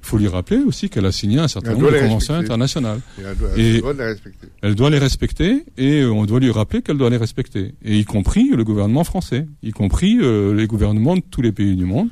Il 0.02 0.09
faut 0.09 0.18
lui 0.18 0.29
rappeler 0.29 0.59
aussi 0.59 0.88
qu'elle 0.88 1.07
a 1.07 1.11
signé 1.11 1.40
un 1.40 1.48
certain 1.48 1.72
nombre 1.72 1.90
de 1.90 1.98
conventions 1.98 2.35
internationales. 2.35 3.00
Et 3.18 3.22
elle 3.22 3.37
doit, 3.37 3.48
elle 3.57 3.81
doit, 3.81 3.94
les 3.94 4.05
respecter. 4.05 4.46
Elle 4.62 4.74
doit 4.76 4.90
les 4.90 4.98
respecter 4.98 5.64
et 5.76 6.05
on 6.05 6.26
doit 6.26 6.38
lui 6.38 6.50
rappeler 6.52 6.83
qu'elle 6.83 6.98
doit 6.98 7.11
les 7.11 7.16
respecter. 7.16 7.74
Et 7.83 7.98
y 7.98 8.05
compris 8.05 8.50
le 8.50 8.62
gouvernement 8.62 9.02
français, 9.02 9.48
y 9.64 9.72
compris 9.72 10.18
euh, 10.20 10.55
les 10.55 10.68
gouvernements 10.68 11.16
de 11.16 11.22
tous 11.29 11.42
les 11.42 11.50
pays 11.50 11.74
du 11.74 11.87
monde. 11.87 12.09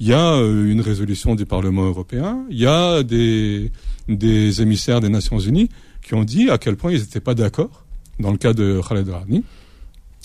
Il 0.00 0.08
y 0.08 0.12
a 0.12 0.34
euh, 0.34 0.70
une 0.70 0.80
résolution 0.80 1.36
du 1.36 1.46
Parlement 1.46 1.84
européen, 1.84 2.44
il 2.50 2.58
y 2.58 2.66
a 2.66 3.02
des, 3.02 3.70
des 4.08 4.60
émissaires 4.60 5.00
des 5.00 5.08
Nations 5.08 5.38
Unies 5.38 5.68
qui 6.02 6.14
ont 6.14 6.24
dit 6.24 6.50
à 6.50 6.58
quel 6.58 6.76
point 6.76 6.92
ils 6.92 7.00
n'étaient 7.00 7.20
pas 7.20 7.34
d'accord, 7.34 7.84
dans 8.18 8.30
le 8.30 8.38
cas 8.38 8.52
de 8.52 8.80
Khaled 8.86 9.08
Rani, 9.08 9.44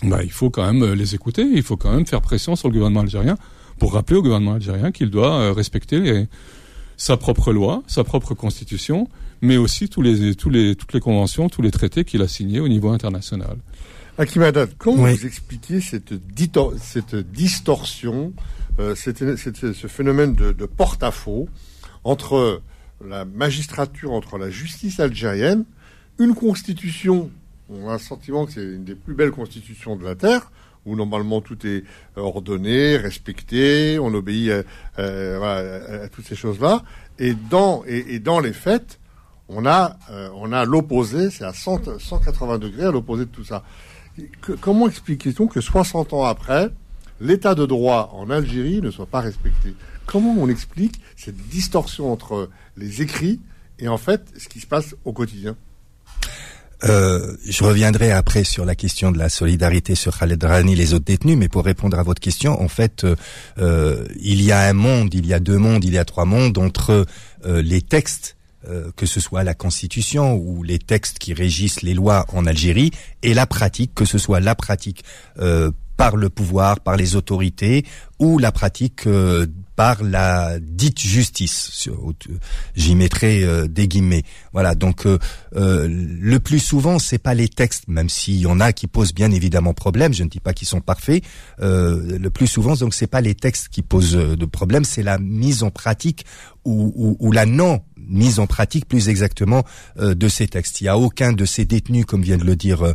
bah, 0.04 0.24
il 0.24 0.32
faut 0.32 0.50
quand 0.50 0.66
même 0.66 0.84
euh, 0.84 0.96
les 0.96 1.16
écouter, 1.16 1.44
il 1.44 1.64
faut 1.64 1.78
quand 1.78 1.92
même 1.92 2.06
faire 2.06 2.22
pression 2.22 2.56
sur 2.56 2.68
le 2.70 2.74
gouvernement 2.74 3.02
algérien 3.02 3.38
pour 3.80 3.94
rappeler 3.94 4.18
au 4.18 4.22
gouvernement 4.22 4.54
algérien 4.54 4.92
qu'il 4.92 5.10
doit 5.10 5.40
euh, 5.40 5.54
respecter 5.54 6.00
les, 6.00 6.28
sa 6.98 7.18
propre 7.18 7.52
loi, 7.52 7.84
sa 7.88 8.04
propre 8.04 8.34
constitution, 8.34 9.08
mais 9.42 9.58
aussi 9.58 9.90
tous 9.90 10.02
les, 10.02 10.36
tous 10.36 10.50
les, 10.50 10.76
toutes 10.76 10.94
les 10.94 11.00
conventions, 11.00 11.50
tous 11.50 11.62
les 11.62 11.72
traités 11.72 12.04
qu'il 12.04 12.22
a 12.22 12.28
signés 12.28 12.60
au 12.60 12.68
niveau 12.68 12.90
international. 12.90 13.58
Hakim 14.18 14.44
Haddad, 14.44 14.72
comment 14.78 15.08
vous 15.08 15.26
expliquez 15.26 15.82
cette, 15.82 16.14
cette 16.80 17.16
distorsion, 17.16 18.34
euh, 18.80 18.94
ce 18.96 19.88
phénomène 19.88 20.36
de, 20.36 20.52
de 20.52 20.66
porte-à-faux 20.66 21.48
entre 22.04 22.62
la 23.04 23.26
magistrature, 23.26 24.12
entre 24.12 24.38
la 24.38 24.50
justice 24.50 25.00
algérienne, 25.00 25.66
une 26.20 26.36
constitution 26.36 27.32
on 27.72 27.90
a 27.90 27.94
le 27.94 28.00
sentiment 28.00 28.46
que 28.46 28.54
c'est 28.54 28.62
une 28.64 28.84
des 28.84 28.96
plus 28.96 29.14
belles 29.14 29.32
constitutions 29.32 29.96
de 29.96 30.04
la 30.04 30.16
Terre, 30.16 30.52
où 30.86 30.96
normalement 30.96 31.42
tout 31.42 31.66
est 31.66 31.84
ordonné, 32.16 32.98
respecté, 32.98 34.00
on 34.00 34.14
obéit 34.14 34.52
à, 34.98 36.10
toutes 36.10 36.26
ces 36.26 36.36
choses-là. 36.36 36.84
Et 37.20 37.34
dans, 37.34 37.84
les 37.86 38.54
faits, 38.54 39.00
on 39.48 39.66
a, 39.66 39.98
euh, 40.10 40.66
l'opposé, 40.66 41.30
c'est 41.30 41.44
à 41.44 41.54
180 41.54 42.58
degrés 42.58 42.86
à 42.86 42.92
l'opposé 42.92 43.26
de 43.26 43.30
tout 43.30 43.44
ça. 43.44 43.64
comment 44.60 44.88
expliquez-on 44.88 45.48
que 45.48 45.62
60 45.62 46.14
ans 46.14 46.24
après, 46.24 46.70
l'état 47.20 47.54
de 47.54 47.66
droit 47.66 48.12
en 48.14 48.30
Algérie 48.30 48.82
ne 48.82 48.92
soit 48.92 49.06
pas 49.06 49.22
respecté? 49.22 49.76
Comment 50.08 50.36
on 50.38 50.50
explique 50.50 51.00
cette 51.16 51.38
distorsion 51.50 52.12
entre 52.12 52.50
les 52.76 53.02
écrits 53.02 53.40
et 53.78 53.88
en 53.88 53.98
fait 53.98 54.24
ce 54.38 54.50
qui 54.50 54.60
se 54.60 54.68
passe 54.68 54.96
au 55.06 55.14
quotidien? 55.14 55.56
Euh, 56.84 57.36
je 57.48 57.64
reviendrai 57.64 58.12
après 58.12 58.44
sur 58.44 58.66
la 58.66 58.76
question 58.76 59.12
de 59.12 59.18
la 59.18 59.30
solidarité 59.30 59.96
sur 59.96 60.18
Khaled 60.18 60.44
Rani, 60.44 60.76
les 60.76 60.94
autres 60.94 61.06
détenus, 61.06 61.38
mais 61.38 61.48
pour 61.48 61.64
répondre 61.64 61.98
à 61.98 62.04
votre 62.04 62.22
question, 62.22 62.62
en 62.62 62.68
fait, 62.68 63.04
euh, 63.04 63.16
euh 63.60 64.06
il 64.22 64.42
y 64.42 64.52
a 64.52 64.62
un 64.62 64.74
monde, 64.74 65.14
il 65.14 65.26
y 65.26 65.34
a 65.34 65.40
deux 65.40 65.58
mondes, 65.58 65.84
il 65.86 65.94
y 65.94 65.98
a 65.98 66.06
trois 66.06 66.26
mondes 66.26 66.58
entre 66.58 67.06
euh, 67.46 67.62
les 67.62 67.82
textes 67.82 68.36
euh, 68.68 68.92
que 68.96 69.08
ce 69.08 69.20
soit 69.20 69.44
la 69.44 69.56
Constitution 69.56 70.36
ou 70.36 70.62
les 70.62 70.78
textes 70.78 71.18
qui 71.18 71.34
régissent 71.34 71.82
les 71.82 71.96
lois 71.96 72.26
en 72.32 72.46
Algérie, 72.46 72.92
et 73.24 73.34
la 73.34 73.48
pratique, 73.48 73.96
que 73.96 74.06
ce 74.06 74.18
soit 74.18 74.40
la 74.40 74.54
pratique 74.54 75.04
par 75.98 76.16
le 76.16 76.30
pouvoir, 76.30 76.80
par 76.80 76.96
les 76.96 77.16
autorités, 77.16 77.86
ou 78.20 78.38
la 78.38 78.52
pratique 78.52 79.08
par 79.82 80.04
la 80.04 80.60
dite 80.60 81.00
justice. 81.00 81.90
J'y 82.76 82.94
mettrai 82.94 83.44
euh, 83.44 83.68
des 83.68 83.88
guillemets. 83.88 84.22
Voilà. 84.54 84.76
Donc 84.76 85.08
euh, 85.08 85.18
euh, 85.56 85.88
le 85.90 86.40
plus 86.40 86.60
souvent, 86.60 87.00
c'est 87.00 87.18
pas 87.18 87.34
les 87.34 87.48
textes, 87.48 87.88
même 87.88 88.08
s'il 88.08 88.36
y 88.36 88.46
en 88.46 88.60
a 88.60 88.74
qui 88.74 88.86
posent 88.86 89.16
bien 89.16 89.32
évidemment 89.32 89.74
problème. 89.74 90.14
Je 90.14 90.24
ne 90.24 90.30
dis 90.30 90.40
pas 90.40 90.54
qu'ils 90.54 90.68
sont 90.68 90.82
parfaits. 90.82 91.24
le 91.60 92.30
plus 92.30 92.46
souvent, 92.46 92.76
donc 92.76 92.94
c'est 92.94 93.08
pas 93.08 93.22
les 93.22 93.34
textes 93.34 93.70
qui 93.70 93.82
posent 93.82 94.14
de 94.14 94.46
problème, 94.46 94.84
c'est 94.84 95.02
la 95.02 95.18
mise 95.18 95.64
en 95.64 95.72
pratique 95.72 96.26
ou, 96.64 97.18
ou, 97.20 97.32
la 97.32 97.48
non 97.48 97.82
mise 97.98 98.38
en 98.40 98.46
pratique 98.46 98.88
plus 98.88 99.10
exactement 99.10 99.64
de 99.98 100.28
ces 100.28 100.48
textes. 100.48 100.80
Il 100.82 100.84
n'y 100.84 100.90
a 100.90 100.98
aucun 100.98 101.34
de 101.34 101.46
ces 101.46 101.66
détenus, 101.66 102.06
comme 102.06 102.22
vient 102.22 102.38
de 102.38 102.44
le 102.44 102.56
dire 102.56 102.94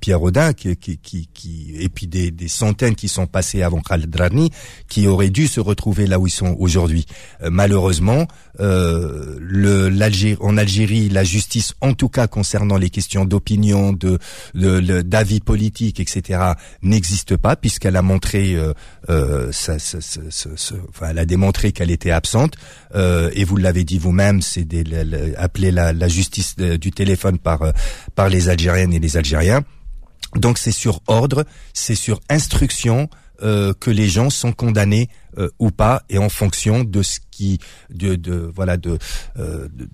Pierre 0.00 0.22
Audin, 0.22 0.52
qui, 0.52 0.76
qui, 0.76 0.98
qui, 0.98 1.74
et 1.80 1.88
puis 1.88 2.06
des, 2.06 2.30
des, 2.30 2.48
centaines 2.48 2.94
qui 2.94 3.08
sont 3.08 3.26
passés 3.26 3.62
avant 3.62 3.80
Khaled 3.80 4.08
Drani, 4.08 4.50
qui 4.88 5.08
auraient 5.08 5.30
dû 5.30 5.48
se 5.48 5.58
retrouver 5.58 5.95
là 6.04 6.18
où 6.18 6.26
ils 6.26 6.30
sont 6.30 6.54
aujourd'hui. 6.58 7.06
Euh, 7.42 7.48
malheureusement, 7.50 8.26
euh, 8.60 9.36
le, 9.40 9.90
en 10.40 10.56
Algérie, 10.56 11.08
la 11.08 11.24
justice, 11.24 11.74
en 11.80 11.94
tout 11.94 12.08
cas 12.08 12.26
concernant 12.26 12.76
les 12.76 12.90
questions 12.90 13.24
d'opinion, 13.24 13.92
de 13.92 14.18
d'avis 14.54 15.40
politique, 15.40 16.00
etc., 16.00 16.52
n'existe 16.82 17.36
pas 17.36 17.56
puisqu'elle 17.56 17.96
a 17.96 18.02
montré, 18.02 18.54
euh, 18.54 18.72
euh 19.08 19.50
enfin, 19.50 21.08
elle 21.10 21.18
a 21.18 21.26
démontré 21.26 21.72
qu'elle 21.72 21.90
était 21.90 22.10
absente. 22.10 22.54
Euh, 22.94 23.30
et 23.34 23.44
vous 23.44 23.56
l'avez 23.56 23.84
dit 23.84 23.98
vous-même, 23.98 24.42
c'est 24.42 24.66
appeler 25.36 25.70
la, 25.70 25.92
la, 25.92 26.08
justice 26.08 26.56
du 26.56 26.90
téléphone 26.90 27.38
par 27.38 27.72
par 28.14 28.28
les 28.28 28.48
Algériennes 28.48 28.92
et 28.92 28.98
les 28.98 29.16
Algériens. 29.16 29.62
Donc 30.34 30.58
c'est 30.58 30.72
sur 30.72 31.00
ordre, 31.06 31.44
c'est 31.72 31.94
sur 31.94 32.20
instruction. 32.28 33.08
Euh, 33.42 33.74
que 33.78 33.90
les 33.90 34.08
gens 34.08 34.30
sont 34.30 34.52
condamnés 34.52 35.10
euh, 35.38 35.48
ou 35.58 35.70
pas 35.70 36.02
et 36.08 36.18
en 36.18 36.28
fonction 36.28 36.84
de 36.84 37.02
ce 37.02 37.18
qui 37.30 37.58
de, 37.90 38.14
de 38.14 38.50
voilà 38.54 38.76
de, 38.76 38.98
euh, 39.38 39.68
de 39.74 39.88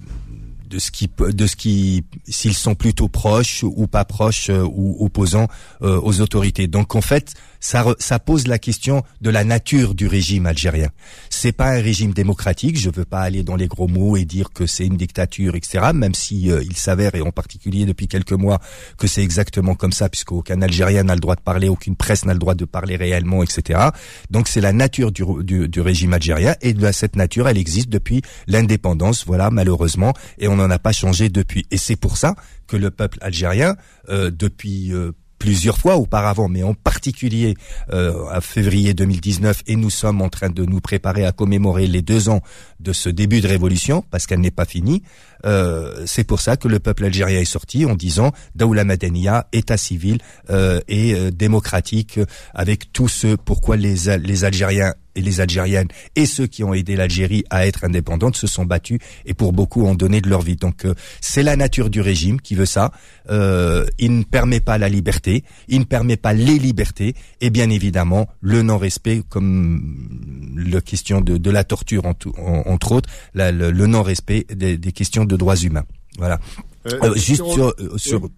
de 0.72 0.78
ce 0.78 0.90
qui 0.90 1.10
de 1.18 1.46
ce 1.46 1.54
qui 1.54 2.04
s'ils 2.26 2.54
sont 2.54 2.74
plutôt 2.74 3.08
proches 3.08 3.62
ou 3.62 3.86
pas 3.86 4.04
proches 4.04 4.48
euh, 4.48 4.64
ou 4.64 4.96
opposants 5.04 5.48
euh, 5.82 6.00
aux 6.02 6.20
autorités. 6.22 6.66
Donc 6.66 6.96
en 6.96 7.02
fait, 7.02 7.34
ça 7.60 7.84
ça 7.98 8.18
pose 8.18 8.46
la 8.46 8.58
question 8.58 9.02
de 9.20 9.28
la 9.28 9.44
nature 9.44 9.94
du 9.94 10.06
régime 10.06 10.46
algérien. 10.46 10.88
C'est 11.28 11.52
pas 11.52 11.68
un 11.72 11.82
régime 11.82 12.14
démocratique. 12.14 12.78
Je 12.78 12.88
veux 12.88 13.04
pas 13.04 13.20
aller 13.20 13.42
dans 13.42 13.56
les 13.56 13.68
gros 13.68 13.86
mots 13.86 14.16
et 14.16 14.24
dire 14.24 14.50
que 14.52 14.66
c'est 14.66 14.86
une 14.86 14.96
dictature, 14.96 15.54
etc. 15.54 15.90
Même 15.94 16.14
si 16.14 16.50
euh, 16.50 16.62
il 16.64 16.76
s'avère 16.76 17.14
et 17.14 17.20
en 17.20 17.32
particulier 17.32 17.84
depuis 17.84 18.08
quelques 18.08 18.32
mois 18.32 18.58
que 18.96 19.06
c'est 19.06 19.22
exactement 19.22 19.74
comme 19.74 19.92
ça, 19.92 20.08
puisqu'aucun 20.08 20.62
Algérien 20.62 21.02
n'a 21.02 21.14
le 21.14 21.20
droit 21.20 21.36
de 21.36 21.42
parler, 21.42 21.68
aucune 21.68 21.96
presse 21.96 22.24
n'a 22.24 22.32
le 22.32 22.38
droit 22.38 22.54
de 22.54 22.64
parler 22.64 22.96
réellement, 22.96 23.42
etc. 23.42 23.90
Donc 24.30 24.48
c'est 24.48 24.62
la 24.62 24.72
nature 24.72 25.12
du, 25.12 25.22
du, 25.40 25.80
régime 25.80 26.12
algérien 26.12 26.54
et 26.60 26.74
de 26.74 26.92
cette 26.92 27.16
nature, 27.16 27.48
elle 27.48 27.58
existe 27.58 27.88
depuis 27.88 28.22
l'indépendance. 28.46 29.24
Voilà, 29.26 29.50
malheureusement, 29.50 30.12
et 30.38 30.48
on 30.48 30.56
n'en 30.56 30.70
a 30.70 30.78
pas 30.78 30.92
changé 30.92 31.28
depuis. 31.28 31.66
Et 31.70 31.78
c'est 31.78 31.96
pour 31.96 32.16
ça 32.16 32.34
que 32.66 32.76
le 32.76 32.90
peuple 32.90 33.18
algérien, 33.20 33.76
euh, 34.08 34.30
depuis 34.30 34.92
euh, 34.92 35.12
plusieurs 35.42 35.76
fois 35.76 35.96
auparavant, 35.96 36.48
mais 36.48 36.62
en 36.62 36.72
particulier 36.72 37.54
euh, 37.92 38.26
à 38.30 38.40
février 38.40 38.94
2019, 38.94 39.62
et 39.66 39.74
nous 39.74 39.90
sommes 39.90 40.22
en 40.22 40.28
train 40.28 40.50
de 40.50 40.64
nous 40.64 40.80
préparer 40.80 41.26
à 41.26 41.32
commémorer 41.32 41.88
les 41.88 42.00
deux 42.00 42.28
ans 42.28 42.42
de 42.78 42.92
ce 42.92 43.08
début 43.08 43.40
de 43.40 43.48
révolution, 43.48 44.04
parce 44.08 44.26
qu'elle 44.26 44.38
n'est 44.38 44.52
pas 44.52 44.66
finie. 44.66 45.02
Euh, 45.44 46.04
c'est 46.06 46.24
pour 46.24 46.40
ça 46.40 46.56
que 46.56 46.68
le 46.68 46.78
peuple 46.78 47.04
algérien 47.04 47.40
est 47.40 47.44
sorti 47.44 47.84
en 47.84 47.94
disant 47.94 48.32
Daoula 48.54 48.84
Madania, 48.84 49.46
État 49.52 49.76
civil 49.76 50.18
euh, 50.50 50.80
et 50.88 51.14
euh, 51.14 51.30
démocratique, 51.30 52.20
avec 52.54 52.92
tout 52.92 53.08
ce 53.08 53.36
pourquoi 53.36 53.76
les, 53.76 54.16
les 54.18 54.44
Algériens 54.44 54.94
et 55.14 55.20
les 55.20 55.40
Algériennes 55.40 55.88
et 56.16 56.26
ceux 56.26 56.46
qui 56.46 56.64
ont 56.64 56.74
aidé 56.74 56.96
l'Algérie 56.96 57.44
à 57.50 57.66
être 57.66 57.84
indépendante 57.84 58.36
se 58.36 58.46
sont 58.46 58.64
battus 58.64 58.98
et 59.26 59.34
pour 59.34 59.52
beaucoup 59.52 59.86
ont 59.86 59.94
donné 59.94 60.20
de 60.20 60.28
leur 60.28 60.42
vie. 60.42 60.56
Donc 60.56 60.84
euh, 60.84 60.94
c'est 61.20 61.42
la 61.42 61.56
nature 61.56 61.90
du 61.90 62.00
régime 62.00 62.40
qui 62.40 62.54
veut 62.54 62.66
ça. 62.66 62.92
Euh, 63.30 63.86
il 63.98 64.18
ne 64.18 64.24
permet 64.24 64.60
pas 64.60 64.78
la 64.78 64.88
liberté, 64.88 65.44
il 65.68 65.80
ne 65.80 65.84
permet 65.84 66.16
pas 66.16 66.32
les 66.32 66.58
libertés 66.58 67.14
et 67.40 67.50
bien 67.50 67.70
évidemment 67.70 68.28
le 68.40 68.62
non-respect 68.62 69.22
comme 69.28 70.08
la 70.56 70.80
question 70.80 71.20
de, 71.20 71.36
de 71.36 71.50
la 71.50 71.64
torture 71.64 72.04
entre 72.06 72.92
autres, 72.92 73.08
le, 73.34 73.70
non-respect 73.86 74.46
des, 74.54 74.76
des 74.76 74.92
questions 74.92 75.24
de 75.24 75.31
droits 75.36 75.56
humains. 75.56 75.84
Voilà. 76.18 76.38
Euh, 76.86 76.98
euh, 77.02 77.14
juste 77.14 77.44
sur 77.44 77.68
euh, 77.68 77.96
sur 77.96 78.28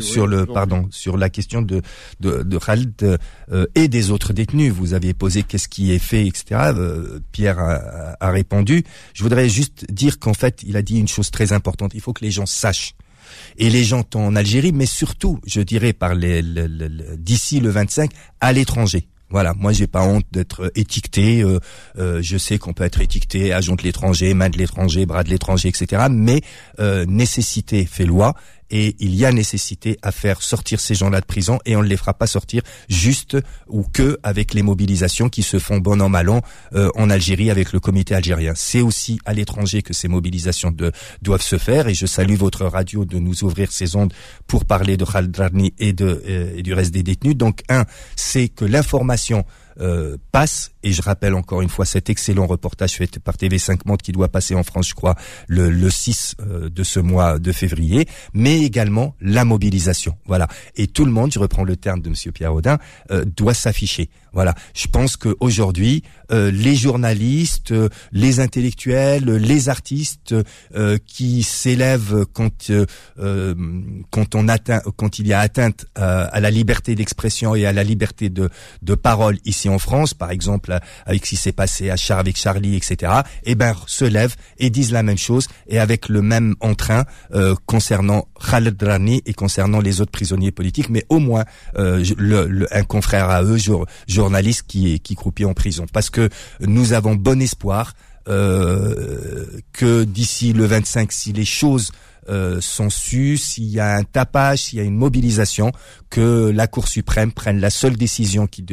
sur 0.00 0.26
le 0.26 0.46
pardon 0.46 0.88
sur 0.90 1.16
la 1.16 1.30
question 1.30 1.62
de 1.62 1.80
de, 2.18 2.42
de 2.42 2.58
Khalid 2.58 3.18
et 3.74 3.88
des 3.88 4.10
autres 4.10 4.32
détenus. 4.32 4.72
Vous 4.72 4.94
aviez 4.94 5.14
posé 5.14 5.44
qu'est-ce 5.44 5.68
qui 5.68 5.92
est 5.92 6.00
fait, 6.00 6.26
etc. 6.26 6.72
Pierre 7.30 7.60
a, 7.60 8.16
a, 8.18 8.30
répondu. 8.30 8.82
Je 9.12 9.22
voudrais 9.22 9.48
juste 9.48 9.90
dire 9.92 10.18
qu'en 10.18 10.34
fait, 10.34 10.62
il 10.66 10.76
a 10.76 10.82
dit 10.82 10.98
une 10.98 11.08
chose 11.08 11.30
très 11.30 11.52
importante. 11.52 11.92
Il 11.94 12.00
faut 12.00 12.12
que 12.12 12.24
les 12.24 12.32
gens 12.32 12.46
sachent. 12.46 12.94
Et 13.56 13.70
les 13.70 13.84
gens 13.84 14.04
en 14.14 14.36
Algérie, 14.36 14.72
mais 14.72 14.86
surtout, 14.86 15.40
je 15.46 15.60
dirais, 15.60 15.92
par 15.92 16.14
les, 16.14 16.42
d'ici 17.16 17.60
le 17.60 17.70
25, 17.70 18.10
à 18.40 18.52
l'étranger. 18.52 19.08
Voilà, 19.30 19.54
moi 19.54 19.72
j'ai 19.72 19.86
pas 19.86 20.02
honte 20.02 20.24
d'être 20.32 20.70
étiqueté. 20.74 21.42
Euh, 21.42 21.58
euh, 21.98 22.20
je 22.22 22.36
sais 22.36 22.58
qu'on 22.58 22.72
peut 22.72 22.84
être 22.84 23.00
étiqueté 23.00 23.52
agent 23.52 23.74
de 23.74 23.82
l'étranger, 23.82 24.34
main 24.34 24.48
de 24.48 24.58
l'étranger, 24.58 25.06
bras 25.06 25.24
de 25.24 25.30
l'étranger, 25.30 25.68
etc. 25.68 26.06
Mais 26.10 26.42
euh, 26.78 27.04
nécessité 27.06 27.86
fait 27.86 28.04
loi 28.04 28.34
et 28.74 28.96
il 28.98 29.14
y 29.14 29.24
a 29.24 29.30
nécessité 29.30 29.98
à 30.02 30.10
faire 30.10 30.42
sortir 30.42 30.80
ces 30.80 30.96
gens-là 30.96 31.20
de 31.20 31.24
prison 31.24 31.60
et 31.64 31.76
on 31.76 31.82
ne 31.82 31.86
les 31.86 31.96
fera 31.96 32.12
pas 32.12 32.26
sortir 32.26 32.60
juste 32.88 33.38
ou 33.68 33.84
que 33.84 34.18
avec 34.24 34.52
les 34.52 34.62
mobilisations 34.62 35.28
qui 35.28 35.44
se 35.44 35.60
font 35.60 35.78
bon 35.78 36.02
an 36.02 36.08
mal 36.08 36.28
an 36.28 36.42
euh, 36.74 36.90
en 36.96 37.08
Algérie 37.08 37.52
avec 37.52 37.72
le 37.72 37.78
comité 37.78 38.16
algérien. 38.16 38.52
C'est 38.56 38.80
aussi 38.80 39.20
à 39.26 39.32
l'étranger 39.32 39.82
que 39.82 39.94
ces 39.94 40.08
mobilisations 40.08 40.74
doivent 41.22 41.40
se 41.40 41.56
faire 41.56 41.86
et 41.86 41.94
je 41.94 42.06
salue 42.06 42.34
votre 42.34 42.66
radio 42.66 43.04
de 43.04 43.20
nous 43.20 43.44
ouvrir 43.44 43.70
ces 43.70 43.94
ondes 43.94 44.12
pour 44.48 44.64
parler 44.64 44.96
de 44.96 45.04
Khaldrani 45.04 45.72
et, 45.78 45.94
euh, 46.00 46.56
et 46.56 46.62
du 46.62 46.74
reste 46.74 46.92
des 46.92 47.04
détenus. 47.04 47.36
Donc 47.36 47.60
un, 47.68 47.84
c'est 48.16 48.48
que 48.48 48.64
l'information 48.64 49.44
euh, 49.80 50.16
passe. 50.32 50.72
Et 50.82 50.92
je 50.92 51.02
rappelle 51.02 51.34
encore 51.34 51.62
une 51.62 51.68
fois 51.68 51.84
cet 51.84 52.10
excellent 52.10 52.46
reportage 52.46 52.92
fait 52.92 53.18
par 53.18 53.36
TV5 53.36 53.80
Monde 53.86 54.02
qui 54.02 54.12
doit 54.12 54.28
passer 54.28 54.54
en 54.54 54.62
France, 54.62 54.88
je 54.88 54.94
crois, 54.94 55.14
le, 55.46 55.70
le 55.70 55.90
6 55.90 56.36
euh, 56.40 56.68
de 56.68 56.82
ce 56.82 57.00
mois 57.00 57.38
de 57.38 57.52
février, 57.52 58.06
mais 58.32 58.62
également 58.62 59.14
la 59.20 59.44
mobilisation. 59.44 60.16
Voilà. 60.26 60.48
Et 60.76 60.86
tout 60.86 61.04
le 61.04 61.12
monde, 61.12 61.32
je 61.32 61.38
reprends 61.38 61.64
le 61.64 61.76
terme 61.76 62.00
de 62.00 62.10
Monsieur 62.10 62.32
Pierre 62.32 62.54
Audin, 62.54 62.78
euh, 63.10 63.24
doit 63.24 63.54
s'afficher. 63.54 64.10
Voilà. 64.34 64.54
Je 64.74 64.88
pense 64.88 65.16
qu'aujourd'hui, 65.16 66.02
euh, 66.32 66.50
les 66.50 66.74
journalistes, 66.74 67.70
euh, 67.70 67.88
les 68.12 68.40
intellectuels, 68.40 69.24
les 69.24 69.68
artistes 69.68 70.34
euh, 70.74 70.98
qui 71.06 71.42
s'élèvent 71.42 72.26
quand 72.32 72.72
quand 74.10 74.34
on 74.34 74.48
atteint, 74.48 74.80
quand 74.96 75.18
il 75.18 75.26
y 75.26 75.32
a 75.32 75.40
atteinte 75.40 75.86
à 75.94 76.40
la 76.40 76.50
liberté 76.50 76.94
d'expression 76.94 77.54
et 77.54 77.66
à 77.66 77.72
la 77.72 77.84
liberté 77.84 78.30
de, 78.30 78.48
de 78.82 78.94
parole 78.94 79.38
ici 79.44 79.63
en 79.68 79.78
France, 79.78 80.14
par 80.14 80.30
exemple 80.30 80.78
avec 81.06 81.24
ce 81.24 81.30
qui 81.30 81.36
s'est 81.36 81.52
passé 81.52 81.90
à 81.90 81.96
Char 81.96 82.18
avec 82.18 82.36
Charlie, 82.36 82.76
etc. 82.76 83.12
Eh 83.44 83.54
ben 83.54 83.74
se 83.86 84.04
lèvent 84.04 84.36
et 84.58 84.70
disent 84.70 84.92
la 84.92 85.02
même 85.02 85.18
chose 85.18 85.48
et 85.68 85.78
avec 85.78 86.08
le 86.08 86.22
même 86.22 86.54
entrain 86.60 87.04
concernant 87.66 88.28
Khaled 88.50 88.80
Rani 88.82 89.22
et 89.26 89.34
concernant 89.34 89.80
les 89.80 90.00
autres 90.00 90.12
prisonniers 90.12 90.52
politiques, 90.52 90.90
mais 90.90 91.04
au 91.08 91.18
moins 91.18 91.44
le, 91.74 92.66
un 92.70 92.84
confrère 92.84 93.30
à 93.30 93.42
eux, 93.42 93.58
journaliste 94.08 94.64
qui 94.66 95.00
qui 95.00 95.14
croupit 95.14 95.44
en 95.44 95.54
prison, 95.54 95.86
parce 95.92 96.10
que 96.10 96.28
nous 96.60 96.92
avons 96.92 97.14
bon 97.14 97.40
espoir 97.40 97.94
euh, 98.26 99.44
que 99.74 100.04
d'ici 100.04 100.54
le 100.54 100.64
25, 100.64 101.12
si 101.12 101.34
les 101.34 101.44
choses 101.44 101.92
euh, 102.28 102.60
sont 102.60 102.90
sues, 102.90 103.36
s'il 103.36 103.64
y 103.64 103.80
a 103.80 103.96
un 103.96 104.04
tapage, 104.04 104.62
s'il 104.62 104.78
y 104.78 104.82
a 104.82 104.84
une 104.84 104.96
mobilisation, 104.96 105.72
que 106.10 106.50
la 106.50 106.66
Cour 106.66 106.88
suprême 106.88 107.32
prenne 107.32 107.60
la 107.60 107.70
seule 107.70 107.96
décision 107.96 108.46
qui, 108.46 108.64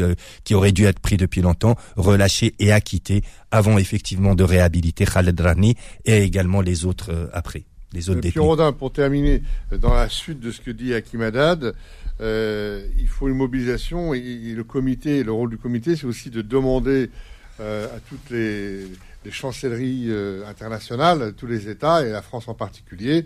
qui 0.44 0.56
aurait 0.56 0.72
dû 0.72 0.86
être 0.86 1.00
prise 1.00 1.18
depuis 1.18 1.42
longtemps, 1.42 1.76
relâcher 1.96 2.54
et 2.60 2.72
acquitter 2.72 3.24
avant 3.52 3.78
effectivement 3.78 4.36
de 4.36 4.44
réhabiliter 4.44 5.06
Khaled 5.06 5.40
Rani 5.40 5.76
et 6.06 6.24
également 6.24 6.62
les 6.62 6.86
autres 6.86 7.12
euh, 7.12 7.28
après. 7.34 7.66
Les 7.94 8.10
autres 8.10 8.22
Pierre 8.22 8.44
Rodin, 8.44 8.72
pour 8.72 8.94
terminer, 8.94 9.44
dans 9.78 9.94
la 9.94 10.08
suite 10.08 10.40
de 10.40 10.52
ce 10.52 10.62
que 10.62 10.72
dit 10.72 10.94
Hakim 10.94 11.22
Haddad, 11.22 11.74
il 12.22 13.08
faut 13.10 13.28
une 13.28 13.36
mobilisation 13.36 14.14
et, 14.14 14.54
le 14.56 14.64
comité, 14.64 15.26
le 15.26 15.34
rôle 15.34 15.50
du 15.50 15.58
comité, 15.58 15.98
c'est 15.98 16.06
aussi 16.06 16.30
de 16.30 16.42
demander 16.42 17.10
euh, 17.62 17.86
à 17.86 17.99
toutes 17.99 18.30
les, 18.32 18.88
chancelleries 19.30 20.05
euh, 20.07 20.47
internationales, 20.47 21.34
tous 21.38 21.47
les 21.47 21.69
États, 21.69 22.05
et 22.05 22.09
la 22.09 22.22
France 22.22 22.47
en 22.47 22.53
particulier, 22.53 23.26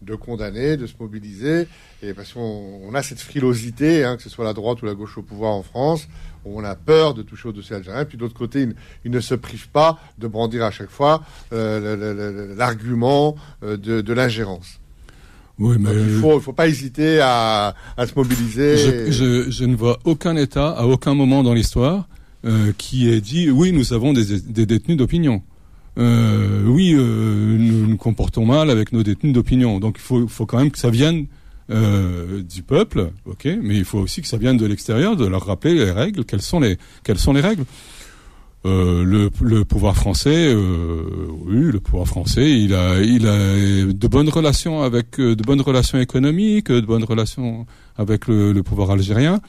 de 0.00 0.14
condamner, 0.14 0.76
de 0.76 0.86
se 0.86 0.94
mobiliser, 0.98 1.66
et 2.02 2.14
parce 2.14 2.32
qu'on 2.32 2.94
a 2.94 3.02
cette 3.02 3.20
frilosité, 3.20 4.04
hein, 4.04 4.16
que 4.16 4.22
ce 4.22 4.28
soit 4.30 4.44
la 4.44 4.52
droite 4.52 4.82
ou 4.82 4.86
la 4.86 4.94
gauche 4.94 5.18
au 5.18 5.22
pouvoir 5.22 5.52
en 5.52 5.62
France, 5.62 6.08
où 6.44 6.58
on 6.58 6.64
a 6.64 6.74
peur 6.74 7.14
de 7.14 7.22
toucher 7.22 7.48
au 7.48 7.52
dossier 7.52 7.76
algérien, 7.76 8.04
puis 8.04 8.18
d'autre 8.18 8.34
côté, 8.34 8.68
ils, 9.04 9.10
ne 9.10 9.20
se 9.20 9.34
privent 9.34 9.68
pas 9.68 9.98
de 10.18 10.26
brandir 10.26 10.64
à 10.64 10.70
chaque 10.70 10.90
fois 10.90 11.22
euh, 11.52 12.54
l'argument 12.56 13.36
de, 13.62 14.12
l'ingérence. 14.12 14.80
Oui, 15.58 15.76
mais 15.78 15.94
il 15.94 16.20
faut, 16.20 16.34
il 16.34 16.42
faut 16.42 16.52
pas 16.52 16.68
hésiter 16.68 17.20
à, 17.20 17.74
à 17.96 18.06
se 18.06 18.14
mobiliser. 18.16 18.76
je, 18.76 19.12
je, 19.12 19.50
je 19.50 19.64
ne 19.64 19.76
vois 19.76 19.98
aucun 20.04 20.36
État 20.36 20.70
à 20.70 20.84
aucun 20.84 21.14
moment 21.14 21.42
dans 21.42 21.54
l'histoire 21.54 22.08
euh, 22.44 22.72
qui 22.76 23.08
ait 23.08 23.20
dit 23.20 23.50
oui, 23.50 23.72
nous 23.72 23.92
avons 23.92 24.12
des, 24.12 24.40
des 24.40 24.66
détenus 24.66 24.96
d'opinion. 24.96 25.42
Euh, 25.96 26.64
oui, 26.66 26.92
euh, 26.94 27.56
nous 27.58 27.86
nous 27.86 27.96
comportons 27.96 28.44
mal 28.44 28.70
avec 28.70 28.92
nos 28.92 29.02
détenus 29.02 29.32
d'opinion. 29.32 29.78
Donc 29.80 29.96
il 29.98 30.02
faut, 30.02 30.26
faut 30.26 30.46
quand 30.46 30.58
même 30.58 30.70
que 30.70 30.78
ça 30.78 30.90
vienne 30.90 31.26
euh, 31.70 32.42
du 32.42 32.62
peuple, 32.62 33.10
ok, 33.26 33.48
mais 33.62 33.76
il 33.76 33.84
faut 33.84 34.00
aussi 34.00 34.20
que 34.20 34.28
ça 34.28 34.36
vienne 34.36 34.56
de 34.56 34.66
l'extérieur, 34.66 35.16
de 35.16 35.26
leur 35.26 35.46
rappeler 35.46 35.74
les 35.74 35.90
règles. 35.90 36.24
Quelles 36.24 36.42
sont 36.42 36.60
les, 36.60 36.78
quelles 37.04 37.18
sont 37.18 37.32
les 37.32 37.40
règles 37.40 37.64
euh, 38.66 39.04
le, 39.04 39.30
le 39.42 39.64
pouvoir 39.66 39.94
français, 39.94 40.46
euh, 40.48 41.02
oui, 41.44 41.70
le 41.70 41.80
pouvoir 41.80 42.06
français, 42.06 42.50
il 42.50 42.72
a, 42.72 42.98
il 43.02 43.26
a 43.26 43.92
de 43.92 44.08
bonnes 44.08 44.30
relations 44.30 44.80
avec, 44.80 45.20
euh, 45.20 45.36
de 45.36 45.42
bonnes 45.42 45.60
relations 45.60 45.98
économiques, 45.98 46.72
de 46.72 46.80
bonnes 46.80 47.04
relations 47.04 47.66
avec 47.98 48.26
le, 48.26 48.52
le 48.52 48.62
pouvoir 48.62 48.90
algérien. 48.90 49.40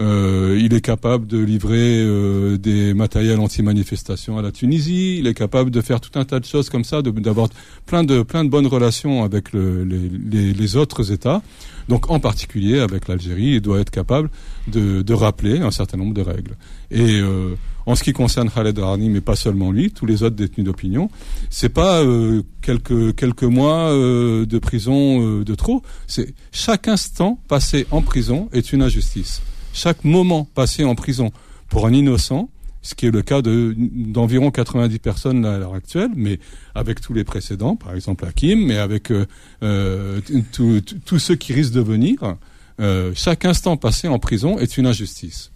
Euh, 0.00 0.58
il 0.58 0.72
est 0.72 0.80
capable 0.80 1.26
de 1.26 1.36
livrer 1.38 2.00
euh, 2.02 2.56
des 2.56 2.94
matériels 2.94 3.38
anti-manifestation 3.38 4.38
à 4.38 4.42
la 4.42 4.50
Tunisie. 4.50 5.18
Il 5.18 5.26
est 5.26 5.34
capable 5.34 5.70
de 5.70 5.80
faire 5.82 6.00
tout 6.00 6.18
un 6.18 6.24
tas 6.24 6.40
de 6.40 6.46
choses 6.46 6.70
comme 6.70 6.84
ça, 6.84 7.02
d'avoir 7.02 7.48
plein 7.84 8.02
de 8.02 8.22
plein 8.22 8.42
de 8.44 8.48
bonnes 8.48 8.66
relations 8.66 9.22
avec 9.24 9.52
le- 9.52 9.84
les, 9.84 10.08
les- 10.08 10.52
les 10.54 10.76
autres 10.76 11.12
États. 11.12 11.42
Donc 11.88 12.10
en 12.10 12.18
particulier 12.18 12.78
avec 12.78 13.08
l'Algérie, 13.08 13.56
il 13.56 13.60
doit 13.60 13.78
être 13.80 13.90
capable 13.90 14.30
de, 14.68 15.02
de 15.02 15.12
rappeler 15.14 15.58
un 15.58 15.70
certain 15.70 15.98
nombre 15.98 16.14
de 16.14 16.22
règles. 16.22 16.56
Et 16.90 17.20
euh, 17.20 17.54
en 17.84 17.94
ce 17.94 18.02
qui 18.02 18.12
concerne 18.14 18.48
Khaled 18.48 18.78
Rani, 18.78 19.10
mais 19.10 19.20
pas 19.20 19.36
seulement 19.36 19.70
lui, 19.70 19.90
tous 19.90 20.06
les 20.06 20.22
autres 20.22 20.36
détenus 20.36 20.64
d'opinion, 20.64 21.10
c'est 21.50 21.68
pas 21.68 22.00
euh, 22.02 22.42
quelques 22.62 23.14
quelques 23.16 23.42
mois 23.42 23.90
euh, 23.90 24.46
de 24.46 24.58
prison 24.58 25.20
euh, 25.40 25.44
de 25.44 25.54
trop. 25.54 25.82
C'est 26.06 26.32
chaque 26.52 26.88
instant 26.88 27.38
passé 27.48 27.86
en 27.90 28.00
prison 28.00 28.48
est 28.52 28.72
une 28.72 28.80
injustice. 28.82 29.42
Chaque 29.72 30.04
moment 30.04 30.44
passé 30.54 30.84
en 30.84 30.94
prison 30.94 31.32
pour 31.68 31.86
un 31.86 31.92
innocent, 31.92 32.50
ce 32.82 32.94
qui 32.94 33.06
est 33.06 33.10
le 33.10 33.22
cas 33.22 33.42
de 33.42 33.74
d'environ 33.76 34.50
90 34.50 34.98
personnes 34.98 35.44
à 35.44 35.58
l'heure 35.58 35.74
actuelle, 35.74 36.10
mais 36.16 36.38
avec 36.74 37.00
tous 37.00 37.12
les 37.12 37.24
précédents, 37.24 37.76
par 37.76 37.94
exemple 37.94 38.24
Hakim, 38.24 38.66
mais 38.66 38.78
avec 38.78 39.10
euh, 39.10 39.26
euh, 39.62 40.20
tous 40.50 41.18
ceux 41.18 41.36
qui 41.36 41.52
risquent 41.52 41.74
de 41.74 41.80
venir, 41.80 42.36
euh, 42.80 43.12
chaque 43.14 43.44
instant 43.44 43.76
passé 43.76 44.08
en 44.08 44.18
prison 44.18 44.58
est 44.58 44.78
une 44.78 44.86
injustice. 44.86 45.52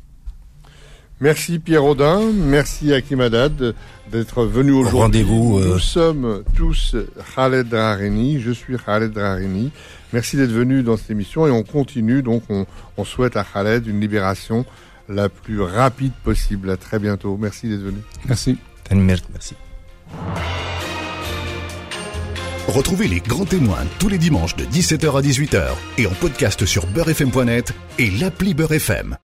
Merci 1.20 1.58
Pierre 1.58 1.84
Audin, 1.84 2.32
merci 2.32 2.92
Hakim 2.92 3.20
Haddad 3.20 3.74
d'être 4.10 4.44
venu 4.44 4.72
aujourd'hui. 4.72 4.98
rendez-vous, 4.98 5.58
euh. 5.58 5.74
Nous 5.74 5.78
sommes 5.78 6.42
tous 6.54 6.96
Khaled 7.34 7.68
Draheni, 7.68 8.40
je 8.40 8.50
suis 8.50 8.76
Khaled 8.76 9.12
Draheni. 9.12 9.70
Merci 10.14 10.36
d'être 10.36 10.52
venu 10.52 10.84
dans 10.84 10.96
cette 10.96 11.10
émission 11.10 11.44
et 11.48 11.50
on 11.50 11.64
continue 11.64 12.22
donc 12.22 12.44
on, 12.48 12.66
on 12.96 13.04
souhaite 13.04 13.36
à 13.36 13.42
Khaled 13.42 13.84
une 13.88 14.00
libération 14.00 14.64
la 15.08 15.28
plus 15.28 15.60
rapide 15.60 16.12
possible. 16.22 16.70
À 16.70 16.76
très 16.76 17.00
bientôt. 17.00 17.36
Merci 17.36 17.68
d'être 17.68 17.82
venu. 17.82 17.98
Merci. 18.28 18.56
Merci. 19.32 19.56
Retrouvez 22.68 23.08
les 23.08 23.18
grands 23.18 23.44
témoins 23.44 23.84
tous 23.98 24.08
les 24.08 24.18
dimanches 24.18 24.54
de 24.54 24.64
17h 24.64 25.18
à 25.18 25.20
18h 25.20 25.64
et 25.98 26.06
en 26.06 26.12
podcast 26.12 26.64
sur 26.64 26.86
beurrefm.net 26.86 27.72
et 27.98 28.10
l'appli 28.10 28.54
Beurre 28.54 28.74
FM. 28.74 29.16